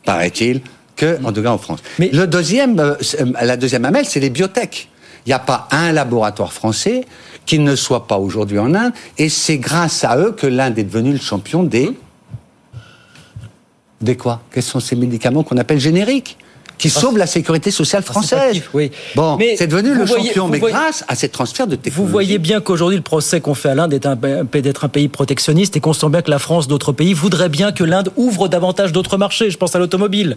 paraît-il, 0.05 0.61
que 1.01 1.19
en 1.25 1.33
tout 1.33 1.43
cas 1.43 1.51
en 1.51 1.59
France. 1.59 1.81
le 1.99 2.27
deuxième, 2.27 2.79
euh, 2.79 2.95
c'est- 3.01 3.25
la 3.43 3.57
deuxième 3.57 3.91
c'est 4.05 4.21
les 4.21 4.31
biotech. 4.31 4.89
Il 5.25 5.31
n'y 5.31 5.33
a 5.33 5.39
pas 5.39 5.67
un 5.71 5.93
laboratoire 5.93 6.53
français 6.53 7.05
qui 7.47 7.59
ne 7.59 7.75
soit 7.75 8.07
pas 8.07 8.19
aujourd'hui 8.19 8.59
en 8.59 8.75
Inde, 8.75 8.93
et 9.19 9.29
c'est 9.29 9.59
grâce 9.59 10.05
à 10.05 10.17
eux 10.19 10.33
que 10.33 10.47
l'Inde 10.47 10.79
est 10.79 10.85
devenue 10.85 11.13
le 11.13 11.19
champion 11.19 11.63
des 11.63 11.91
des 14.01 14.17
quoi? 14.17 14.41
Quels 14.51 14.63
sont 14.63 14.81
ces 14.81 14.97
médicaments 14.97 15.43
qu'on 15.43 15.59
appelle 15.59 15.79
génériques? 15.79 16.39
Qui 16.81 16.89
sauvent 16.91 17.19
la 17.19 17.27
sécurité 17.27 17.71
sociale 17.71 18.03
française. 18.03 18.63
Oui. 18.73 18.91
Bon, 19.15 19.39
c'est 19.57 19.67
devenu 19.67 19.93
vous 19.93 20.01
le 20.01 20.05
voyez- 20.07 20.29
champion, 20.29 20.47
vous 20.47 20.53
mais 20.53 20.59
voyez- 20.59 20.75
grâce 20.75 21.05
à 21.09 21.15
ces 21.15 21.29
transferts 21.29 21.67
de 21.67 21.77
Vous 21.77 21.83
technologie. 21.83 22.11
voyez 22.13 22.39
bien 22.39 22.61
qu'aujourd'hui, 22.61 22.97
le 22.97 23.03
procès 23.03 23.41
qu'on 23.41 23.55
fait 23.55 23.69
à 23.69 23.75
l'Inde 23.75 23.93
est 23.93 24.07
un, 24.07 24.17
d'être 24.17 24.85
un 24.85 24.89
pays 24.89 25.09
protectionniste 25.09 25.77
et 25.77 25.81
qu'on 25.81 25.93
sent 25.93 26.09
bien 26.09 26.23
que 26.23 26.31
la 26.31 26.39
France, 26.39 26.69
d'autres 26.69 26.93
pays, 26.93 27.13
voudraient 27.13 27.51
bien 27.51 27.73
que 27.73 27.85
l'Inde 27.85 28.11
ouvre 28.17 28.49
davantage 28.49 28.93
d'autres 28.93 29.19
marchés. 29.19 29.51
Je 29.51 29.59
pense 29.59 29.77
à 29.77 29.79
l'automobile, 29.79 30.37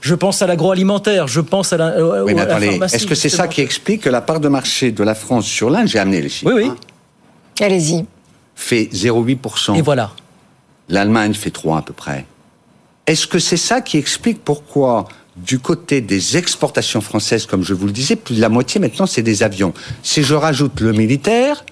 je 0.00 0.14
pense 0.14 0.40
à 0.40 0.46
l'agroalimentaire, 0.46 1.28
je 1.28 1.40
pense 1.42 1.72
à 1.72 1.76
la, 1.76 2.22
Oui, 2.24 2.34
mais 2.34 2.40
attendez, 2.40 2.80
est-ce 2.92 3.06
que 3.06 3.14
c'est 3.14 3.28
ça 3.28 3.46
qui 3.46 3.60
explique 3.60 4.00
que 4.02 4.10
la 4.10 4.22
part 4.22 4.40
de 4.40 4.48
marché 4.48 4.90
de 4.90 5.04
la 5.04 5.14
France 5.14 5.44
sur 5.46 5.68
l'Inde, 5.70 5.86
j'ai 5.88 5.98
amené 5.98 6.22
les 6.22 6.28
chiffres, 6.30 6.50
Oui, 6.54 6.62
oui. 6.64 6.70
hein, 6.70 6.76
Allez-y. 7.60 8.04
fait 8.54 8.88
0,8%. 8.92 9.74
Et 9.76 9.82
voilà. 9.82 10.12
L'Allemagne 10.88 11.34
fait 11.34 11.50
3 11.50 11.78
à 11.78 11.82
peu 11.82 11.92
près. 11.92 12.24
Est-ce 13.06 13.26
que 13.26 13.38
c'est 13.38 13.56
ça 13.58 13.80
qui 13.82 13.98
explique 13.98 14.42
pourquoi, 14.42 15.06
du 15.36 15.58
côté 15.58 16.00
des 16.00 16.36
exportations 16.36 17.00
françaises, 17.00 17.46
comme 17.46 17.64
je 17.64 17.74
vous 17.74 17.86
le 17.86 17.92
disais, 17.92 18.16
plus 18.16 18.36
de 18.36 18.40
la 18.40 18.48
moitié 18.48 18.80
maintenant, 18.80 19.06
c'est 19.06 19.22
des 19.22 19.42
avions 19.42 19.74
Si 20.02 20.22
je 20.22 20.34
rajoute 20.34 20.80
le 20.80 20.92
militaire, 20.92 21.64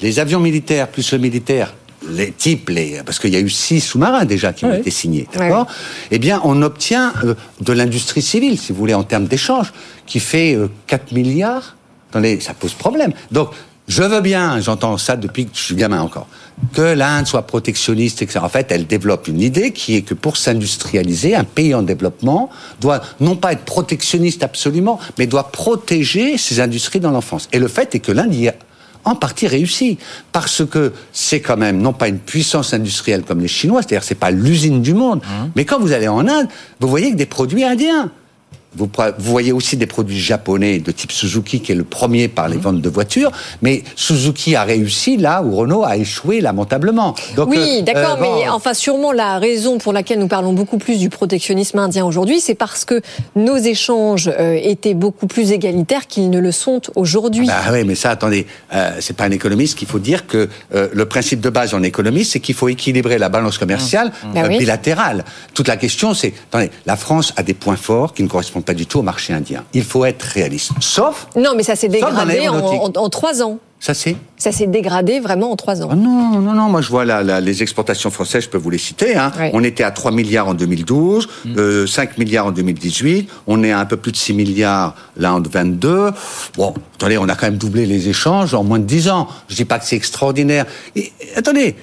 les 0.00 0.18
avions 0.18 0.40
militaires 0.40 0.88
plus 0.88 1.12
le 1.12 1.18
militaire, 1.18 1.74
les 2.10 2.30
types, 2.32 2.68
les, 2.68 3.02
parce 3.04 3.18
qu'il 3.18 3.32
y 3.32 3.36
a 3.36 3.40
eu 3.40 3.48
six 3.48 3.80
sous-marins 3.80 4.24
déjà 4.24 4.52
qui 4.52 4.64
ont 4.64 4.74
été 4.74 4.90
signés, 4.90 5.26
d'accord 5.32 5.66
Eh 6.10 6.18
bien, 6.18 6.40
on 6.44 6.62
obtient 6.62 7.12
euh, 7.24 7.34
de 7.60 7.72
l'industrie 7.72 8.22
civile, 8.22 8.58
si 8.58 8.72
vous 8.72 8.78
voulez, 8.78 8.94
en 8.94 9.04
termes 9.04 9.26
d'échange, 9.26 9.72
qui 10.06 10.20
fait 10.20 10.54
euh, 10.54 10.68
4 10.86 11.12
milliards. 11.12 11.76
Attendez, 12.10 12.40
ça 12.40 12.54
pose 12.54 12.74
problème. 12.74 13.12
Donc, 13.32 13.50
je 13.88 14.02
veux 14.02 14.20
bien, 14.20 14.60
j'entends 14.60 14.98
ça 14.98 15.16
depuis 15.16 15.46
que 15.46 15.56
je 15.56 15.62
suis 15.62 15.74
gamin 15.76 16.00
encore, 16.00 16.26
que 16.72 16.82
l'Inde 16.82 17.26
soit 17.26 17.42
protectionniste, 17.42 18.22
etc. 18.22 18.40
En 18.42 18.48
fait, 18.48 18.70
elle 18.70 18.86
développe 18.86 19.28
une 19.28 19.40
idée 19.40 19.72
qui 19.72 19.94
est 19.94 20.02
que 20.02 20.14
pour 20.14 20.36
s'industrialiser, 20.36 21.34
un 21.36 21.44
pays 21.44 21.74
en 21.74 21.82
développement 21.82 22.50
doit 22.80 23.00
non 23.20 23.36
pas 23.36 23.52
être 23.52 23.64
protectionniste 23.64 24.42
absolument, 24.42 24.98
mais 25.18 25.26
doit 25.26 25.50
protéger 25.50 26.36
ses 26.36 26.60
industries 26.60 27.00
dans 27.00 27.12
l'enfance. 27.12 27.48
Et 27.52 27.58
le 27.58 27.68
fait 27.68 27.94
est 27.94 28.00
que 28.00 28.12
l'Inde 28.12 28.34
y 28.34 28.48
a 28.48 28.54
en 29.04 29.14
partie 29.14 29.46
réussi 29.46 29.98
parce 30.32 30.66
que 30.66 30.92
c'est 31.12 31.40
quand 31.40 31.56
même 31.56 31.80
non 31.80 31.92
pas 31.92 32.08
une 32.08 32.18
puissance 32.18 32.74
industrielle 32.74 33.22
comme 33.22 33.40
les 33.40 33.48
Chinois, 33.48 33.82
c'est-à-dire 33.82 34.02
c'est 34.02 34.16
pas 34.16 34.32
l'usine 34.32 34.82
du 34.82 34.94
monde, 34.94 35.22
mais 35.54 35.64
quand 35.64 35.78
vous 35.78 35.92
allez 35.92 36.08
en 36.08 36.26
Inde, 36.26 36.48
vous 36.80 36.88
voyez 36.88 37.12
que 37.12 37.16
des 37.16 37.26
produits 37.26 37.62
indiens 37.62 38.10
vous, 38.76 38.88
vous, 39.18 39.30
voyez 39.30 39.52
aussi 39.52 39.76
des 39.76 39.86
produits 39.86 40.18
japonais 40.18 40.78
de 40.78 40.90
type 40.90 41.12
Suzuki 41.12 41.60
qui 41.60 41.72
est 41.72 41.76
le 41.76 41.84
premier 41.84 42.28
par 42.28 42.48
les 42.48 42.56
mmh. 42.56 42.60
ventes 42.60 42.80
de 42.80 42.88
voitures, 42.88 43.32
mais 43.62 43.82
Suzuki 43.94 44.54
a 44.54 44.64
réussi 44.64 45.16
là 45.16 45.42
où 45.42 45.56
Renault 45.56 45.84
a 45.84 45.96
échoué 45.96 46.40
lamentablement. 46.40 47.14
Donc, 47.36 47.48
oui, 47.48 47.58
euh, 47.58 47.82
d'accord, 47.82 48.18
euh, 48.18 48.20
mais 48.20 48.48
enfin 48.48 48.74
sûrement 48.74 49.12
la 49.12 49.38
raison 49.38 49.78
pour 49.78 49.92
laquelle 49.92 50.18
nous 50.18 50.28
parlons 50.28 50.52
beaucoup 50.52 50.78
plus 50.78 50.98
du 50.98 51.08
protectionnisme 51.08 51.78
indien 51.78 52.04
aujourd'hui, 52.04 52.40
c'est 52.40 52.54
parce 52.54 52.84
que 52.84 53.00
nos 53.34 53.56
échanges 53.56 54.30
euh, 54.38 54.58
étaient 54.62 54.94
beaucoup 54.94 55.26
plus 55.26 55.52
égalitaires 55.52 56.06
qu'ils 56.06 56.30
ne 56.30 56.38
le 56.38 56.52
sont 56.52 56.82
aujourd'hui. 56.94 57.48
Ah 57.50 57.72
oui, 57.72 57.84
mais 57.84 57.94
ça, 57.94 58.10
attendez, 58.10 58.46
c'est 59.00 59.16
pas 59.16 59.24
un 59.24 59.30
économiste 59.30 59.78
qu'il 59.78 59.88
faut 59.88 59.98
dire 59.98 60.26
que 60.26 60.48
le 60.72 61.04
principe 61.06 61.40
de 61.40 61.50
base 61.50 61.74
en 61.74 61.82
économie, 61.82 62.24
c'est 62.24 62.40
qu'il 62.40 62.54
faut 62.54 62.68
équilibrer 62.68 63.18
la 63.18 63.28
balance 63.28 63.58
commerciale 63.58 64.08
mmh. 64.08 64.34
Bah 64.34 64.48
bilatérale. 64.48 65.24
Toute 65.54 65.68
la 65.68 65.76
question, 65.76 66.14
c'est, 66.14 66.34
attendez, 66.50 66.70
la 66.84 66.96
France 66.96 67.32
a 67.36 67.42
des 67.42 67.54
points 67.54 67.76
forts 67.76 68.12
qui 68.12 68.22
ne 68.22 68.28
correspondent 68.28 68.65
pas 68.66 68.74
du 68.74 68.84
tout 68.84 68.98
au 68.98 69.02
marché 69.02 69.32
indien. 69.32 69.64
Il 69.72 69.84
faut 69.84 70.04
être 70.04 70.22
réaliste. 70.22 70.72
Sauf. 70.80 71.28
Non, 71.36 71.52
mais 71.56 71.62
ça 71.62 71.76
s'est 71.76 71.88
dégradé 71.88 72.48
en, 72.48 73.08
trois 73.08 73.42
ans. 73.42 73.58
Ça 73.78 73.94
s'est 73.94 74.16
Ça 74.38 74.52
s'est 74.52 74.66
dégradé 74.66 75.20
vraiment 75.20 75.52
en 75.52 75.56
trois 75.56 75.82
ans. 75.82 75.88
Ah 75.92 75.96
non, 75.96 76.40
non, 76.40 76.52
non. 76.54 76.68
Moi, 76.68 76.80
je 76.80 76.88
vois 76.88 77.04
là, 77.04 77.40
les 77.40 77.62
exportations 77.62 78.10
françaises, 78.10 78.44
je 78.44 78.48
peux 78.48 78.58
vous 78.58 78.70
les 78.70 78.78
citer. 78.78 79.16
Hein. 79.16 79.30
On 79.52 79.62
était 79.62 79.84
à 79.84 79.90
3 79.90 80.10
milliards 80.10 80.48
en 80.48 80.54
2012, 80.54 81.28
5 81.44 81.46
mm. 81.46 81.58
euh, 81.58 81.86
milliards 82.18 82.46
en 82.46 82.52
2018. 82.52 83.30
On 83.46 83.62
est 83.62 83.70
à 83.70 83.78
un 83.78 83.84
peu 83.84 83.96
plus 83.96 84.12
de 84.12 84.16
6 84.16 84.34
milliards 84.34 84.94
là 85.16 85.34
en 85.34 85.40
22. 85.40 86.10
Bon, 86.56 86.74
attendez, 86.96 87.18
on 87.18 87.28
a 87.28 87.34
quand 87.36 87.46
même 87.46 87.58
doublé 87.58 87.86
les 87.86 88.08
échanges 88.08 88.54
en 88.54 88.64
moins 88.64 88.78
de 88.78 88.84
10 88.84 89.10
ans. 89.10 89.28
Je 89.48 89.54
dis 89.54 89.64
pas 89.64 89.78
que 89.78 89.84
c'est 89.84 89.96
extraordinaire. 89.96 90.64
Et, 90.96 91.12
attendez, 91.36 91.76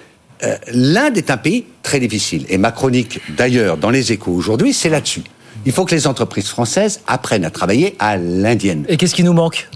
euh, 0.44 0.58
l'Inde 0.74 1.18
est 1.18 1.32
un 1.32 1.38
pays 1.38 1.66
très 1.84 2.00
difficile. 2.00 2.46
Et 2.50 2.58
ma 2.58 2.72
chronique, 2.72 3.20
d'ailleurs, 3.38 3.78
dans 3.78 3.92
les 3.92 4.12
échos 4.12 4.32
aujourd'hui, 4.32 4.74
c'est 4.74 4.90
là-dessus. 4.90 5.24
Il 5.66 5.72
faut 5.72 5.86
que 5.86 5.96
les 5.96 6.08
entreprises 6.08 6.48
françaises 6.48 7.02
apprennent 7.08 7.46
à 7.46 7.50
travailler 7.50 7.96
à 8.00 8.18
l'indienne. 8.18 8.86
Et 8.90 8.98
qu'est-ce 8.98 9.16
qui 9.16 9.24
nous 9.24 9.34
manque? 9.34 9.70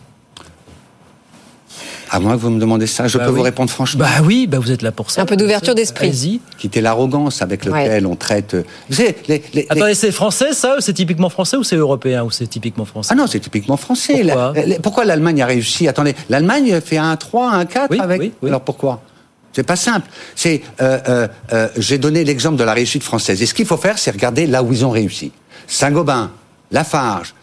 À 2.10 2.20
moins 2.20 2.38
que 2.38 2.42
vous 2.42 2.50
me 2.50 2.60
demandez 2.60 2.88
ça, 2.88 3.08
je 3.08 3.18
bah 3.18 3.26
peux 3.26 3.32
vous 3.32 3.42
répondre 3.42 3.70
franchement. 3.70 4.06
Bah 4.06 4.24
oui, 4.24 4.48
bah 4.48 4.60
vous 4.60 4.72
êtes 4.72 4.82
là 4.82 4.94
pour 4.94 5.12
ça. 5.12 5.22
Un 5.22 5.26
peu 5.26 5.36
d'ouverture 5.36 5.76
d'esprit. 5.76 6.40
Quitter 6.58 6.80
l'arrogance 6.80 7.42
avec 7.42 7.66
laquelle 7.66 8.06
on 8.06 8.16
traite. 8.16 8.56
Vous 8.90 8.96
savez, 8.96 9.18
les, 9.28 9.44
les, 9.54 9.66
Attendez, 9.70 9.94
c'est 9.94 10.12
français 10.12 10.54
ça 10.54 10.78
C'est 10.80 10.94
typiquement 10.94 11.30
français 11.30 11.58
ou 11.58 11.64
c'est 11.64 11.76
européen 11.76 12.24
ou 12.24 12.32
c'est 12.32 12.48
typiquement 12.48 12.86
français? 12.86 13.10
Ah 13.12 13.16
non, 13.16 13.28
c'est 13.28 13.40
typiquement 13.40 13.78
français. 13.78 14.26
Pourquoi, 14.82 15.06
l'Allemagne 15.06 15.42
a 15.42 15.46
réussi? 15.46 15.88
Attendez, 15.88 16.16
l'Allemagne 16.30 16.80
fait 16.80 16.98
un 16.98 17.16
3, 17.16 17.52
un 17.52 17.66
4 17.66 18.00
avec. 18.00 18.32
Alors 18.42 18.62
pourquoi? 18.62 19.02
C'est 19.58 19.64
pas 19.64 19.76
simple. 19.76 20.08
C'est, 20.36 20.62
euh, 20.82 21.00
euh, 21.10 21.28
euh, 21.52 21.68
j'ai 21.78 21.98
donné 21.98 22.24
l'exemple 22.24 22.58
de 22.58 22.64
la 22.64 22.74
réussite 22.74 23.02
française. 23.02 23.42
Et 23.42 23.48
ce 23.48 23.56
qu'il 23.56 23.66
faut 23.66 23.78
faire, 23.78 23.98
c'est 23.98 24.12
regarder 24.12 24.46
là 24.46 24.62
où 24.62 24.72
ils 24.72 24.86
ont 24.86 24.92
réussi. 24.92 25.32
Saint-Gobain, 25.68 26.32
Lafarge, 26.72 27.36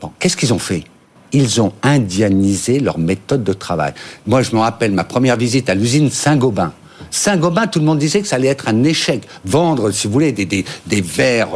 bon, 0.00 0.10
qu'est-ce 0.18 0.36
qu'ils 0.36 0.52
ont 0.52 0.58
fait? 0.58 0.84
Ils 1.32 1.60
ont 1.60 1.72
indianisé 1.82 2.80
leur 2.80 2.98
méthode 2.98 3.44
de 3.44 3.52
travail. 3.52 3.94
Moi, 4.26 4.42
je 4.42 4.54
me 4.54 4.60
rappelle 4.60 4.92
ma 4.92 5.04
première 5.04 5.36
visite 5.36 5.68
à 5.70 5.74
l'usine 5.74 6.10
Saint-Gobain. 6.10 6.72
Saint-Gobain, 7.10 7.66
tout 7.66 7.78
le 7.78 7.84
monde 7.84 7.98
disait 7.98 8.20
que 8.20 8.28
ça 8.28 8.36
allait 8.36 8.48
être 8.48 8.68
un 8.68 8.84
échec. 8.84 9.26
Vendre, 9.44 9.90
si 9.90 10.06
vous 10.06 10.12
voulez, 10.12 10.32
des, 10.32 10.44
des, 10.44 10.64
des 10.86 11.00
verres 11.00 11.48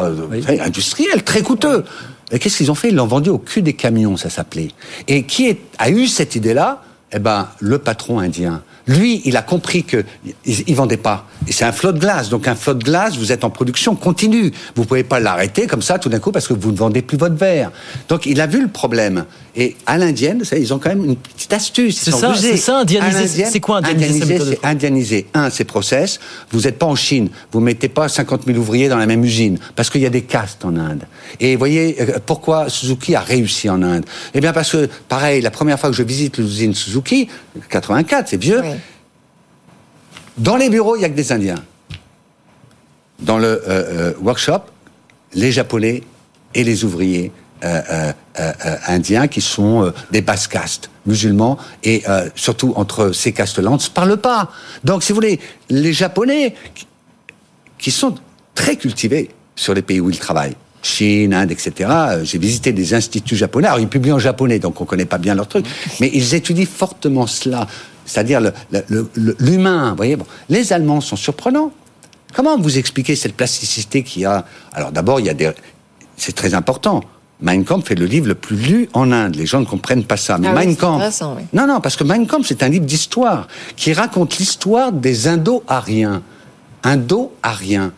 industriels 0.61 1.23
très 1.23 1.43
coûteux. 1.43 1.85
Et 2.33 2.39
qu'est-ce 2.39 2.57
qu'ils 2.57 2.71
ont 2.71 2.75
fait? 2.75 2.89
Ils 2.89 2.95
l'ont 2.95 3.07
vendu 3.07 3.31
au 3.31 3.39
cul 3.39 3.63
des 3.63 3.75
camions, 3.75 4.17
ça 4.17 4.31
s'appelait. 4.31 4.71
Et 5.07 5.25
qui 5.25 5.57
a 5.79 5.91
eu 5.91 6.07
cette 6.07 6.35
idée-là? 6.35 6.83
Eh 7.13 7.19
ben, 7.19 7.49
le 7.61 7.79
patron 7.79 8.19
indien. 8.19 8.63
Lui, 8.87 9.23
il 9.25 9.37
a 9.37 9.43
compris 9.43 9.85
que 9.85 10.05
il, 10.45 10.75
vendait 10.75 10.97
pas. 10.97 11.27
Et 11.49 11.53
c'est 11.53 11.65
un 11.65 11.73
flot 11.73 11.93
de 11.93 11.99
glace. 11.99 12.29
Donc 12.29 12.47
un 12.49 12.55
flot 12.55 12.75
de 12.75 12.85
glace, 12.85 13.17
vous 13.17 13.33
êtes 13.33 13.45
en 13.45 13.51
production 13.51 13.95
continue. 13.95 14.53
Vous 14.77 14.85
pouvez 14.85 15.05
pas 15.05 15.21
l'arrêter 15.21 15.67
comme 15.67 15.83
ça 15.83 15.99
tout 15.99 16.09
d'un 16.09 16.19
coup 16.19 16.33
parce 16.33 16.47
que 16.47 16.55
vous 16.55 16.71
ne 16.71 16.77
vendez 16.77 17.03
plus 17.03 17.17
votre 17.17 17.37
verre. 17.37 17.71
Donc 18.09 18.27
il 18.27 18.41
a 18.41 18.47
vu 18.47 18.61
le 18.61 18.69
problème. 18.69 19.25
Et 19.57 19.77
à 19.87 19.99
l'indienne, 19.99 20.43
ils 20.57 20.75
ont 20.75 20.79
quand 20.81 20.89
même 20.89 21.05
une 21.05 21.17
petite 21.17 21.53
astuce. 21.53 21.99
C'est 21.99 22.11
ça, 22.11 22.35
c'est 22.35 22.57
ça, 22.57 22.79
indianiser. 22.79 23.45
C'est 23.45 23.61
quoi 23.61 23.79
indianiser 23.79 24.39
C'est 24.41 24.65
indianiser. 24.65 25.27
Un, 25.33 25.49
c'est 25.49 25.65
process. 25.65 26.19
Vous 26.51 26.63
n'êtes 26.63 26.77
pas 26.77 26.87
en 26.87 26.97
Chine. 26.97 27.29
Vous 27.53 27.61
mettez 27.61 27.89
pas 27.89 28.09
50 28.09 28.47
000 28.47 28.59
ouvriers 28.59 28.89
dans 28.89 28.99
la 28.99 29.07
même 29.07 29.25
usine 29.25 29.59
parce 29.77 29.91
qu'il 29.91 30.01
y 30.01 30.07
a 30.07 30.11
des 30.11 30.23
castes 30.23 30.65
en 30.65 30.77
Inde. 30.77 31.05
Et 31.39 31.55
vous 31.55 31.61
voyez 31.61 31.97
euh, 32.01 32.19
pourquoi 32.25 32.69
Suzuki 32.69 33.15
a 33.15 33.21
réussi 33.21 33.71
en 33.71 33.83
Inde? 33.83 34.05
Eh 34.35 34.41
bien 34.41 34.53
parce 34.53 34.73
que, 34.73 34.89
pareil, 35.09 35.41
la 35.41 35.53
première 35.53 35.79
fois 35.79 35.89
que 35.89 35.97
je 35.97 36.03
visite 36.03 36.39
l'usine 36.39 36.75
Suzuki, 36.75 37.29
84, 37.69 38.29
c'est 38.29 38.41
vieux. 38.41 38.61
Dans 40.37 40.57
les 40.57 40.69
bureaux, 40.69 40.97
il 40.97 41.01
n'y 41.01 41.05
a 41.05 41.09
que 41.09 41.15
des 41.15 41.31
Indiens. 41.31 41.63
Dans 43.21 43.39
le 43.39 43.47
euh, 43.47 43.63
euh, 43.69 44.13
workshop, 44.21 44.63
les 45.33 45.53
Japonais 45.53 46.03
et 46.57 46.65
les 46.65 46.85
ouvriers 46.85 47.31
euh, 47.65 48.13
indiens 48.87 49.29
qui 49.29 49.41
sont 49.41 49.93
des 50.11 50.21
basses 50.21 50.49
castes 50.49 50.91
musulmans 51.07 51.59
et 51.83 52.03
surtout 52.35 52.73
entre 52.77 53.13
ces 53.13 53.33
castes-là, 53.33 53.71
on 53.71 53.75
ne 53.75 53.79
se 53.79 53.91
parle 53.91 54.17
pas. 54.17 54.51
Donc, 54.83 55.03
si 55.03 55.13
vous 55.13 55.17
voulez, 55.17 55.41
les 55.71 55.93
Japonais 55.93 56.55
qui 57.79 57.91
sont 57.91 58.15
très 58.55 58.77
cultivés 58.77 59.31
sur 59.57 59.75
les 59.75 59.83
pays 59.83 60.01
où 60.01 60.11
ils 60.11 60.19
travaillent, 60.19 60.57
Chine, 60.83 61.33
Inde, 61.33 61.51
etc. 61.51 61.91
J'ai 62.23 62.39
visité 62.39 62.73
des 62.73 62.95
instituts 62.95 63.37
japonais. 63.37 63.69
Alors, 63.69 63.81
ils 63.81 63.89
publient 63.89 64.13
en 64.13 64.19
japonais, 64.19 64.59
donc 64.59 64.81
on 64.81 64.85
ne 64.85 64.89
connaît 64.89 65.05
pas 65.05 65.19
bien 65.19 65.35
leur 65.35 65.49
truc. 65.49 65.67
Mais 66.01 66.11
ils 66.13 66.35
étudient 66.35 66.67
fortement 66.67 67.27
cela 67.27 67.67
c'est-à-dire 68.05 68.41
l'humain. 69.39 69.91
Vous 69.91 69.97
voyez, 69.97 70.17
bon. 70.17 70.27
les 70.49 70.73
Allemands 70.73 71.01
sont 71.01 71.17
surprenants. 71.17 71.73
Comment 72.35 72.59
vous 72.59 72.79
expliquez 72.79 73.17
cette 73.17 73.35
plasticité 73.35 74.03
qu'il 74.03 74.23
y 74.23 74.25
a? 74.25 74.45
Alors 74.73 74.93
d'abord, 74.93 75.21
il 75.21 75.27
y 75.27 75.31
a 75.31 75.35
des, 75.35 75.51
c'est 76.17 76.35
très 76.35 76.55
important. 76.55 77.03
Mein 77.45 77.63
Kampf 77.63 77.91
est 77.91 77.95
le 77.95 78.07
livre 78.07 78.27
le 78.29 78.35
plus 78.35 78.57
lu 78.57 78.89
en 78.95 79.13
Inde. 79.13 79.37
Les 79.37 79.45
gens 79.45 79.61
ne 79.61 79.67
comprennent 79.67 80.05
pas 80.05 80.17
ça. 80.17 80.39
Mais 80.39 80.49
ah 80.49 80.55
Mein 80.55 80.75
Kampf. 80.75 81.23
Non, 81.53 81.67
non, 81.67 81.81
parce 81.81 81.95
que 81.95 82.03
Mein 82.03 82.27
Kampf, 82.27 82.47
c'est 82.49 82.63
un 82.63 82.71
livre 82.71 82.87
d'histoire 82.87 83.49
qui 83.77 83.93
raconte 83.93 84.39
l'histoire 84.39 84.91
des 84.93 85.29
Indo-Ariens. 85.29 86.23
Indo-Ariens. 86.83 87.93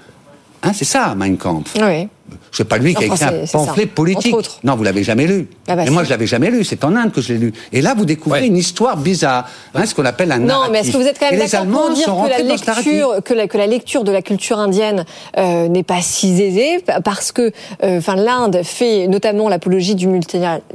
Hein, 0.64 0.72
c'est 0.74 0.84
ça, 0.84 1.14
Mein 1.14 1.36
Kampf. 1.36 1.74
Oui. 1.80 2.08
C'est 2.52 2.64
pas 2.64 2.78
lui 2.78 2.94
qui 2.94 3.04
a 3.04 3.06
écrit 3.06 3.24
un 3.24 3.46
pamphlet 3.50 3.86
politique. 3.86 4.34
Non, 4.64 4.76
vous 4.76 4.82
l'avez 4.82 5.04
jamais 5.04 5.26
lu. 5.26 5.48
Ah 5.68 5.76
bah 5.76 5.84
et 5.84 5.90
moi, 5.90 6.04
je 6.04 6.10
l'avais 6.10 6.26
jamais 6.26 6.50
lu. 6.50 6.64
C'est 6.64 6.84
en 6.84 6.96
Inde 6.96 7.12
que 7.12 7.20
je 7.20 7.32
l'ai 7.32 7.38
lu. 7.38 7.52
Et 7.72 7.82
là, 7.82 7.94
vous 7.94 8.04
découvrez 8.04 8.46
une 8.46 8.56
histoire 8.56 8.96
bizarre, 8.96 9.48
hein, 9.74 9.84
ce 9.84 9.94
qu'on 9.94 10.04
appelle 10.04 10.32
un 10.32 10.38
Non, 10.38 10.62
mais 10.70 10.80
est-ce 10.80 10.92
que 10.92 10.96
vous 10.96 11.06
êtes 11.06 11.18
quand 11.18 11.30
même 11.30 11.38
d'accord 11.38 11.66
pour 11.66 11.94
dire 11.94 12.06
que 12.06 12.30
la, 12.30 12.38
lecture, 12.38 13.22
que, 13.22 13.34
la, 13.34 13.46
que 13.46 13.58
la 13.58 13.66
lecture 13.66 14.04
de 14.04 14.12
la 14.12 14.22
culture 14.22 14.58
indienne 14.58 15.04
euh, 15.36 15.68
n'est 15.68 15.82
pas 15.82 16.00
si 16.00 16.40
aisée 16.40 16.82
parce 17.04 17.32
que, 17.32 17.52
euh, 17.82 17.98
enfin, 17.98 18.16
l'Inde 18.16 18.60
fait 18.64 19.06
notamment 19.06 19.48
l'apologie 19.48 19.94
du, 19.94 20.06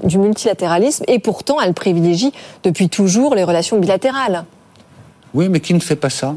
du 0.04 0.18
multilatéralisme 0.18 1.04
et 1.08 1.20
pourtant, 1.20 1.60
elle 1.60 1.74
privilégie 1.74 2.32
depuis 2.64 2.90
toujours 2.90 3.36
les 3.36 3.44
relations 3.44 3.80
bilatérales. 3.80 4.46
Oui, 5.34 5.50
mais 5.50 5.60
qui 5.60 5.74
ne 5.74 5.80
fait 5.80 5.96
pas 5.96 6.10
ça? 6.10 6.36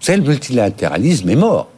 C'est 0.00 0.16
le 0.16 0.22
multilatéralisme 0.22 1.30
est 1.30 1.36
mort. 1.36 1.68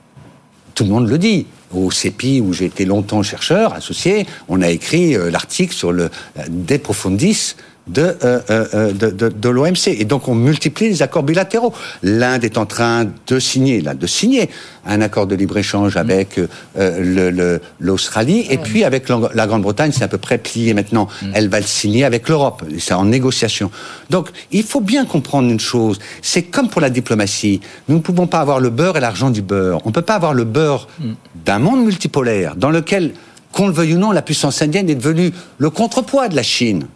Tout 0.74 0.84
le 0.84 0.90
monde 0.90 1.08
le 1.08 1.18
dit 1.18 1.46
au 1.74 1.90
CEPI, 1.90 2.40
où 2.40 2.52
j'ai 2.52 2.66
été 2.66 2.84
longtemps 2.84 3.22
chercheur 3.22 3.74
associé, 3.74 4.26
on 4.48 4.62
a 4.62 4.70
écrit 4.70 5.14
euh, 5.14 5.30
l'article 5.30 5.74
sur 5.74 5.92
le 5.92 6.04
euh, 6.04 6.42
De 6.48 6.76
Profundis 6.76 7.54
de, 7.88 8.16
euh, 8.24 8.40
euh, 8.50 8.92
de, 8.92 9.10
de, 9.10 9.28
de 9.28 9.48
l'OMC. 9.48 9.88
Et 9.88 10.04
donc 10.04 10.28
on 10.28 10.34
multiplie 10.34 10.88
les 10.88 11.02
accords 11.02 11.22
bilatéraux. 11.22 11.72
L'Inde 12.02 12.44
est 12.44 12.58
en 12.58 12.66
train 12.66 13.06
de 13.26 13.38
signer, 13.38 13.80
là, 13.80 13.94
de 13.94 14.06
signer 14.06 14.50
un 14.86 15.00
accord 15.00 15.26
de 15.26 15.34
libre-échange 15.34 15.96
avec 15.96 16.40
euh, 16.78 17.58
l'Australie. 17.80 18.46
Et 18.50 18.58
puis 18.58 18.84
avec 18.84 19.08
la 19.08 19.46
Grande-Bretagne, 19.46 19.92
c'est 19.92 20.04
à 20.04 20.08
peu 20.08 20.18
près 20.18 20.38
plié 20.38 20.74
maintenant. 20.74 21.08
Mm. 21.22 21.26
Elle 21.34 21.48
va 21.48 21.60
le 21.60 21.66
signer 21.66 22.04
avec 22.04 22.28
l'Europe. 22.28 22.64
C'est 22.78 22.94
en 22.94 23.04
négociation. 23.04 23.70
Donc 24.10 24.28
il 24.50 24.62
faut 24.62 24.80
bien 24.80 25.04
comprendre 25.04 25.50
une 25.50 25.60
chose. 25.60 25.98
C'est 26.22 26.42
comme 26.42 26.68
pour 26.68 26.80
la 26.80 26.90
diplomatie. 26.90 27.60
Nous 27.88 27.96
ne 27.96 28.00
pouvons 28.00 28.26
pas 28.26 28.40
avoir 28.40 28.60
le 28.60 28.70
beurre 28.70 28.96
et 28.96 29.00
l'argent 29.00 29.30
du 29.30 29.42
beurre. 29.42 29.80
On 29.84 29.88
ne 29.88 29.94
peut 29.94 30.02
pas 30.02 30.14
avoir 30.14 30.34
le 30.34 30.44
beurre 30.44 30.88
mm. 31.00 31.12
d'un 31.44 31.58
monde 31.58 31.84
multipolaire 31.84 32.56
dans 32.56 32.70
lequel 32.70 33.12
qu'on 33.52 33.66
le 33.66 33.72
veuille 33.72 33.94
ou 33.94 33.98
non, 33.98 34.12
la 34.12 34.22
puissance 34.22 34.60
indienne 34.62 34.90
est 34.90 34.94
devenue 34.94 35.32
le 35.56 35.70
contrepoids 35.70 36.28
de 36.28 36.36
la 36.36 36.42
Chine. 36.42 36.86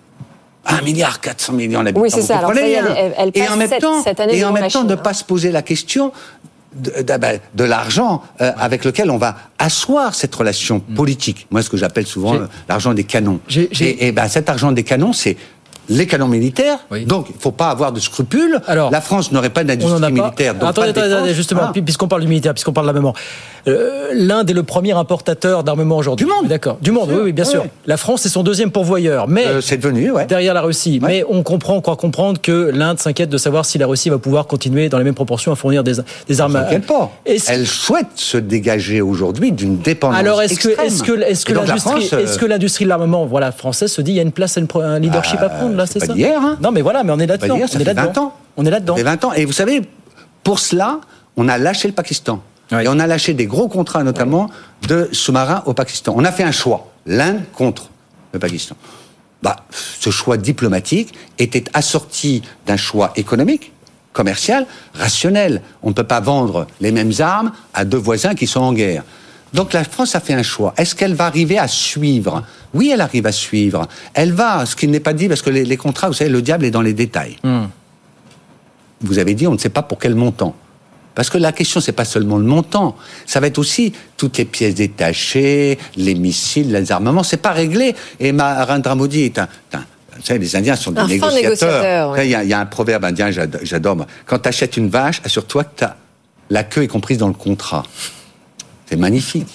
1 0.67 0.83
milliard 0.83 1.21
400 1.21 1.53
millions 1.55 1.83
d'habitants. 1.83 2.03
Oui, 2.03 2.11
c'est 2.11 2.23
ça. 2.23 2.39
Alors, 2.39 2.53
et 2.57 3.49
en 3.49 3.57
même 3.57 3.71
temps, 3.71 4.05
et 4.31 4.45
en 4.45 4.53
même 4.53 4.69
temps, 4.69 4.85
ne 4.85 4.95
pas 4.95 5.15
se 5.15 5.25
poser 5.25 5.51
la 5.51 5.63
question 5.63 6.13
de, 6.75 7.03
ben, 7.19 7.39
de, 7.55 7.65
l'argent 7.65 8.23
euh, 8.41 8.53
avec 8.59 8.85
lequel 8.85 9.11
on 9.11 9.19
va 9.19 9.37
asseoir 9.59 10.15
cette 10.15 10.35
relation 10.35 10.83
mm. 10.89 10.95
politique. 10.95 11.47
Moi, 11.51 11.63
ce 11.63 11.69
que 11.69 11.77
j'appelle 11.77 12.07
souvent 12.07 12.37
l'argent 12.69 12.95
des 12.95 13.05
canons. 13.05 13.41
Et, 13.55 14.07
et 14.07 14.13
ben, 14.13 14.29
cet 14.29 14.49
argent 14.49 14.73
des 14.73 14.85
canons, 14.85 15.13
c'est 15.13 15.37
les 15.89 16.07
canons 16.07 16.29
militaires. 16.29 16.79
Donc, 17.07 17.27
il 17.31 17.37
ne 17.37 17.41
faut 17.41 17.51
pas 17.51 17.71
avoir 17.71 17.93
de 17.93 18.01
scrupules. 18.01 18.61
Alors, 18.67 18.91
la 18.91 19.01
France 19.01 19.33
n'aurait 19.33 19.51
pas 19.51 19.65
d'industrie 19.65 20.13
militaire. 20.13 20.55
Donc 20.55 20.69
attendez, 20.69 20.93
pas 20.93 21.05
attendez, 21.05 21.35
justement, 21.35 21.73
puisqu'on 21.73 22.09
parle 22.09 22.23
du 22.23 22.29
militaire, 22.29 22.55
puisqu'on 22.55 22.73
parle 22.73 22.87
de 22.89 22.93
l'armement. 22.93 23.15
Euh, 23.69 24.11
L'Inde 24.15 24.51
est 24.51 24.55
le 24.55 24.65
premier 24.65 24.93
importateur 24.93 25.63
d'armement 25.63 25.97
aujourd'hui. 25.97 26.27
Du 26.27 26.33
monde. 26.33 26.49
D'accord. 26.49 26.79
Du 26.83 26.91
monde, 26.91 27.11
oui, 27.11 27.21
oui, 27.25 27.33
bien 27.33 27.45
sûr. 27.45 27.65
La 27.87 27.97
France 27.97 28.27
est 28.27 28.29
son 28.29 28.43
deuxième 28.43 28.71
pourvoyeur, 28.71 29.29
mais 29.29 29.47
euh, 29.47 29.61
c'est 29.61 29.77
devenu, 29.77 30.11
ouais. 30.11 30.27
derrière 30.27 30.55
la 30.55 30.63
Russie. 30.63 31.01
Mais 31.03 31.25
on 31.29 31.43
comprend, 31.43 31.77
on 31.77 31.81
croit 31.81 31.97
comprendre 31.97 32.41
que 32.41 32.71
l'Inde 32.75 32.99
s'inquiète 32.99 33.31
de 33.31 33.39
savoir 33.39 33.65
si 33.65 33.79
la 33.79 33.87
Russie 33.87 34.11
va 34.11 34.19
pouvoir 34.19 34.47
continuer 34.47 34.89
dans 34.89 34.99
les 34.99 35.05
mêmes 35.05 35.15
proportions 35.15 35.53
à 35.53 35.57
fournir 35.57 35.85
des, 35.85 35.95
des 36.29 36.41
armes. 36.41 36.65
Elle 36.71 36.81
pas. 36.81 37.11
Elle 37.25 37.67
souhaite 37.67 38.07
se 38.17 38.37
dégager 38.37 39.01
aujourd'hui 39.01 39.53
d'une 39.53 39.79
dépendance 39.79 40.19
Alors 40.19 40.43
est-ce 40.43 40.59
que 40.59 40.69
est-ce 40.69 41.03
que 41.03 41.21
est-ce 41.23 41.45
que 41.45 41.53
l'industrie 41.53 42.09
euh, 42.13 42.21
est-ce 42.21 42.39
que 42.39 42.47
l'industrie 42.47 42.85
de 42.85 42.89
l'armement 42.89 43.27
voilà 43.27 43.53
française 43.53 43.91
se 43.93 44.03
dit 44.03 44.13
il 44.13 44.17
y 44.17 44.21
a 44.21 44.23
une 44.23 44.33
place, 44.33 44.59
un 44.59 44.99
leadership 44.99 45.41
à 45.41 45.49
prendre 45.49 45.72
là, 45.77 45.87
c'est 45.87 46.01
ça. 46.01 46.13
Hein. 46.13 46.59
Non, 46.61 46.71
mais 46.71 46.83
voilà, 46.83 47.05
mais 47.05 47.13
on 47.13 47.19
est 47.19 47.27
là-dedans. 47.27 47.57
On 47.57 47.79
est 47.79 47.85
là-dedans. 47.85 48.33
On 48.57 48.67
est 48.67 48.71
là-dedans. 48.71 48.95
20 48.97 49.25
ans. 49.25 49.33
Et 49.33 49.45
vous 49.45 49.53
savez, 49.53 49.83
pour 50.43 50.59
cela, 50.59 51.01
on 51.37 51.49
a 51.49 51.59
lâché 51.59 51.89
le 51.89 51.95
Pakistan. 51.95 52.43
Et 52.71 52.89
on 52.89 52.99
a 52.99 53.07
lâché 53.07 53.35
des 53.35 53.47
gros 53.47 53.69
contrats, 53.69 54.03
notamment 54.03 54.49
de 54.89 55.09
sous-marins 55.13 55.63
au 55.67 55.75
Pakistan. 55.75 56.15
On 56.17 56.25
a 56.25 56.33
fait 56.33 56.45
un 56.45 56.53
choix, 56.53 56.91
l'Inde 57.07 57.41
contre 57.53 57.91
le 58.33 58.39
Pakistan. 58.39 58.77
Bah, 59.43 59.57
ce 59.71 60.11
choix 60.11 60.37
diplomatique 60.37 61.13
était 61.39 61.65
assorti 61.75 62.43
d'un 62.67 62.77
choix 62.77 63.13
économique, 63.17 63.73
commercial, 64.13 64.67
rationnel. 64.95 65.61
On 65.83 65.89
ne 65.89 65.95
peut 65.95 66.05
pas 66.05 66.21
vendre 66.21 66.67
les 66.81 66.93
mêmes 66.93 67.13
armes 67.19 67.53
à 67.75 67.85
deux 67.85 67.99
voisins 67.99 68.35
qui 68.35 68.47
sont 68.47 68.61
en 68.61 68.73
guerre. 68.73 69.03
Donc 69.53 69.73
la 69.73 69.85
France 69.85 70.15
a 70.15 70.21
fait 70.21 70.33
un 70.33 70.43
choix. 70.43 70.73
Est-ce 70.77 70.95
qu'elle 70.95 71.15
va 71.15 71.27
arriver 71.27 71.59
à 71.59 71.69
suivre? 71.69 72.43
Oui, 72.73 72.91
elle 72.93 73.01
arrive 73.01 73.27
à 73.27 73.33
suivre. 73.33 73.87
Elle 74.15 74.33
va, 74.33 74.65
ce 74.65 74.75
qui 74.75 74.89
n'est 74.89 75.01
pas 75.01 75.13
dit, 75.13 75.29
parce 75.29 75.43
que 75.43 75.51
les, 75.51 75.77
contrats, 75.77 76.09
vous 76.09 76.15
savez, 76.15 76.31
le 76.31 76.41
diable 76.41 76.65
est 76.65 76.71
dans 76.71 76.83
les 76.83 76.95
détails. 76.95 77.37
Hmm. 77.43 77.67
Vous 79.03 79.19
avez 79.19 79.35
dit, 79.35 79.47
on 79.47 79.53
ne 79.53 79.59
sait 79.59 79.69
pas 79.69 79.83
pour 79.83 79.99
quel 79.99 80.15
montant. 80.15 80.55
Parce 81.15 81.29
que 81.29 81.37
la 81.37 81.53
question, 81.53 81.81
c'est 81.81 81.93
pas 81.93 82.07
seulement 82.07 82.39
le 82.39 82.45
montant, 82.45 82.97
ça 83.27 83.41
va 83.41 83.49
être 83.49 83.59
aussi 83.59 83.93
toutes 84.17 84.39
les 84.39 84.47
pièces 84.47 84.75
détachées, 84.75 85.79
les 85.97 86.15
missiles, 86.15 86.73
les 86.73 86.91
armements. 86.91 87.23
C'est 87.23 87.37
pas 87.37 87.53
réglé. 87.53 87.95
Et 88.19 88.33
Narendra 88.33 88.95
Modi 88.95 89.25
est 89.25 89.39
un, 89.39 89.49
vous 90.17 90.23
savez, 90.23 90.39
les 90.39 90.57
Indiens 90.57 90.77
sont 90.77 90.93
des 90.93 91.05
négociateurs. 91.05 92.19
Il 92.23 92.31
y, 92.31 92.53
a 92.53 92.61
un 92.61 92.67
proverbe 92.67 93.05
indien, 93.05 93.31
j'adore. 93.31 94.07
Quand 94.27 94.39
tu 94.39 94.49
achètes 94.49 94.77
une 94.77 94.89
vache, 94.89 95.21
assure-toi 95.25 95.65
que 95.65 95.85
la 96.51 96.65
queue 96.65 96.83
est 96.83 96.89
comprise 96.89 97.19
dans 97.19 97.29
le 97.29 97.35
contrat. 97.35 97.85
C'est 98.93 98.99
magnifique. 98.99 99.49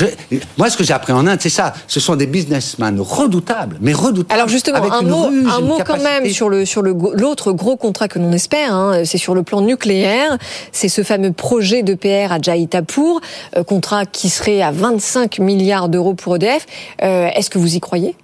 moi, 0.56 0.70
ce 0.70 0.78
que 0.78 0.84
j'ai 0.84 0.94
appris 0.94 1.12
en 1.12 1.26
Inde, 1.26 1.36
c'est 1.38 1.50
ça. 1.50 1.74
Ce 1.86 2.00
sont 2.00 2.16
des 2.16 2.26
businessmen 2.26 2.98
redoutables, 2.98 3.76
mais 3.82 3.92
redoutables. 3.92 4.32
Alors 4.32 4.48
justement, 4.48 4.78
un 4.90 5.02
mot, 5.02 5.26
un 5.26 5.60
mot 5.60 5.80
quand 5.86 6.02
même 6.02 6.26
sur 6.30 6.48
le 6.48 6.64
sur 6.64 6.80
le 6.80 6.96
l'autre 7.12 7.52
gros 7.52 7.76
contrat 7.76 8.08
que 8.08 8.18
l'on 8.18 8.32
espère. 8.32 8.74
Hein, 8.74 9.02
c'est 9.04 9.18
sur 9.18 9.34
le 9.34 9.42
plan 9.42 9.60
nucléaire. 9.60 10.38
C'est 10.72 10.88
ce 10.88 11.02
fameux 11.02 11.30
projet 11.32 11.82
d'EPR 11.82 12.32
à 12.32 12.40
Jaitapur, 12.40 13.20
euh, 13.54 13.64
contrat 13.64 14.06
qui 14.06 14.30
serait 14.30 14.62
à 14.62 14.70
25 14.70 15.40
milliards 15.40 15.90
d'euros 15.90 16.14
pour 16.14 16.36
EDF. 16.36 16.64
Euh, 17.02 17.28
est-ce 17.34 17.50
que 17.50 17.58
vous 17.58 17.76
y 17.76 17.80
croyez? 17.80 18.16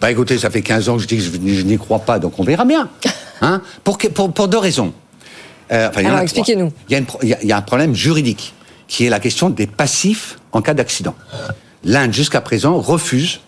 Bah 0.00 0.10
écoutez, 0.10 0.36
ça 0.36 0.50
fait 0.50 0.62
15 0.62 0.88
ans 0.88 0.96
que 0.96 1.02
je 1.02 1.06
dis 1.06 1.18
que 1.18 1.22
je, 1.22 1.62
n'y 1.62 1.78
crois 1.78 2.00
pas, 2.00 2.18
donc 2.18 2.40
on 2.40 2.42
verra 2.42 2.64
bien. 2.64 2.88
Hein 3.40 3.62
pour, 3.84 3.98
pour, 3.98 4.32
pour 4.32 4.48
deux 4.48 4.58
raisons. 4.58 4.92
Euh, 5.70 5.90
Alors 5.94 6.18
expliquez-nous. 6.18 6.72
Il, 6.90 7.06
il 7.22 7.48
y 7.48 7.52
a 7.52 7.56
un 7.56 7.62
problème 7.62 7.94
juridique 7.94 8.52
qui 8.88 9.04
est 9.04 9.10
la 9.10 9.20
question 9.20 9.50
des 9.50 9.66
passifs 9.66 10.38
en 10.52 10.62
cas 10.62 10.74
d'accident. 10.74 11.14
L'Inde, 11.84 12.12
jusqu'à 12.12 12.40
présent, 12.40 12.80
refuse 12.80 13.40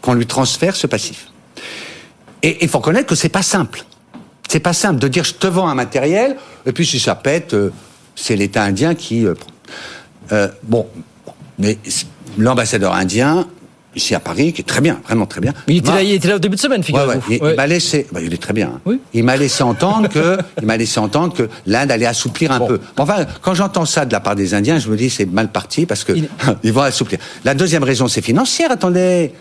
qu'on 0.00 0.14
lui 0.14 0.26
transfère 0.26 0.76
ce 0.76 0.86
passif. 0.86 1.26
Et 2.42 2.58
il 2.62 2.68
faut 2.68 2.78
reconnaître 2.78 3.08
que 3.08 3.14
c'est 3.14 3.28
pas 3.28 3.42
simple. 3.42 3.84
C'est 4.48 4.60
pas 4.60 4.72
simple 4.72 5.00
de 5.00 5.08
dire 5.08 5.24
je 5.24 5.34
te 5.34 5.46
vends 5.46 5.68
un 5.68 5.74
matériel, 5.74 6.36
et 6.64 6.72
puis 6.72 6.86
si 6.86 7.00
ça 7.00 7.16
pète, 7.16 7.54
euh, 7.54 7.72
c'est 8.14 8.36
l'État 8.36 8.62
indien 8.62 8.94
qui... 8.94 9.26
Euh, 9.26 9.34
euh, 10.32 10.48
bon, 10.62 10.86
mais 11.58 11.78
l'ambassadeur 12.38 12.94
indien 12.94 13.48
ici 13.96 14.14
à 14.14 14.20
Paris, 14.20 14.52
qui 14.52 14.60
est 14.60 14.64
très 14.64 14.80
bien, 14.80 15.00
vraiment 15.04 15.26
très 15.26 15.40
bien. 15.40 15.52
il, 15.66 15.78
était 15.78 15.90
là, 15.90 16.02
il 16.02 16.12
était 16.12 16.28
là 16.28 16.36
au 16.36 16.38
début 16.38 16.56
de 16.56 16.60
semaine, 16.60 16.82
figurez-vous. 16.82 17.32
Il, 17.32 17.56
m'a 17.56 17.66
laissé, 17.66 18.06
bah, 18.12 18.20
il 18.22 18.32
est 18.32 18.40
très 18.40 18.52
bien. 18.52 18.72
Hein. 18.76 18.80
Oui. 18.84 19.00
Il 19.14 19.24
m'a 19.24 19.36
laissé 19.36 19.62
entendre 19.62 20.08
que, 20.08 20.38
il 20.60 20.66
m'a 20.66 20.76
laissé 20.76 21.00
entendre 21.00 21.34
que 21.34 21.48
l'Inde 21.66 21.90
allait 21.90 22.06
assouplir 22.06 22.52
un 22.52 22.60
peu. 22.60 22.78
Enfin, 22.98 23.26
quand 23.40 23.54
j'entends 23.54 23.86
ça 23.86 24.04
de 24.04 24.12
la 24.12 24.20
part 24.20 24.36
des 24.36 24.54
Indiens, 24.54 24.78
je 24.78 24.90
me 24.90 24.96
dis 24.96 25.10
c'est 25.10 25.26
mal 25.26 25.48
parti 25.48 25.86
parce 25.86 26.04
que 26.04 26.12
ils 26.62 26.72
vont 26.72 26.82
assouplir. 26.82 27.18
La 27.44 27.54
deuxième 27.54 27.82
raison, 27.82 28.06
c'est 28.06 28.22
financière. 28.22 28.70
Attendez. 28.70 29.32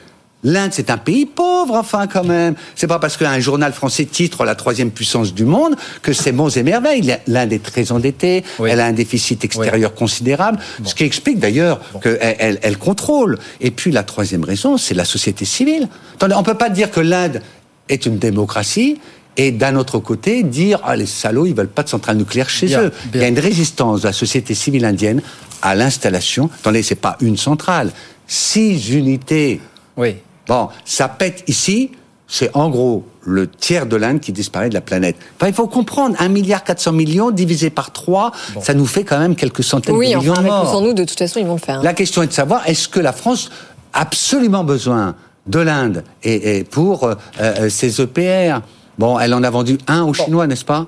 L'Inde, 0.43 0.71
c'est 0.73 0.91
un 0.91 0.97
pays 0.97 1.25
pauvre, 1.25 1.73
enfin, 1.73 2.05
quand 2.05 2.23
même. 2.23 2.55
C'est 2.75 2.85
pas 2.87 2.99
parce 2.99 3.17
qu'un 3.17 3.39
journal 3.39 3.73
français 3.73 4.05
titre 4.05 4.45
la 4.45 4.53
troisième 4.53 4.91
puissance 4.91 5.33
du 5.33 5.43
monde 5.43 5.75
que 6.03 6.13
c'est 6.13 6.31
bons 6.31 6.55
et 6.55 6.61
merveilles. 6.61 7.17
L'Inde 7.25 7.51
est 7.51 7.63
très 7.63 7.91
endettée, 7.91 8.43
elle 8.63 8.79
a 8.79 8.85
un 8.85 8.93
déficit 8.93 9.43
extérieur 9.43 9.95
considérable, 9.95 10.59
ce 10.83 10.93
qui 10.93 11.03
explique 11.03 11.39
d'ailleurs 11.39 11.79
qu'elle 12.01 12.59
elle, 12.61 12.77
contrôle. 12.77 13.39
Et 13.59 13.71
puis 13.71 13.91
la 13.91 14.03
troisième 14.03 14.43
raison, 14.43 14.77
c'est 14.77 14.93
la 14.93 15.05
société 15.05 15.45
civile. 15.45 15.87
Attendez, 16.13 16.35
on 16.35 16.43
peut 16.43 16.53
pas 16.53 16.69
dire 16.69 16.91
que 16.91 16.99
l'Inde 16.99 17.41
est 17.89 18.05
une 18.05 18.17
démocratie 18.17 18.99
et 19.37 19.51
d'un 19.51 19.75
autre 19.75 19.99
côté 19.99 20.43
dire 20.43 20.79
ah 20.83 20.95
les 20.95 21.05
salauds 21.05 21.45
ils 21.45 21.53
veulent 21.53 21.67
pas 21.67 21.83
de 21.83 21.89
centrale 21.89 22.17
nucléaire 22.17 22.49
chez 22.49 22.75
eux. 22.77 22.91
Il 23.13 23.21
y 23.21 23.23
a 23.23 23.27
une 23.27 23.39
résistance 23.39 24.01
de 24.01 24.07
la 24.07 24.13
société 24.13 24.53
civile 24.53 24.85
indienne 24.85 25.21
à 25.61 25.75
l'installation. 25.75 26.49
Attendez, 26.59 26.83
c'est 26.83 26.95
pas 26.95 27.17
une 27.21 27.37
centrale, 27.37 27.91
six 28.27 28.91
unités. 28.91 29.59
Oui. 29.97 30.17
Bon, 30.47 30.69
ça 30.83 31.07
pète 31.07 31.43
ici, 31.47 31.91
c'est 32.27 32.51
en 32.53 32.69
gros 32.69 33.05
le 33.23 33.47
tiers 33.47 33.85
de 33.85 33.95
l'Inde 33.95 34.19
qui 34.19 34.31
disparaît 34.31 34.69
de 34.69 34.73
la 34.73 34.81
planète. 34.81 35.15
Enfin, 35.35 35.47
il 35.47 35.53
faut 35.53 35.67
comprendre, 35.67 36.15
1 36.19 36.27
milliard 36.29 36.63
400 36.63 36.91
millions 36.91 37.31
divisé 37.31 37.69
par 37.69 37.91
3, 37.91 38.31
ça 38.61 38.73
nous 38.73 38.85
fait 38.85 39.03
quand 39.03 39.17
même 39.17 39.35
quelques 39.35 39.63
centaines 39.63 39.95
de 39.95 39.99
millions 39.99 40.21
de 40.21 40.41
morts. 40.41 40.75
Oui, 40.79 40.87
nous, 40.87 40.93
de 40.93 41.03
toute 41.03 41.17
façon, 41.17 41.39
ils 41.39 41.45
vont 41.47 41.53
le 41.53 41.59
faire. 41.59 41.79
Hein. 41.79 41.83
La 41.83 41.93
question 41.93 42.21
est 42.21 42.27
de 42.27 42.33
savoir, 42.33 42.67
est-ce 42.67 42.87
que 42.87 42.99
la 42.99 43.13
France 43.13 43.49
a 43.93 44.01
absolument 44.01 44.63
besoin 44.63 45.15
de 45.47 45.59
l'Inde 45.59 46.03
et, 46.23 46.63
pour 46.63 47.03
euh, 47.03 47.15
euh, 47.39 47.69
ses 47.69 48.01
EPR 48.01 48.59
Bon, 48.97 49.19
elle 49.19 49.33
en 49.33 49.43
a 49.43 49.49
vendu 49.49 49.77
un 49.87 50.03
aux 50.03 50.13
Chinois, 50.13 50.47
n'est-ce 50.47 50.65
pas? 50.65 50.87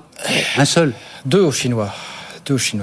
Un 0.56 0.64
seul 0.64 0.94
Deux 1.26 1.42
aux 1.42 1.52
Chinois. 1.52 1.92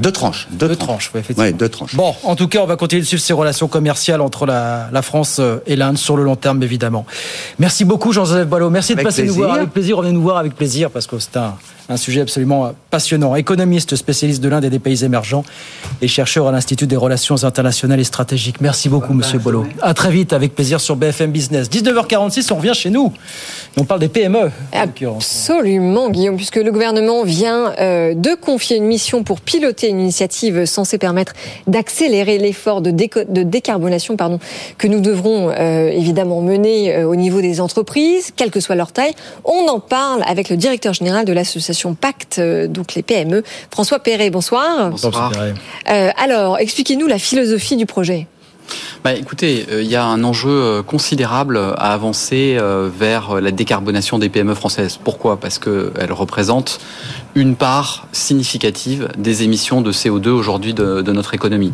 Deux 0.01 0.11
tranches. 0.11 0.47
Deux, 0.51 0.75
tranches, 0.75 1.11
oui, 1.13 1.21
effectivement. 1.21 1.57
deux 1.57 1.69
tranches. 1.69 1.95
Bon, 1.95 2.13
en 2.23 2.35
tout 2.35 2.47
cas, 2.47 2.59
on 2.59 2.65
va 2.65 2.75
continuer 2.75 3.01
de 3.01 3.07
suivre 3.07 3.23
ces 3.23 3.33
relations 3.33 3.67
commerciales 3.67 4.21
entre 4.21 4.45
la, 4.45 5.01
France 5.01 5.37
euh, 5.39 5.57
et 5.67 5.75
l'Inde 5.75 5.97
sur 5.97 6.17
le 6.17 6.23
long 6.23 6.35
terme, 6.35 6.61
évidemment. 6.63 7.05
Merci 7.59 7.85
beaucoup, 7.85 8.11
Jean-Joseph 8.11 8.47
Boileau. 8.47 8.69
Merci 8.69 8.95
de 8.95 9.01
passer 9.01 9.23
nous 9.23 9.33
voir 9.33 9.55
avec 9.55 9.71
plaisir. 9.71 9.97
Revenez 9.97 10.13
nous 10.13 10.21
voir 10.21 10.37
avec 10.37 10.55
plaisir 10.55 10.89
parce 10.89 11.07
que 11.07 11.19
c'est 11.19 11.37
un, 11.37 11.55
un 11.89 11.97
sujet 11.97 12.21
absolument 12.21 12.73
passionnant. 12.89 13.35
Économiste, 13.35 13.95
spécialiste 13.95 14.41
de 14.41 14.49
l'Inde 14.49 14.65
et 14.65 14.69
des 14.69 14.79
pays 14.79 15.03
émergents 15.03 15.43
et 16.01 16.07
chercheur 16.07 16.47
à 16.47 16.51
l'Institut 16.51 16.87
des 16.87 16.95
relations 16.95 17.43
internationales 17.43 17.99
et 17.99 18.03
stratégiques. 18.03 18.61
Merci 18.61 18.89
beaucoup, 18.89 19.13
Monsieur 19.13 19.39
Bolo. 19.39 19.65
À 19.81 19.93
très 19.93 20.11
vite, 20.11 20.33
avec 20.33 20.55
plaisir 20.55 20.81
sur 20.81 20.95
BFM 20.95 21.31
Business. 21.31 21.69
19h46, 21.69 22.51
on 22.51 22.57
revient 22.57 22.73
chez 22.73 22.89
nous. 22.89 23.13
On 23.77 23.83
parle 23.83 23.99
des 23.99 24.07
PME. 24.07 24.51
Absolument, 24.71 26.09
Guillaume, 26.09 26.37
puisque 26.37 26.55
le 26.55 26.71
gouvernement 26.71 27.23
vient 27.23 27.73
euh, 27.79 28.13
de 28.15 28.35
confier 28.35 28.77
une 28.77 28.85
mission 28.85 29.23
pour 29.23 29.41
piloter 29.55 29.87
une 29.87 30.01
initiative 30.01 30.65
censée 30.65 30.97
permettre 30.97 31.31
d'accélérer 31.65 32.37
l'effort 32.37 32.81
de, 32.81 32.91
de, 32.91 33.43
décarbonation 33.43 34.17
pardon, 34.17 34.37
que 34.77 34.85
nous 34.85 34.99
devrons 34.99 35.49
euh, 35.49 35.87
évidemment 35.87 36.41
mener 36.41 36.93
euh, 36.93 37.07
au 37.07 37.15
niveau 37.15 37.39
des 37.39 37.61
entreprises, 37.61 38.31
quelle 38.35 38.51
que 38.51 38.59
soit 38.59 38.75
leur 38.75 38.91
taille. 38.91 39.13
On 39.45 39.69
en 39.69 39.79
parle 39.79 40.23
avec 40.27 40.49
le 40.49 40.57
directeur 40.57 40.93
général 40.93 41.23
de 41.23 41.31
l'association 41.31 41.95
Pacte, 41.95 42.39
euh, 42.39 42.67
donc 42.67 42.95
les 42.95 43.01
PME. 43.01 43.43
François 43.71 43.99
Perret, 43.99 44.29
bonsoir. 44.29 44.89
Bonsoir. 44.89 45.31
Euh, 45.89 46.09
alors, 46.21 46.59
expliquez-nous 46.59 47.07
la 47.07 47.17
philosophie 47.17 47.77
du 47.77 47.85
projet. 47.85 48.27
Bah, 49.03 49.13
écoutez, 49.13 49.65
euh, 49.69 49.81
il 49.81 49.89
y 49.89 49.95
a 49.95 50.05
un 50.05 50.23
enjeu 50.23 50.81
considérable 50.83 51.57
à 51.57 51.93
avancer 51.93 52.57
vers 52.97 53.41
la 53.41 53.51
décarbonation 53.51 54.19
des 54.19 54.29
PME 54.29 54.55
françaises. 54.55 54.99
Pourquoi? 55.03 55.39
Parce 55.39 55.59
qu'elles 55.59 56.11
représentent 56.11 56.79
une 57.35 57.55
part 57.55 58.07
significative 58.11 59.09
des 59.17 59.43
émissions 59.43 59.81
de 59.81 59.91
CO2 59.91 60.29
aujourd'hui 60.29 60.73
de 60.73 61.11
notre 61.11 61.33
économie. 61.33 61.73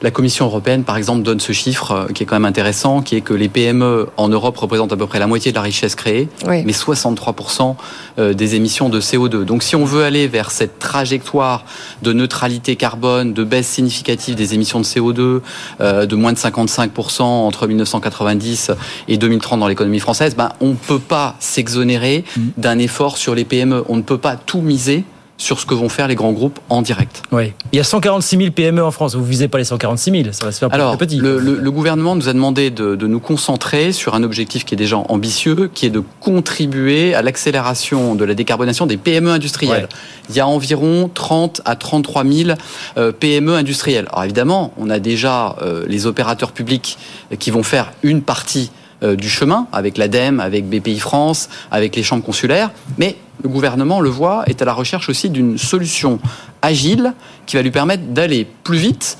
La 0.00 0.10
Commission 0.12 0.46
européenne, 0.46 0.84
par 0.84 0.96
exemple, 0.96 1.22
donne 1.22 1.40
ce 1.40 1.52
chiffre 1.52 1.90
euh, 1.92 2.06
qui 2.06 2.22
est 2.22 2.26
quand 2.26 2.36
même 2.36 2.44
intéressant, 2.44 3.02
qui 3.02 3.16
est 3.16 3.20
que 3.20 3.34
les 3.34 3.48
PME 3.48 4.08
en 4.16 4.28
Europe 4.28 4.56
représentent 4.56 4.92
à 4.92 4.96
peu 4.96 5.06
près 5.06 5.18
la 5.18 5.26
moitié 5.26 5.50
de 5.50 5.56
la 5.56 5.62
richesse 5.62 5.94
créée, 5.96 6.28
mais 6.46 6.72
63% 6.72 7.74
euh, 8.18 8.32
des 8.32 8.54
émissions 8.54 8.88
de 8.88 9.00
CO2. 9.00 9.44
Donc 9.44 9.62
si 9.62 9.74
on 9.74 9.84
veut 9.84 10.04
aller 10.04 10.28
vers 10.28 10.50
cette 10.50 10.78
trajectoire 10.78 11.64
de 12.02 12.12
neutralité 12.12 12.76
carbone, 12.76 13.32
de 13.32 13.42
baisse 13.42 13.66
significative 13.66 14.36
des 14.36 14.54
émissions 14.54 14.78
de 14.78 14.84
CO2, 14.84 15.40
euh, 15.80 16.06
de 16.06 16.16
moins 16.16 16.32
de 16.32 16.38
55% 16.38 17.22
entre 17.22 17.66
1990 17.66 18.70
et 19.08 19.16
2030 19.16 19.60
dans 19.60 19.68
l'économie 19.68 20.00
française, 20.00 20.36
ben, 20.36 20.50
on 20.60 20.68
ne 20.68 20.74
peut 20.74 21.00
pas 21.00 21.34
s'exonérer 21.40 22.24
mmh. 22.36 22.40
d'un 22.56 22.78
effort 22.78 23.16
sur 23.16 23.34
les 23.34 23.44
PME. 23.44 23.84
On 23.88 23.96
ne 23.96 24.02
peut 24.02 24.18
pas 24.18 24.36
tout 24.36 24.60
miser 24.60 25.04
sur 25.38 25.60
ce 25.60 25.66
que 25.66 25.72
vont 25.72 25.88
faire 25.88 26.08
les 26.08 26.16
grands 26.16 26.32
groupes 26.32 26.58
en 26.68 26.82
direct. 26.82 27.22
Oui. 27.30 27.52
Il 27.72 27.76
y 27.76 27.80
a 27.80 27.84
146 27.84 28.36
000 28.36 28.50
PME 28.50 28.84
en 28.84 28.90
France. 28.90 29.14
Vous 29.14 29.24
visez 29.24 29.46
pas 29.46 29.58
les 29.58 29.64
146 29.64 30.10
000, 30.10 30.32
ça 30.32 30.44
va 30.44 30.52
se 30.52 30.58
faire 30.58 30.68
Alors, 30.72 30.98
petit. 30.98 31.16
Le, 31.16 31.38
le, 31.38 31.54
le, 31.54 31.70
gouvernement 31.70 32.16
nous 32.16 32.28
a 32.28 32.32
demandé 32.32 32.70
de, 32.70 32.96
de, 32.96 33.06
nous 33.06 33.20
concentrer 33.20 33.92
sur 33.92 34.14
un 34.14 34.24
objectif 34.24 34.64
qui 34.64 34.74
est 34.74 34.76
déjà 34.76 34.96
ambitieux, 34.96 35.70
qui 35.72 35.86
est 35.86 35.90
de 35.90 36.02
contribuer 36.20 37.14
à 37.14 37.22
l'accélération 37.22 38.16
de 38.16 38.24
la 38.24 38.34
décarbonation 38.34 38.86
des 38.86 38.96
PME 38.96 39.30
industrielles. 39.30 39.84
Ouais. 39.84 40.28
Il 40.28 40.34
y 40.34 40.40
a 40.40 40.46
environ 40.46 41.08
30 41.12 41.62
à 41.64 41.76
33 41.76 42.24
000 42.24 42.50
euh, 42.96 43.12
PME 43.12 43.54
industrielles. 43.54 44.06
Alors 44.10 44.24
évidemment, 44.24 44.72
on 44.76 44.90
a 44.90 44.98
déjà 44.98 45.54
euh, 45.62 45.84
les 45.86 46.06
opérateurs 46.06 46.50
publics 46.50 46.98
qui 47.38 47.52
vont 47.52 47.62
faire 47.62 47.92
une 48.02 48.22
partie 48.22 48.72
du 49.02 49.28
chemin 49.28 49.68
avec 49.72 49.96
l'ADEME, 49.96 50.40
avec 50.40 50.68
BPI 50.68 50.98
France, 50.98 51.48
avec 51.70 51.94
les 51.94 52.02
chambres 52.02 52.24
consulaires, 52.24 52.70
mais 52.98 53.16
le 53.42 53.48
gouvernement, 53.48 54.00
le 54.00 54.08
voit, 54.08 54.42
est 54.46 54.62
à 54.62 54.64
la 54.64 54.72
recherche 54.72 55.08
aussi 55.08 55.30
d'une 55.30 55.58
solution 55.58 56.18
agile 56.62 57.12
qui 57.46 57.56
va 57.56 57.62
lui 57.62 57.70
permettre 57.70 58.02
d'aller 58.08 58.46
plus 58.64 58.78
vite 58.78 59.18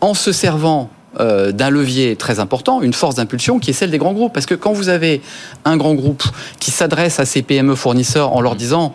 en 0.00 0.14
se 0.14 0.32
servant 0.32 0.90
euh, 1.18 1.52
d'un 1.52 1.70
levier 1.70 2.16
très 2.16 2.40
important, 2.40 2.82
une 2.82 2.92
force 2.92 3.14
d'impulsion 3.14 3.58
qui 3.58 3.70
est 3.70 3.72
celle 3.72 3.90
des 3.90 3.98
grands 3.98 4.12
groupes. 4.12 4.34
Parce 4.34 4.44
que 4.44 4.54
quand 4.54 4.72
vous 4.72 4.90
avez 4.90 5.22
un 5.64 5.78
grand 5.78 5.94
groupe 5.94 6.22
qui 6.60 6.70
s'adresse 6.70 7.18
à 7.18 7.24
ses 7.24 7.40
PME 7.40 7.74
fournisseurs 7.74 8.34
en 8.34 8.42
leur 8.42 8.54
disant 8.54 8.94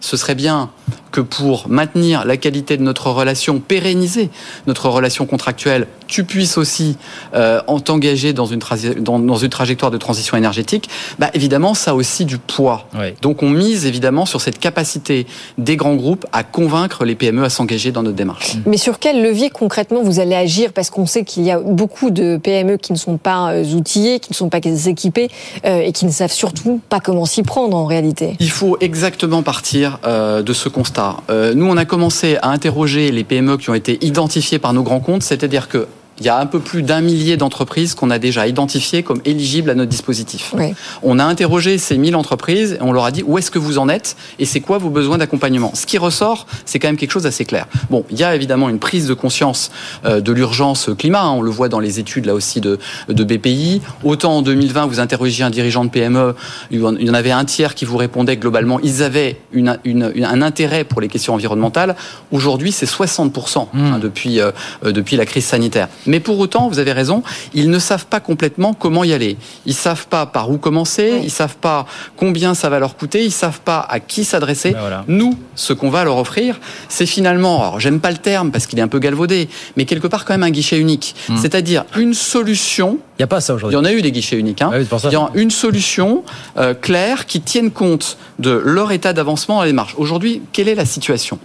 ce 0.00 0.16
serait 0.16 0.34
bien 0.34 0.70
que 1.10 1.20
pour 1.20 1.68
maintenir 1.68 2.24
la 2.24 2.36
qualité 2.36 2.76
de 2.76 2.82
notre 2.82 3.10
relation, 3.10 3.60
pérenniser 3.60 4.30
notre 4.66 4.88
relation 4.88 5.26
contractuelle, 5.26 5.86
tu 6.06 6.24
puisses 6.24 6.58
aussi 6.58 6.96
euh, 7.34 7.60
t'engager 7.84 8.32
dans 8.32 8.46
une, 8.46 8.60
dans, 9.00 9.18
dans, 9.18 9.36
une 9.36 9.48
trajectoire 9.48 9.90
de 9.90 9.98
transition 9.98 10.36
énergétique, 10.36 10.88
bah, 11.18 11.30
évidemment, 11.34 11.74
ça 11.74 11.92
a 11.92 11.94
aussi 11.94 12.24
du 12.24 12.38
poids. 12.38 12.88
Oui. 12.98 13.14
Donc 13.22 13.42
on 13.42 13.50
mise 13.50 13.86
évidemment 13.86 14.26
sur 14.26 14.40
cette 14.40 14.58
capacité 14.58 15.26
des 15.58 15.76
grands 15.76 15.94
groupes 15.94 16.26
à 16.32 16.42
convaincre 16.44 17.04
les 17.04 17.14
PME 17.14 17.44
à 17.44 17.50
s'engager 17.50 17.92
dans 17.92 18.02
notre 18.02 18.16
démarche. 18.16 18.56
Mais 18.66 18.76
sur 18.76 18.98
quel 18.98 19.22
levier 19.22 19.50
concrètement 19.50 20.02
vous 20.02 20.20
allez 20.20 20.34
agir? 20.34 20.72
Parce 20.72 20.90
qu'on 20.90 21.06
sait 21.06 21.24
qu'il 21.24 21.44
y 21.44 21.50
a 21.50 21.58
beaucoup 21.58 22.10
de 22.10 22.36
PME 22.36 22.76
qui 22.76 22.92
ne 22.92 22.98
sont 22.98 23.16
pas 23.16 23.52
euh, 23.52 23.64
outillées, 23.74 24.20
qui 24.20 24.32
ne 24.32 24.36
sont 24.36 24.48
pas 24.48 24.58
équipées 24.58 25.30
euh, 25.64 25.80
et 25.80 25.92
qui 25.92 26.06
ne 26.06 26.10
savent 26.10 26.32
surtout 26.32 26.80
pas 26.88 27.00
comment 27.00 27.24
s'y 27.24 27.42
prendre 27.42 27.76
en 27.76 27.86
réalité. 27.86 28.36
Il 28.40 28.50
faut 28.50 28.76
exactement 28.80 29.42
partir 29.42 29.87
euh, 30.04 30.42
de 30.42 30.52
ce 30.52 30.68
constat. 30.68 31.16
Euh, 31.30 31.54
nous, 31.54 31.66
on 31.66 31.76
a 31.76 31.84
commencé 31.84 32.36
à 32.42 32.50
interroger 32.50 33.10
les 33.10 33.24
PME 33.24 33.56
qui 33.56 33.70
ont 33.70 33.74
été 33.74 34.04
identifiées 34.04 34.58
par 34.58 34.72
nos 34.72 34.82
grands 34.82 35.00
comptes, 35.00 35.22
c'est-à-dire 35.22 35.68
que 35.68 35.86
il 36.20 36.26
y 36.26 36.28
a 36.28 36.38
un 36.38 36.46
peu 36.46 36.60
plus 36.60 36.82
d'un 36.82 37.00
millier 37.00 37.36
d'entreprises 37.36 37.94
qu'on 37.94 38.10
a 38.10 38.18
déjà 38.18 38.46
identifiées 38.46 39.02
comme 39.02 39.20
éligibles 39.24 39.70
à 39.70 39.74
notre 39.74 39.90
dispositif. 39.90 40.52
Oui. 40.56 40.74
On 41.02 41.18
a 41.18 41.24
interrogé 41.24 41.78
ces 41.78 41.96
1000 41.96 42.16
entreprises 42.16 42.72
et 42.74 42.82
on 42.82 42.92
leur 42.92 43.04
a 43.04 43.10
dit 43.10 43.22
où 43.26 43.38
est-ce 43.38 43.50
que 43.50 43.58
vous 43.58 43.78
en 43.78 43.88
êtes 43.88 44.16
et 44.38 44.44
c'est 44.44 44.60
quoi 44.60 44.78
vos 44.78 44.90
besoins 44.90 45.18
d'accompagnement? 45.18 45.72
Ce 45.74 45.86
qui 45.86 45.98
ressort, 45.98 46.46
c'est 46.64 46.78
quand 46.78 46.88
même 46.88 46.96
quelque 46.96 47.12
chose 47.12 47.22
d'assez 47.24 47.44
clair. 47.44 47.66
Bon, 47.90 48.04
il 48.10 48.18
y 48.18 48.24
a 48.24 48.34
évidemment 48.34 48.68
une 48.68 48.78
prise 48.78 49.06
de 49.06 49.14
conscience 49.14 49.70
euh, 50.04 50.20
de 50.20 50.32
l'urgence 50.32 50.90
climat, 50.98 51.22
hein, 51.22 51.30
on 51.30 51.42
le 51.42 51.50
voit 51.50 51.68
dans 51.68 51.80
les 51.80 52.00
études 52.00 52.26
là 52.26 52.34
aussi 52.34 52.60
de, 52.60 52.78
de 53.08 53.24
BPI. 53.24 53.80
Autant 54.04 54.38
en 54.38 54.42
2020, 54.42 54.86
vous 54.86 55.00
interrogiez 55.00 55.44
un 55.44 55.50
dirigeant 55.50 55.84
de 55.84 55.90
PME, 55.90 56.34
il 56.70 56.80
y 56.80 57.10
en 57.10 57.14
avait 57.14 57.30
un 57.30 57.44
tiers 57.44 57.74
qui 57.74 57.84
vous 57.84 57.96
répondait 57.96 58.36
que 58.36 58.42
globalement, 58.42 58.80
ils 58.80 59.02
avaient 59.02 59.40
une, 59.52 59.78
une, 59.84 60.12
une, 60.14 60.24
un 60.24 60.42
intérêt 60.42 60.84
pour 60.84 61.00
les 61.00 61.08
questions 61.08 61.34
environnementales. 61.34 61.96
Aujourd'hui, 62.32 62.72
c'est 62.72 62.86
60% 62.86 63.68
mmh. 63.72 63.78
hein, 63.78 63.98
depuis, 64.00 64.40
euh, 64.40 64.50
depuis 64.84 65.16
la 65.16 65.26
crise 65.26 65.44
sanitaire. 65.44 65.88
Mais 66.08 66.20
pour 66.20 66.38
autant, 66.38 66.68
vous 66.68 66.78
avez 66.78 66.92
raison, 66.92 67.22
ils 67.54 67.70
ne 67.70 67.78
savent 67.78 68.06
pas 68.06 68.20
complètement 68.20 68.74
comment 68.74 69.04
y 69.04 69.12
aller. 69.12 69.36
Ils 69.66 69.74
savent 69.74 70.06
pas 70.08 70.26
par 70.26 70.50
où 70.50 70.58
commencer, 70.58 71.20
ils 71.22 71.30
savent 71.30 71.56
pas 71.56 71.86
combien 72.16 72.54
ça 72.54 72.68
va 72.68 72.78
leur 72.78 72.96
coûter, 72.96 73.24
ils 73.24 73.32
savent 73.32 73.60
pas 73.60 73.86
à 73.88 74.00
qui 74.00 74.24
s'adresser. 74.24 74.72
Ben 74.72 74.80
voilà. 74.80 75.04
Nous, 75.08 75.38
ce 75.54 75.72
qu'on 75.72 75.90
va 75.90 76.04
leur 76.04 76.16
offrir, 76.16 76.60
c'est 76.88 77.06
finalement, 77.06 77.60
alors 77.62 77.80
j'aime 77.80 78.00
pas 78.00 78.10
le 78.10 78.16
terme 78.16 78.50
parce 78.50 78.66
qu'il 78.66 78.78
est 78.78 78.82
un 78.82 78.88
peu 78.88 78.98
galvaudé, 78.98 79.48
mais 79.76 79.84
quelque 79.84 80.06
part 80.06 80.24
quand 80.24 80.34
même 80.34 80.42
un 80.42 80.50
guichet 80.50 80.78
unique. 80.78 81.14
Hmm. 81.28 81.34
Mmh. 81.34 81.36
C'est-à-dire 81.38 81.84
une 81.96 82.14
solution. 82.14 82.98
Il 83.18 83.22
n'y 83.22 83.24
a 83.24 83.28
pas 83.28 83.40
ça 83.40 83.54
aujourd'hui. 83.54 83.76
Il 83.76 83.78
y 83.78 83.80
en 83.80 83.84
a 83.84 83.92
eu 83.92 84.02
des 84.02 84.12
guichets 84.12 84.38
uniques. 84.38 84.62
Hein. 84.62 84.70
Ah 84.72 84.78
oui, 84.78 84.86
Il 85.04 85.12
y 85.12 85.16
a 85.16 85.30
une 85.34 85.50
solution 85.50 86.24
euh, 86.56 86.74
claire 86.74 87.26
qui 87.26 87.40
tienne 87.40 87.70
compte 87.70 88.16
de 88.38 88.50
leur 88.50 88.92
état 88.92 89.12
d'avancement 89.12 89.56
dans 89.56 89.62
les 89.62 89.70
démarches. 89.70 89.94
Aujourd'hui, 89.98 90.42
quelle 90.52 90.68
est 90.68 90.74
la 90.74 90.86
situation? 90.86 91.38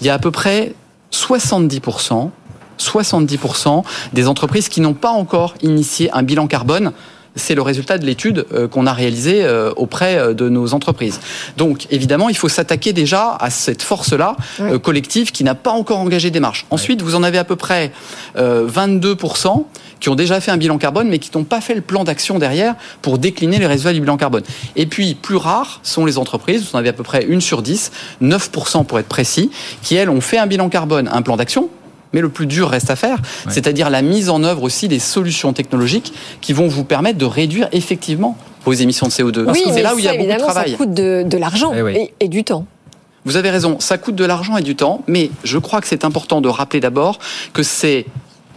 Il 0.00 0.06
y 0.06 0.10
a 0.10 0.14
à 0.14 0.18
peu 0.18 0.30
près 0.30 0.74
70% 1.12 2.30
70% 2.78 3.84
des 4.12 4.28
entreprises 4.28 4.68
qui 4.68 4.80
n'ont 4.80 4.94
pas 4.94 5.10
encore 5.10 5.54
initié 5.62 6.10
un 6.12 6.22
bilan 6.22 6.46
carbone 6.46 6.92
c'est 7.36 7.54
le 7.54 7.62
résultat 7.62 7.98
de 7.98 8.04
l'étude 8.04 8.46
qu'on 8.72 8.86
a 8.86 8.92
réalisée 8.92 9.46
auprès 9.76 10.34
de 10.34 10.48
nos 10.48 10.74
entreprises. 10.74 11.20
Donc, 11.56 11.86
évidemment, 11.90 12.28
il 12.28 12.36
faut 12.36 12.48
s'attaquer 12.48 12.92
déjà 12.92 13.36
à 13.38 13.50
cette 13.50 13.82
force-là 13.82 14.34
Oui. 14.58 14.80
collective 14.80 15.30
qui 15.30 15.44
n'a 15.44 15.54
pas 15.54 15.70
encore 15.70 15.98
engagé 15.98 16.30
des 16.30 16.40
marches. 16.40 16.66
Ensuite, 16.70 17.00
vous 17.00 17.14
en 17.14 17.22
avez 17.22 17.38
à 17.38 17.44
peu 17.44 17.54
près 17.54 17.92
euh, 18.36 18.68
22% 18.68 19.64
qui 20.00 20.08
ont 20.08 20.14
déjà 20.14 20.40
fait 20.40 20.50
un 20.50 20.56
bilan 20.56 20.78
carbone, 20.78 21.08
mais 21.08 21.18
qui 21.18 21.30
n'ont 21.36 21.44
pas 21.44 21.60
fait 21.60 21.74
le 21.74 21.80
plan 21.80 22.04
d'action 22.04 22.38
derrière 22.38 22.74
pour 23.02 23.18
décliner 23.18 23.58
les 23.58 23.66
résultats 23.66 23.92
du 23.92 24.00
bilan 24.00 24.16
carbone. 24.16 24.42
Et 24.76 24.86
puis, 24.86 25.14
plus 25.14 25.36
rares 25.36 25.80
sont 25.82 26.04
les 26.06 26.18
entreprises, 26.18 26.68
vous 26.68 26.76
en 26.76 26.78
avez 26.78 26.88
à 26.88 26.92
peu 26.92 27.02
près 27.02 27.24
une 27.24 27.40
sur 27.40 27.62
10, 27.62 27.92
9% 28.22 28.84
pour 28.84 28.98
être 28.98 29.08
précis, 29.08 29.50
qui, 29.82 29.94
elles, 29.94 30.10
ont 30.10 30.20
fait 30.20 30.38
un 30.38 30.46
bilan 30.46 30.68
carbone, 30.68 31.08
un 31.12 31.22
plan 31.22 31.36
d'action, 31.36 31.68
mais 32.12 32.20
le 32.20 32.28
plus 32.28 32.46
dur 32.46 32.68
reste 32.68 32.90
à 32.90 32.96
faire, 32.96 33.18
ouais. 33.18 33.52
c'est-à-dire 33.52 33.90
la 33.90 34.02
mise 34.02 34.30
en 34.30 34.42
œuvre 34.44 34.62
aussi 34.62 34.88
des 34.88 34.98
solutions 34.98 35.52
technologiques 35.52 36.12
qui 36.40 36.52
vont 36.52 36.68
vous 36.68 36.84
permettre 36.84 37.18
de 37.18 37.24
réduire 37.24 37.68
effectivement 37.72 38.36
vos 38.64 38.72
émissions 38.72 39.06
de 39.06 39.12
CO2. 39.12 39.50
Oui, 39.50 39.62
c'est 39.72 39.82
là 39.82 39.94
où 39.94 39.98
il 39.98 40.04
y 40.04 40.08
a 40.08 40.14
beaucoup 40.14 40.30
de 40.32 40.38
travail. 40.38 40.70
Ça 40.72 40.76
coûte 40.76 40.94
de, 40.94 41.24
de 41.26 41.38
l'argent 41.38 41.72
Eh 41.76 41.82
oui. 41.82 41.92
et, 41.96 42.14
et 42.20 42.28
du 42.28 42.44
temps. 42.44 42.66
Vous 43.24 43.36
avez 43.36 43.50
raison, 43.50 43.78
ça 43.80 43.98
coûte 43.98 44.14
de 44.14 44.24
l'argent 44.24 44.56
et 44.56 44.62
du 44.62 44.74
temps, 44.76 45.02
mais 45.06 45.30
je 45.44 45.58
crois 45.58 45.80
que 45.80 45.86
c'est 45.86 46.04
important 46.04 46.40
de 46.40 46.48
rappeler 46.48 46.80
d'abord 46.80 47.18
que 47.52 47.62
c'est 47.62 48.06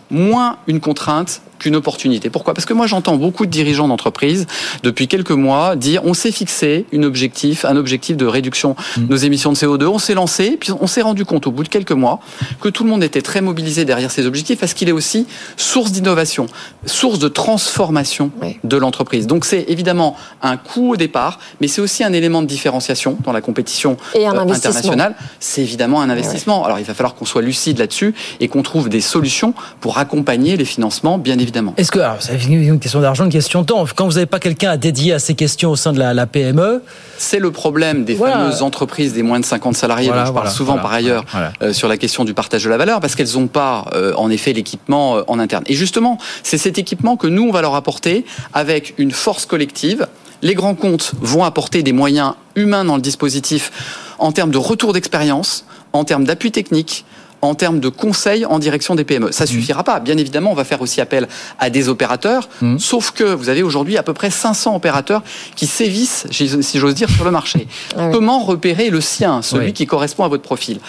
moins 0.09 0.57
une 0.67 0.79
contrainte 0.79 1.41
qu'une 1.61 1.75
opportunité. 1.75 2.29
Pourquoi? 2.29 2.53
Parce 2.53 2.65
que 2.65 2.73
moi 2.73 2.87
j'entends 2.87 3.15
beaucoup 3.15 3.45
de 3.45 3.51
dirigeants 3.51 3.87
d'entreprise 3.87 4.47
depuis 4.83 5.07
quelques 5.07 5.31
mois 5.31 5.75
dire 5.75 6.01
on 6.03 6.13
s'est 6.13 6.31
fixé 6.31 6.85
une 6.91 7.05
objectif, 7.05 7.65
un 7.65 7.77
objectif 7.77 8.17
de 8.17 8.25
réduction 8.25 8.75
de 8.97 9.05
nos 9.05 9.15
émissions 9.15 9.51
de 9.51 9.57
CO2, 9.57 9.85
on 9.85 9.99
s'est 9.99 10.15
lancé, 10.15 10.57
puis 10.59 10.71
on 10.71 10.87
s'est 10.87 11.03
rendu 11.03 11.23
compte 11.23 11.45
au 11.45 11.51
bout 11.51 11.63
de 11.63 11.69
quelques 11.69 11.91
mois 11.91 12.19
que 12.59 12.69
tout 12.69 12.83
le 12.83 12.89
monde 12.89 13.03
était 13.03 13.21
très 13.21 13.41
mobilisé 13.41 13.85
derrière 13.85 14.11
ces 14.11 14.25
objectifs 14.25 14.59
parce 14.59 14.73
qu'il 14.73 14.89
est 14.89 14.93
aussi 14.93 15.27
source 15.55 15.91
d'innovation, 15.91 16.47
source 16.85 17.19
de 17.19 17.27
transformation 17.27 18.31
oui. 18.41 18.57
de 18.63 18.77
l'entreprise. 18.77 19.27
Donc 19.27 19.45
c'est 19.45 19.65
évidemment 19.67 20.15
un 20.41 20.57
coût 20.57 20.93
au 20.93 20.95
départ, 20.97 21.39
mais 21.61 21.67
c'est 21.67 21.81
aussi 21.81 22.03
un 22.03 22.13
élément 22.13 22.41
de 22.41 22.47
différenciation 22.47 23.17
dans 23.23 23.31
la 23.31 23.41
compétition 23.41 23.97
Et 24.15 24.25
un 24.25 24.35
euh, 24.35 24.51
internationale. 24.51 25.15
C'est 25.39 25.61
évidemment 25.61 26.01
un 26.01 26.09
investissement. 26.09 26.65
Alors 26.65 26.79
il 26.79 26.85
va 26.85 26.95
falloir 26.95 27.13
qu'on 27.13 27.25
soit 27.25 27.43
lucide 27.43 27.77
là-dessus 27.77 28.15
et 28.39 28.47
qu'on 28.47 28.63
trouve 28.63 28.89
des 28.89 29.01
solutions 29.01 29.53
pour 29.79 29.99
accompagner 29.99 30.57
les 30.57 30.65
financements, 30.65 31.19
bien 31.19 31.37
évidemment. 31.37 31.50
Est-ce 31.77 31.91
que, 31.91 31.99
alors, 31.99 32.17
c'est 32.19 32.35
une 32.43 32.79
question 32.79 33.01
d'argent, 33.01 33.25
une 33.25 33.31
question 33.31 33.61
de 33.61 33.65
temps. 33.67 33.85
Quand 33.95 34.05
vous 34.05 34.13
n'avez 34.13 34.25
pas 34.25 34.39
quelqu'un 34.39 34.71
à 34.71 34.77
dédier 34.77 35.13
à 35.13 35.19
ces 35.19 35.33
questions 35.35 35.71
au 35.71 35.75
sein 35.75 35.93
de 35.93 35.99
la, 35.99 36.13
la 36.13 36.25
PME, 36.27 36.81
c'est 37.17 37.39
le 37.39 37.51
problème 37.51 38.03
des 38.05 38.15
Voilà. 38.15 38.35
fameuses 38.37 38.61
entreprises 38.61 39.13
des 39.13 39.23
moins 39.23 39.39
de 39.39 39.45
50 39.45 39.75
salariés 39.75 40.07
Voilà, 40.07 40.23
dont 40.23 40.27
je 40.27 40.33
parle 40.33 40.45
voilà, 40.45 40.55
souvent 40.55 40.77
par 40.77 40.91
ailleurs 40.93 41.25
euh, 41.61 41.73
sur 41.73 41.87
la 41.87 41.97
question 41.97 42.25
du 42.25 42.33
partage 42.33 42.63
de 42.63 42.69
la 42.69 42.77
valeur 42.77 42.99
parce 42.99 43.15
qu'elles 43.15 43.33
n'ont 43.35 43.47
pas 43.47 43.85
euh, 43.93 44.13
en 44.15 44.29
effet 44.29 44.53
l'équipement 44.53 45.17
euh, 45.17 45.23
en 45.27 45.39
interne. 45.39 45.63
Et 45.67 45.73
justement, 45.75 46.17
c'est 46.43 46.57
cet 46.57 46.77
équipement 46.77 47.17
que 47.17 47.27
nous 47.27 47.43
on 47.43 47.51
va 47.51 47.61
leur 47.61 47.75
apporter 47.75 48.25
avec 48.53 48.93
une 48.97 49.11
force 49.11 49.45
collective. 49.45 50.07
Les 50.41 50.55
grands 50.55 50.75
comptes 50.75 51.11
vont 51.21 51.43
apporter 51.43 51.83
des 51.83 51.93
moyens 51.93 52.33
humains 52.55 52.83
dans 52.85 52.95
le 52.95 53.01
dispositif 53.01 53.71
en 54.17 54.31
termes 54.31 54.51
de 54.51 54.57
retour 54.57 54.93
d'expérience, 54.93 55.65
en 55.93 56.03
termes 56.03 56.23
d'appui 56.23 56.51
technique, 56.51 57.05
en 57.41 57.55
termes 57.55 57.79
de 57.79 57.89
conseils 57.89 58.45
en 58.45 58.59
direction 58.59 58.95
des 58.95 59.03
PME. 59.03 59.31
Ça 59.31 59.45
suffira 59.45 59.83
pas. 59.83 59.99
Bien 59.99 60.17
évidemment, 60.17 60.51
on 60.51 60.55
va 60.55 60.63
faire 60.63 60.81
aussi 60.81 61.01
appel 61.01 61.27
à 61.59 61.69
des 61.69 61.89
opérateurs, 61.89 62.49
Mmh. 62.61 62.77
sauf 62.79 63.11
que 63.11 63.23
vous 63.23 63.49
avez 63.49 63.63
aujourd'hui 63.63 63.97
à 63.97 64.03
peu 64.03 64.13
près 64.13 64.29
500 64.29 64.75
opérateurs 64.75 65.23
qui 65.55 65.65
sévissent, 65.67 66.25
si 66.31 66.47
j'ose 66.79 66.95
dire, 66.95 67.09
sur 67.09 67.25
le 67.25 67.31
marché. 67.31 67.67
Ah 67.97 68.07
oui. 68.07 68.13
Comment 68.13 68.39
repérer 68.39 68.89
le 68.89 69.01
sien, 69.01 69.41
celui 69.41 69.67
Oui. 69.67 69.73
qui 69.73 69.85
correspond 69.87 70.23
à 70.23 70.27
votre 70.27 70.43
profil? 70.43 70.79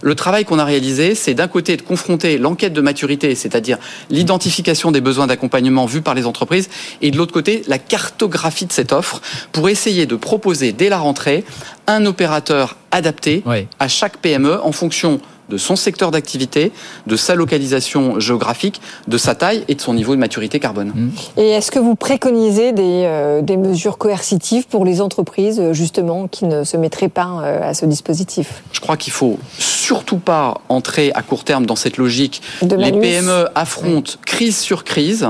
Le 0.00 0.14
travail 0.14 0.44
qu'on 0.44 0.58
a 0.58 0.64
réalisé, 0.64 1.14
c'est 1.14 1.34
d'un 1.34 1.48
côté 1.48 1.76
de 1.76 1.82
confronter 1.82 2.38
l'enquête 2.38 2.72
de 2.72 2.80
maturité, 2.80 3.34
c'est-à-dire 3.34 3.78
l'identification 4.10 4.90
des 4.90 5.00
besoins 5.00 5.26
d'accompagnement 5.26 5.86
vus 5.86 6.00
par 6.02 6.14
les 6.14 6.26
entreprises, 6.26 6.68
et 7.02 7.10
de 7.10 7.16
l'autre 7.16 7.32
côté, 7.32 7.62
la 7.68 7.78
cartographie 7.78 8.66
de 8.66 8.72
cette 8.72 8.92
offre 8.92 9.20
pour 9.52 9.68
essayer 9.68 10.06
de 10.06 10.16
proposer 10.16 10.72
dès 10.72 10.88
la 10.88 10.98
rentrée 10.98 11.44
un 11.86 12.04
opérateur 12.06 12.76
adapté 12.90 13.42
Oui. 13.46 13.66
à 13.78 13.88
chaque 13.88 14.16
PME 14.18 14.60
en 14.64 14.72
fonction 14.72 15.20
de 15.52 15.58
son 15.58 15.76
secteur 15.76 16.10
d'activité, 16.10 16.72
de 17.06 17.14
sa 17.14 17.34
localisation 17.34 18.18
géographique, 18.18 18.80
de 19.06 19.18
sa 19.18 19.34
taille 19.34 19.64
et 19.68 19.74
de 19.74 19.80
son 19.80 19.92
niveau 19.92 20.14
de 20.14 20.20
maturité 20.20 20.58
carbone. 20.58 20.92
Mmh. 20.94 21.10
Et 21.36 21.50
est-ce 21.50 21.70
que 21.70 21.78
vous 21.78 21.94
préconisez 21.94 22.72
des, 22.72 23.04
euh, 23.04 23.42
des, 23.42 23.58
mesures 23.58 23.98
coercitives 23.98 24.66
pour 24.66 24.86
les 24.86 25.02
entreprises, 25.02 25.60
euh, 25.60 25.74
justement, 25.74 26.26
qui 26.26 26.46
ne 26.46 26.64
se 26.64 26.78
mettraient 26.78 27.10
pas 27.10 27.42
euh, 27.42 27.70
à 27.70 27.74
ce 27.74 27.84
dispositif? 27.84 28.62
Je 28.72 28.80
crois 28.80 28.96
qu'il 28.96 29.12
faut 29.12 29.38
surtout 29.58 30.16
pas 30.16 30.60
entrer 30.70 31.12
à 31.14 31.22
court 31.22 31.44
terme 31.44 31.66
dans 31.66 31.76
cette 31.76 31.98
logique. 31.98 32.40
les 32.62 32.92
PME 32.92 33.48
affrontent 33.54 34.12
crise 34.24 34.56
sur 34.58 34.84
crise. 34.84 35.26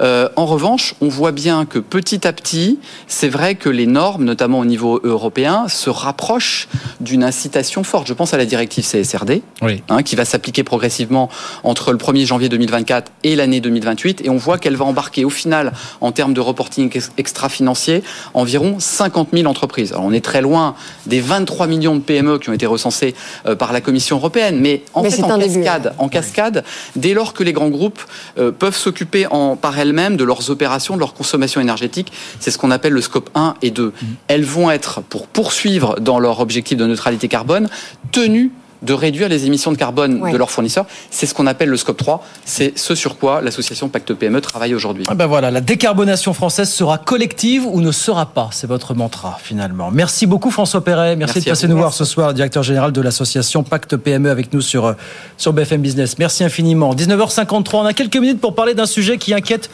Euh, 0.00 0.28
en 0.36 0.46
revanche, 0.46 0.94
on 1.00 1.08
voit 1.08 1.32
bien 1.32 1.64
que 1.64 1.78
petit 1.78 2.26
à 2.26 2.32
petit, 2.32 2.78
c'est 3.06 3.28
vrai 3.28 3.54
que 3.54 3.68
les 3.68 3.86
normes, 3.86 4.24
notamment 4.24 4.58
au 4.58 4.64
niveau 4.64 5.00
européen, 5.04 5.66
se 5.68 5.90
rapprochent 5.90 6.68
d'une 7.00 7.24
incitation 7.24 7.84
forte. 7.84 8.06
Je 8.06 8.12
pense 8.12 8.34
à 8.34 8.36
la 8.36 8.46
directive 8.46 8.84
CSRD, 8.84 9.42
hein, 9.62 10.02
qui 10.02 10.16
va 10.16 10.24
s'appliquer 10.24 10.64
progressivement 10.64 11.28
entre 11.62 11.92
le 11.92 11.98
1er 11.98 12.26
janvier 12.26 12.48
2024 12.48 13.12
et 13.22 13.36
l'année 13.36 13.60
2028. 13.60 14.22
Et 14.24 14.30
on 14.30 14.36
voit 14.36 14.58
qu'elle 14.58 14.76
va 14.76 14.84
embarquer 14.84 15.24
au 15.24 15.30
final, 15.30 15.72
en 16.00 16.12
termes 16.12 16.34
de 16.34 16.40
reporting 16.40 16.90
extra-financier, 17.16 18.02
environ 18.34 18.76
50 18.78 19.28
000 19.32 19.46
entreprises. 19.46 19.92
Alors 19.92 20.04
on 20.04 20.12
est 20.12 20.24
très 20.24 20.42
loin 20.42 20.74
des 21.06 21.20
23 21.20 21.66
millions 21.66 21.94
de 21.94 22.00
PME 22.00 22.38
qui 22.38 22.50
ont 22.50 22.52
été 22.52 22.66
recensés 22.66 23.14
euh, 23.46 23.54
par 23.54 23.72
la 23.72 23.80
Commission 23.80 24.16
européenne. 24.16 24.58
Mais 24.60 24.82
en 24.94 25.04
fait, 25.04 25.22
en 25.22 25.38
cascade, 25.38 25.94
en 25.98 26.08
cascade, 26.08 26.64
dès 26.96 27.14
lors 27.14 27.32
que 27.32 27.42
les 27.42 27.52
grands 27.52 27.70
groupes 27.70 28.00
euh, 28.38 28.50
peuvent 28.50 28.76
s'occuper 28.76 29.26
par 29.60 29.78
elles-mêmes 29.78 30.16
de 30.16 30.24
leurs 30.24 30.50
opérations, 30.50 30.94
de 30.94 31.00
leur 31.00 31.14
consommation 31.14 31.60
énergétique, 31.60 32.12
c'est 32.40 32.50
ce 32.50 32.58
qu'on 32.58 32.70
appelle 32.70 32.92
le 32.92 33.00
scope 33.00 33.30
1 33.34 33.54
et 33.62 33.70
2. 33.70 33.86
Mmh. 33.86 34.06
Elles 34.28 34.44
vont 34.44 34.70
être, 34.70 35.00
pour 35.02 35.26
poursuivre 35.26 36.00
dans 36.00 36.18
leur 36.18 36.40
objectif 36.40 36.76
de 36.76 36.86
neutralité 36.86 37.28
carbone, 37.28 37.68
tenues 38.12 38.50
de 38.84 38.92
réduire 38.92 39.28
les 39.28 39.46
émissions 39.46 39.72
de 39.72 39.76
carbone 39.76 40.30
de 40.30 40.36
leurs 40.36 40.50
fournisseurs. 40.50 40.86
C'est 41.10 41.26
ce 41.26 41.34
qu'on 41.34 41.46
appelle 41.46 41.68
le 41.68 41.76
scope 41.76 41.96
3. 41.96 42.24
C'est 42.44 42.76
ce 42.78 42.94
sur 42.94 43.18
quoi 43.18 43.40
l'association 43.40 43.88
Pacte 43.88 44.14
PME 44.14 44.40
travaille 44.40 44.74
aujourd'hui. 44.74 45.04
Ah 45.08 45.14
ben 45.14 45.26
voilà, 45.26 45.50
la 45.50 45.60
décarbonation 45.60 46.32
française 46.34 46.70
sera 46.70 46.98
collective 46.98 47.66
ou 47.66 47.80
ne 47.80 47.92
sera 47.92 48.26
pas. 48.26 48.48
C'est 48.52 48.66
votre 48.66 48.94
mantra 48.94 49.38
finalement. 49.42 49.90
Merci 49.90 50.26
beaucoup 50.26 50.50
François 50.50 50.82
Perret. 50.82 51.16
Merci, 51.16 51.40
de 51.40 51.44
passer 51.44 51.68
nous 51.68 51.76
voir 51.76 51.92
ce 51.92 52.04
soir, 52.04 52.34
directeur 52.34 52.62
général 52.62 52.92
de 52.92 53.00
l'association 53.00 53.62
Pacte 53.62 53.96
PME 53.96 54.30
avec 54.30 54.52
nous 54.52 54.60
sur, 54.60 54.86
euh, 54.86 54.92
sur 55.36 55.52
BFM 55.52 55.80
Business. 55.80 56.18
Merci 56.18 56.44
infiniment. 56.44 56.94
19h53, 56.94 57.76
on 57.76 57.84
a 57.84 57.92
quelques 57.92 58.16
minutes 58.16 58.40
pour 58.40 58.54
parler 58.54 58.74
d'un 58.74 58.86
sujet 58.86 59.18
qui 59.18 59.34
inquiète 59.34 59.70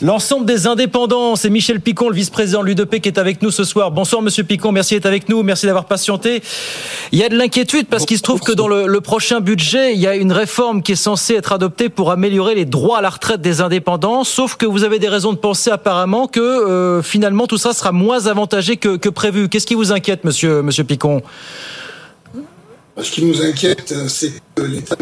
L'ensemble 0.00 0.46
des 0.46 0.68
indépendants, 0.68 1.34
c'est 1.34 1.50
Michel 1.50 1.80
Picon, 1.80 2.08
le 2.08 2.14
vice-président 2.14 2.62
de 2.62 2.66
l'UDP, 2.66 3.00
qui 3.00 3.08
est 3.08 3.18
avec 3.18 3.42
nous 3.42 3.50
ce 3.50 3.64
soir. 3.64 3.90
Bonsoir, 3.90 4.22
monsieur 4.22 4.44
Picon. 4.44 4.70
Merci 4.70 4.94
d'être 4.94 5.06
avec 5.06 5.28
nous. 5.28 5.42
Merci 5.42 5.66
d'avoir 5.66 5.86
patienté. 5.86 6.40
Il 7.10 7.18
y 7.18 7.24
a 7.24 7.28
de 7.28 7.36
l'inquiétude 7.36 7.88
parce 7.88 8.06
qu'il 8.06 8.16
se 8.16 8.22
trouve 8.22 8.38
que 8.38 8.52
dans 8.52 8.68
le, 8.68 9.00
prochain 9.00 9.40
budget, 9.40 9.94
il 9.94 9.98
y 9.98 10.06
a 10.06 10.14
une 10.14 10.30
réforme 10.30 10.84
qui 10.84 10.92
est 10.92 10.96
censée 10.96 11.34
être 11.34 11.52
adoptée 11.52 11.88
pour 11.88 12.12
améliorer 12.12 12.54
les 12.54 12.64
droits 12.64 12.98
à 12.98 13.00
la 13.00 13.10
retraite 13.10 13.40
des 13.40 13.60
indépendants. 13.60 14.22
Sauf 14.22 14.54
que 14.54 14.66
vous 14.66 14.84
avez 14.84 15.00
des 15.00 15.08
raisons 15.08 15.32
de 15.32 15.38
penser 15.38 15.70
apparemment 15.70 16.28
que 16.28 16.38
euh, 16.38 17.02
finalement 17.02 17.48
tout 17.48 17.58
ça 17.58 17.72
sera 17.72 17.90
moins 17.90 18.26
avantagé 18.26 18.76
que, 18.76 19.08
prévu. 19.08 19.48
Qu'est-ce 19.48 19.66
qui 19.66 19.74
vous 19.74 19.90
inquiète, 19.90 20.22
monsieur, 20.22 20.62
monsieur 20.62 20.84
Picon? 20.84 21.22
Ce 23.00 23.10
qui 23.10 23.24
nous 23.24 23.42
inquiète, 23.42 23.92
c'est 24.06 24.32
que 24.54 24.62
l'État 24.62 24.96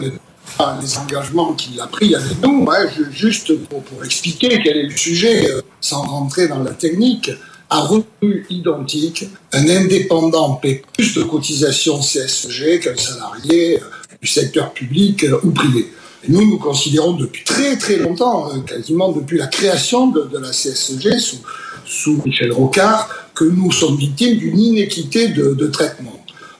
les 0.80 0.98
engagements 0.98 1.54
qu'il 1.54 1.80
a 1.80 1.86
pris 1.86 2.14
avec 2.14 2.42
nous. 2.42 2.66
Juste 3.10 3.52
pour, 3.68 3.82
expliquer 4.04 4.60
quel 4.62 4.76
est 4.76 4.82
le 4.84 4.96
sujet, 4.96 5.50
euh, 5.50 5.60
sans 5.80 6.02
rentrer 6.02 6.48
dans 6.48 6.62
la 6.62 6.72
technique, 6.72 7.30
à 7.68 7.80
revenu 7.80 8.46
identique, 8.48 9.26
un 9.52 9.68
indépendant 9.68 10.54
paie 10.54 10.82
plus 10.94 11.14
de 11.14 11.22
cotisations 11.22 12.00
CSG 12.00 12.80
qu'un 12.80 12.96
salarié 12.96 13.80
euh, 13.80 13.86
du 14.22 14.28
secteur 14.28 14.72
public 14.72 15.24
euh, 15.24 15.38
ou 15.42 15.50
privé. 15.50 15.92
nous, 16.28 16.48
nous 16.48 16.58
considérons 16.58 17.12
depuis 17.12 17.44
très 17.44 17.76
très 17.76 17.96
longtemps, 17.96 18.50
quasiment 18.60 19.12
depuis 19.12 19.38
la 19.38 19.48
création 19.48 20.08
de, 20.08 20.38
la 20.38 20.52
CSG 20.52 21.10
sous 21.84 22.22
Michel 22.24 22.52
Rocard, 22.52 23.08
que 23.34 23.44
nous 23.44 23.70
sommes 23.70 23.96
victimes 23.96 24.38
d'une 24.38 24.58
inéquité 24.58 25.28
de 25.28 25.66
traitement 25.66 26.16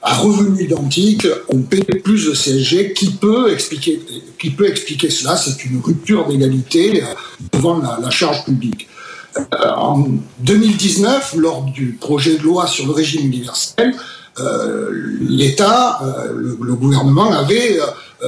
à 0.07 0.14
revenu 0.14 0.62
identique, 0.62 1.26
on 1.48 1.62
paie 1.62 1.82
plus 1.82 2.26
de 2.26 2.32
CSG. 2.32 2.92
Qui 2.92 3.11
peut 3.11 3.52
expliquer, 3.52 4.00
qui 4.38 4.50
peut 4.50 4.68
expliquer 4.68 5.11
cela? 5.11 5.36
C'est 5.36 5.64
une 5.64 5.80
rupture 5.82 6.28
d'égalité 6.28 7.02
euh, 7.02 7.07
devant 7.52 7.78
la, 7.78 8.11
charge 8.11 8.44
publique. 8.44 8.88
Euh, 9.36 9.42
en 9.76 10.07
2019, 10.38 11.34
lors 11.38 11.62
du 11.62 11.98
projet 12.00 12.38
de 12.38 12.42
loi 12.44 12.68
sur 12.68 12.86
le 12.86 12.92
régime 12.92 13.26
universel, 13.26 13.96
euh, 14.38 14.90
l'État, 15.20 16.00
le, 16.32 16.74
gouvernement 16.74 17.32
avait 17.32 17.78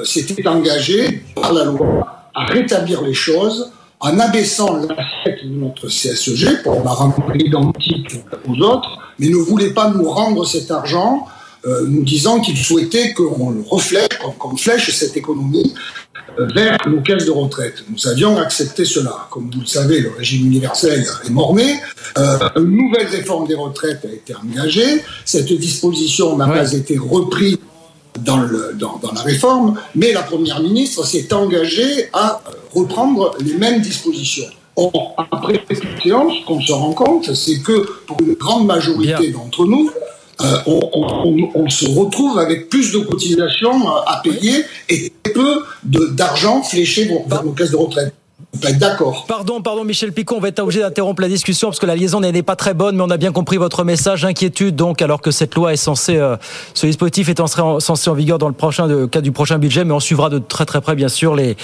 s'était 0.03 0.49
engagé 0.49 1.23
par 1.37 1.53
la 1.53 1.65
loi 1.65 2.25
à 2.35 2.47
rétablir 2.47 3.03
les 3.03 3.15
choses 3.15 3.71
en 4.01 4.19
abaissant 4.19 4.77
l'assiette 4.77 5.45
de 5.45 5.55
notre 5.55 5.89
CSG 5.89 6.63
pour 6.65 6.83
la 6.85 6.91
rendre 6.91 7.23
identique 7.37 8.17
aux 8.49 8.61
autres, 8.63 8.99
mais 9.19 9.29
ne 9.29 9.37
voulait 9.37 9.71
pas 9.71 9.91
nous 9.91 10.09
rendre 10.09 10.45
cet 10.45 10.71
argent 10.71 11.27
euh, 11.27 11.37
nous 11.65 12.05
disant 12.05 12.41
qu'il 12.41 12.57
souhaitait 12.57 13.13
qu'on 13.13 13.63
reflèche, 13.69 14.09
qu'on 14.39 14.57
flèche 14.57 14.91
cette 14.95 15.17
économie 15.17 15.75
euh, 16.39 16.47
vers 16.55 16.79
nos 16.87 17.01
caisses 17.01 17.25
de 17.25 17.31
retraite. 17.31 17.85
Nous 17.91 18.07
avions 18.07 18.37
accepté 18.37 18.85
cela. 18.85 19.29
Comme 19.31 19.51
vous 19.53 19.61
le 19.61 19.67
savez, 19.67 20.01
le 20.01 20.11
régime 20.11 20.47
universel 20.47 21.05
est 21.25 21.31
mort-né. 21.31 21.81
Euh, 22.17 22.39
une 22.57 22.77
nouvelle 22.77 23.07
réforme 23.07 23.47
des 23.47 23.55
retraites 23.55 24.05
a 24.05 24.13
été 24.13 24.35
engagée. 24.35 25.03
Cette 25.25 25.53
disposition 25.53 26.37
n'a 26.37 26.47
pas 26.47 26.73
été 26.73 26.97
reprise 26.99 27.59
dans, 28.21 28.39
le, 28.39 28.73
dans, 28.75 28.99
dans, 29.03 29.13
la 29.13 29.23
réforme, 29.23 29.79
mais 29.95 30.13
la 30.13 30.23
Première 30.23 30.61
ministre 30.61 31.07
s'est 31.07 31.33
engagée 31.33 32.09
à 32.13 32.43
reprendre 32.75 33.37
les 33.45 33.55
mêmes 33.55 33.81
dispositions. 33.81 34.49
Or, 34.77 35.15
après 35.33 35.61
cette 35.69 36.03
séance, 36.03 36.33
ce 36.41 36.47
qu'on 36.47 36.61
se 36.61 36.73
rend 36.73 36.93
compte, 36.93 37.35
c'est 37.35 37.61
que 37.61 37.87
pour 38.07 38.17
une 38.21 38.35
grande 38.35 38.67
majorité 38.67 39.31
d'entre 39.31 39.65
nous, 39.67 39.91
euh, 40.41 40.59
on, 40.67 41.69
se 41.69 41.89
retrouve 41.89 42.39
avec 42.39 42.69
plus 42.69 42.93
de 42.93 42.99
cotisations 43.01 43.89
euh, 43.89 44.01
à 44.07 44.21
payer 44.23 44.65
et 44.89 45.13
peu 45.35 45.65
d'argent 45.83 46.63
fléché 46.63 47.11
vers 47.27 47.43
nos 47.43 47.53
caisses 47.53 47.73
de 47.73 47.77
retraite. 47.77 48.15
D'accord. 48.55 49.27
Pardon, 49.29 49.61
pardon, 49.61 49.85
Michel 49.85 50.13
Picon, 50.13 50.37
on 50.37 50.41
va 50.41 50.49
être 50.49 50.59
obligé 50.59 50.81
d'interrompre 50.81 51.21
la 51.21 51.29
discussion 51.29 51.69
parce 51.69 51.79
que 51.79 51.85
la 51.85 51.95
liaison 51.95 52.21
n'est 52.21 52.43
pas 52.43 52.57
très 52.57 52.73
bonne, 52.73 52.97
mais 52.97 53.03
on 53.03 53.11
a 53.11 53.19
bien 53.19 53.31
compris 53.31 53.59
votre 53.59 53.85
message. 53.85 54.25
Inquiétude, 54.25 54.75
donc, 54.75 55.03
alors 55.03 55.21
que 55.21 55.31
cette 55.31 55.55
loi 55.55 55.75
est 55.75 55.77
censée, 55.77 56.17
euh, 56.17 56.37
ce 56.73 56.87
dispositif 56.87 57.29
est 57.29 57.39
censé 57.39 58.11
en 58.11 58.15
vigueur 58.15 58.39
dans 58.39 58.49
le 58.49 58.55
prochain, 58.55 58.89
de, 58.89 59.05
cas 59.05 59.21
du 59.21 59.33
prochain 59.33 59.59
budget, 59.59 59.85
mais 59.85 59.93
on 59.93 60.01
suivra 60.01 60.31
de 60.31 60.39
très 60.39 60.65
très 60.65 60.81
près, 60.81 60.95
bien 60.97 61.09
sûr, 61.09 61.37
les, 61.37 61.59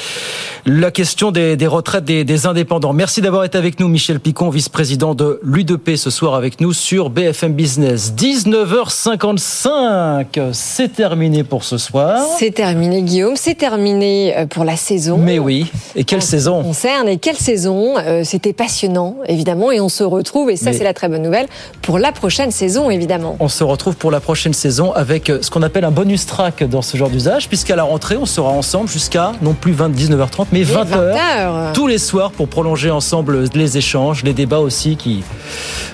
la 0.66 0.90
question 0.90 1.32
des, 1.32 1.56
retraites 1.66 2.04
des, 2.04 2.46
indépendants. 2.46 2.92
Merci 2.92 3.22
d'avoir 3.22 3.44
été 3.44 3.56
avec 3.56 3.80
nous, 3.80 3.88
Michel 3.88 4.20
Picon, 4.20 4.50
vice-président 4.50 5.14
de 5.14 5.40
l'UDP, 5.42 5.96
ce 5.96 6.10
soir 6.10 6.34
avec 6.34 6.60
nous 6.60 6.74
sur 6.74 7.08
BFM 7.08 7.54
Business. 7.54 8.12
19h55, 8.16 10.52
c'est 10.52 10.92
terminé 10.92 11.44
pour 11.44 11.64
ce 11.64 11.78
soir. 11.78 12.22
C'est 12.38 12.52
terminé, 12.52 13.00
Guillaume, 13.02 13.36
c'est 13.36 13.54
terminé 13.54 14.36
euh, 14.36 14.44
pour 14.46 14.64
la 14.64 14.76
saison. 14.76 15.16
Mais 15.16 15.38
oui, 15.38 15.64
et 15.96 16.04
quelle 16.04 16.20
saison? 16.22 16.73
Et 17.06 17.16
quelle 17.18 17.36
saison. 17.36 17.94
Euh, 17.98 18.22
c'était 18.24 18.52
passionnant, 18.52 19.16
évidemment, 19.26 19.70
et 19.70 19.80
on 19.80 19.88
se 19.88 20.04
retrouve, 20.04 20.50
et 20.50 20.56
ça 20.56 20.72
c'est 20.72 20.84
la 20.84 20.94
très 20.94 21.08
bonne 21.08 21.22
nouvelle, 21.22 21.46
pour 21.82 21.98
la 21.98 22.12
prochaine 22.12 22.50
saison, 22.50 22.90
évidemment. 22.90 23.36
On 23.40 23.48
se 23.48 23.64
retrouve 23.64 23.96
pour 23.96 24.10
la 24.10 24.20
prochaine 24.20 24.52
saison 24.52 24.92
avec 24.92 25.30
euh, 25.30 25.38
ce 25.40 25.50
qu'on 25.50 25.62
appelle 25.62 25.84
un 25.84 25.90
bonus 25.90 26.26
track 26.26 26.64
dans 26.64 26.82
ce 26.82 26.96
genre 26.96 27.10
d'usage, 27.10 27.48
puisqu'à 27.48 27.76
la 27.76 27.84
rentrée, 27.84 28.16
on 28.16 28.26
sera 28.26 28.50
ensemble 28.50 28.88
jusqu'à 28.88 29.32
non 29.42 29.54
plus 29.54 29.72
20, 29.72 29.90
19h30, 29.90 30.46
mais 30.52 30.62
20h, 30.62 31.72
tous 31.72 31.86
les 31.86 31.98
soirs 31.98 32.30
pour 32.30 32.48
prolonger 32.48 32.90
ensemble 32.90 33.44
les 33.54 33.78
échanges, 33.78 34.22
les 34.24 34.34
débats 34.34 34.60
aussi 34.60 34.96
qui 34.96 35.22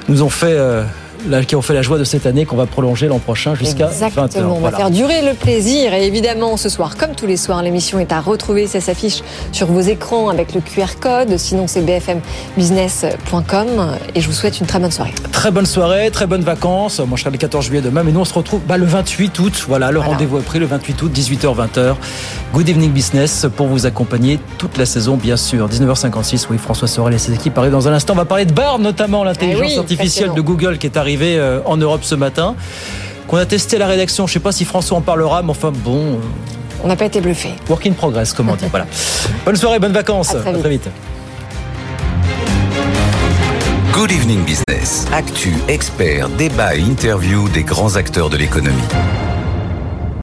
nous 0.08 0.22
ont 0.22 0.30
fait... 0.30 0.46
Euh, 0.52 0.84
qui 1.46 1.56
ont 1.56 1.62
fait 1.62 1.74
la 1.74 1.82
joie 1.82 1.98
de 1.98 2.04
cette 2.04 2.26
année 2.26 2.46
qu'on 2.46 2.56
va 2.56 2.66
prolonger 2.66 3.08
l'an 3.08 3.18
prochain 3.18 3.54
jusqu'à 3.54 3.88
20h. 3.88 4.44
On 4.44 4.60
va 4.60 4.72
faire 4.72 4.90
durer 4.90 5.22
le 5.22 5.34
plaisir 5.34 5.94
et 5.94 6.06
évidemment 6.06 6.56
ce 6.56 6.68
soir, 6.68 6.96
comme 6.96 7.14
tous 7.14 7.26
les 7.26 7.36
soirs, 7.36 7.62
l'émission 7.62 7.98
est 7.98 8.12
à 8.12 8.20
retrouver. 8.20 8.66
Ça 8.66 8.80
s'affiche 8.80 9.22
sur 9.52 9.66
vos 9.66 9.80
écrans 9.80 10.28
avec 10.28 10.54
le 10.54 10.60
QR 10.60 10.98
code. 11.00 11.36
Sinon, 11.36 11.66
c'est 11.66 11.82
bfmbusiness.com 11.82 13.96
et 14.14 14.20
je 14.20 14.26
vous 14.26 14.32
souhaite 14.32 14.60
une 14.60 14.66
très 14.66 14.78
bonne 14.78 14.90
soirée. 14.90 15.14
Très 15.32 15.50
bonne 15.50 15.66
soirée, 15.66 16.10
très 16.10 16.26
bonnes 16.26 16.42
vacances. 16.42 17.00
Moi, 17.00 17.16
je 17.16 17.22
serai 17.22 17.30
le 17.30 17.38
14 17.38 17.66
juillet 17.66 17.82
demain, 17.82 18.02
mais 18.02 18.12
nous, 18.12 18.20
on 18.20 18.24
se 18.24 18.34
retrouve 18.34 18.60
bah, 18.66 18.76
le 18.76 18.86
28 18.86 19.38
août. 19.38 19.64
Voilà, 19.68 19.90
le 19.90 20.00
rendez-vous 20.00 20.38
est 20.38 20.42
pris 20.42 20.58
le 20.58 20.66
28 20.66 21.02
août, 21.02 21.12
18h-20h. 21.14 21.94
Good 22.52 22.68
evening 22.68 22.90
business 22.90 23.46
pour 23.56 23.68
vous 23.68 23.86
accompagner 23.86 24.40
toute 24.58 24.76
la 24.76 24.86
saison, 24.86 25.16
bien 25.16 25.36
sûr. 25.36 25.68
19h56, 25.68 26.46
oui, 26.50 26.58
François 26.58 26.88
Sorel 26.88 27.14
et 27.14 27.18
ses 27.18 27.32
équipes 27.32 27.56
arrivent 27.58 27.72
dans 27.72 27.88
un 27.88 27.92
instant. 27.92 28.14
On 28.14 28.16
va 28.16 28.24
parler 28.24 28.44
de 28.44 28.52
Bar, 28.52 28.78
notamment 28.78 29.22
l'intelligence 29.22 29.72
eh 29.74 29.78
artificielle 29.78 30.34
de 30.34 30.40
Google 30.40 30.78
qui 30.78 30.86
est 30.86 30.96
arrivée 30.96 31.09
euh, 31.20 31.60
en 31.64 31.76
Europe 31.76 32.00
ce 32.04 32.14
matin, 32.14 32.54
qu'on 33.26 33.36
a 33.36 33.46
testé 33.46 33.76
à 33.76 33.78
la 33.80 33.86
rédaction. 33.86 34.26
Je 34.26 34.30
ne 34.32 34.34
sais 34.34 34.40
pas 34.40 34.52
si 34.52 34.64
François 34.64 34.98
en 34.98 35.00
parlera, 35.00 35.42
mais 35.42 35.50
enfin 35.50 35.72
bon. 35.72 36.14
Euh, 36.14 36.16
on 36.82 36.88
n'a 36.88 36.96
pas 36.96 37.04
été 37.06 37.20
bluffé. 37.20 37.50
Work 37.68 37.86
in 37.86 37.92
progress, 37.92 38.32
comme 38.32 38.48
on 38.48 38.56
dit. 38.56 38.66
voilà. 38.70 38.86
Bonne 39.44 39.56
soirée, 39.56 39.78
bonnes 39.78 39.92
vacances. 39.92 40.34
À 40.34 40.40
très 40.40 40.68
vite. 40.70 40.88
Good 43.92 44.12
evening 44.12 44.44
business. 44.44 45.06
Actu, 45.12 45.52
expert, 45.68 46.28
débat 46.30 46.74
et 46.74 46.80
interview 46.80 47.48
des 47.50 47.64
grands 47.64 47.96
acteurs 47.96 48.30
de 48.30 48.38
l'économie. 48.38 48.76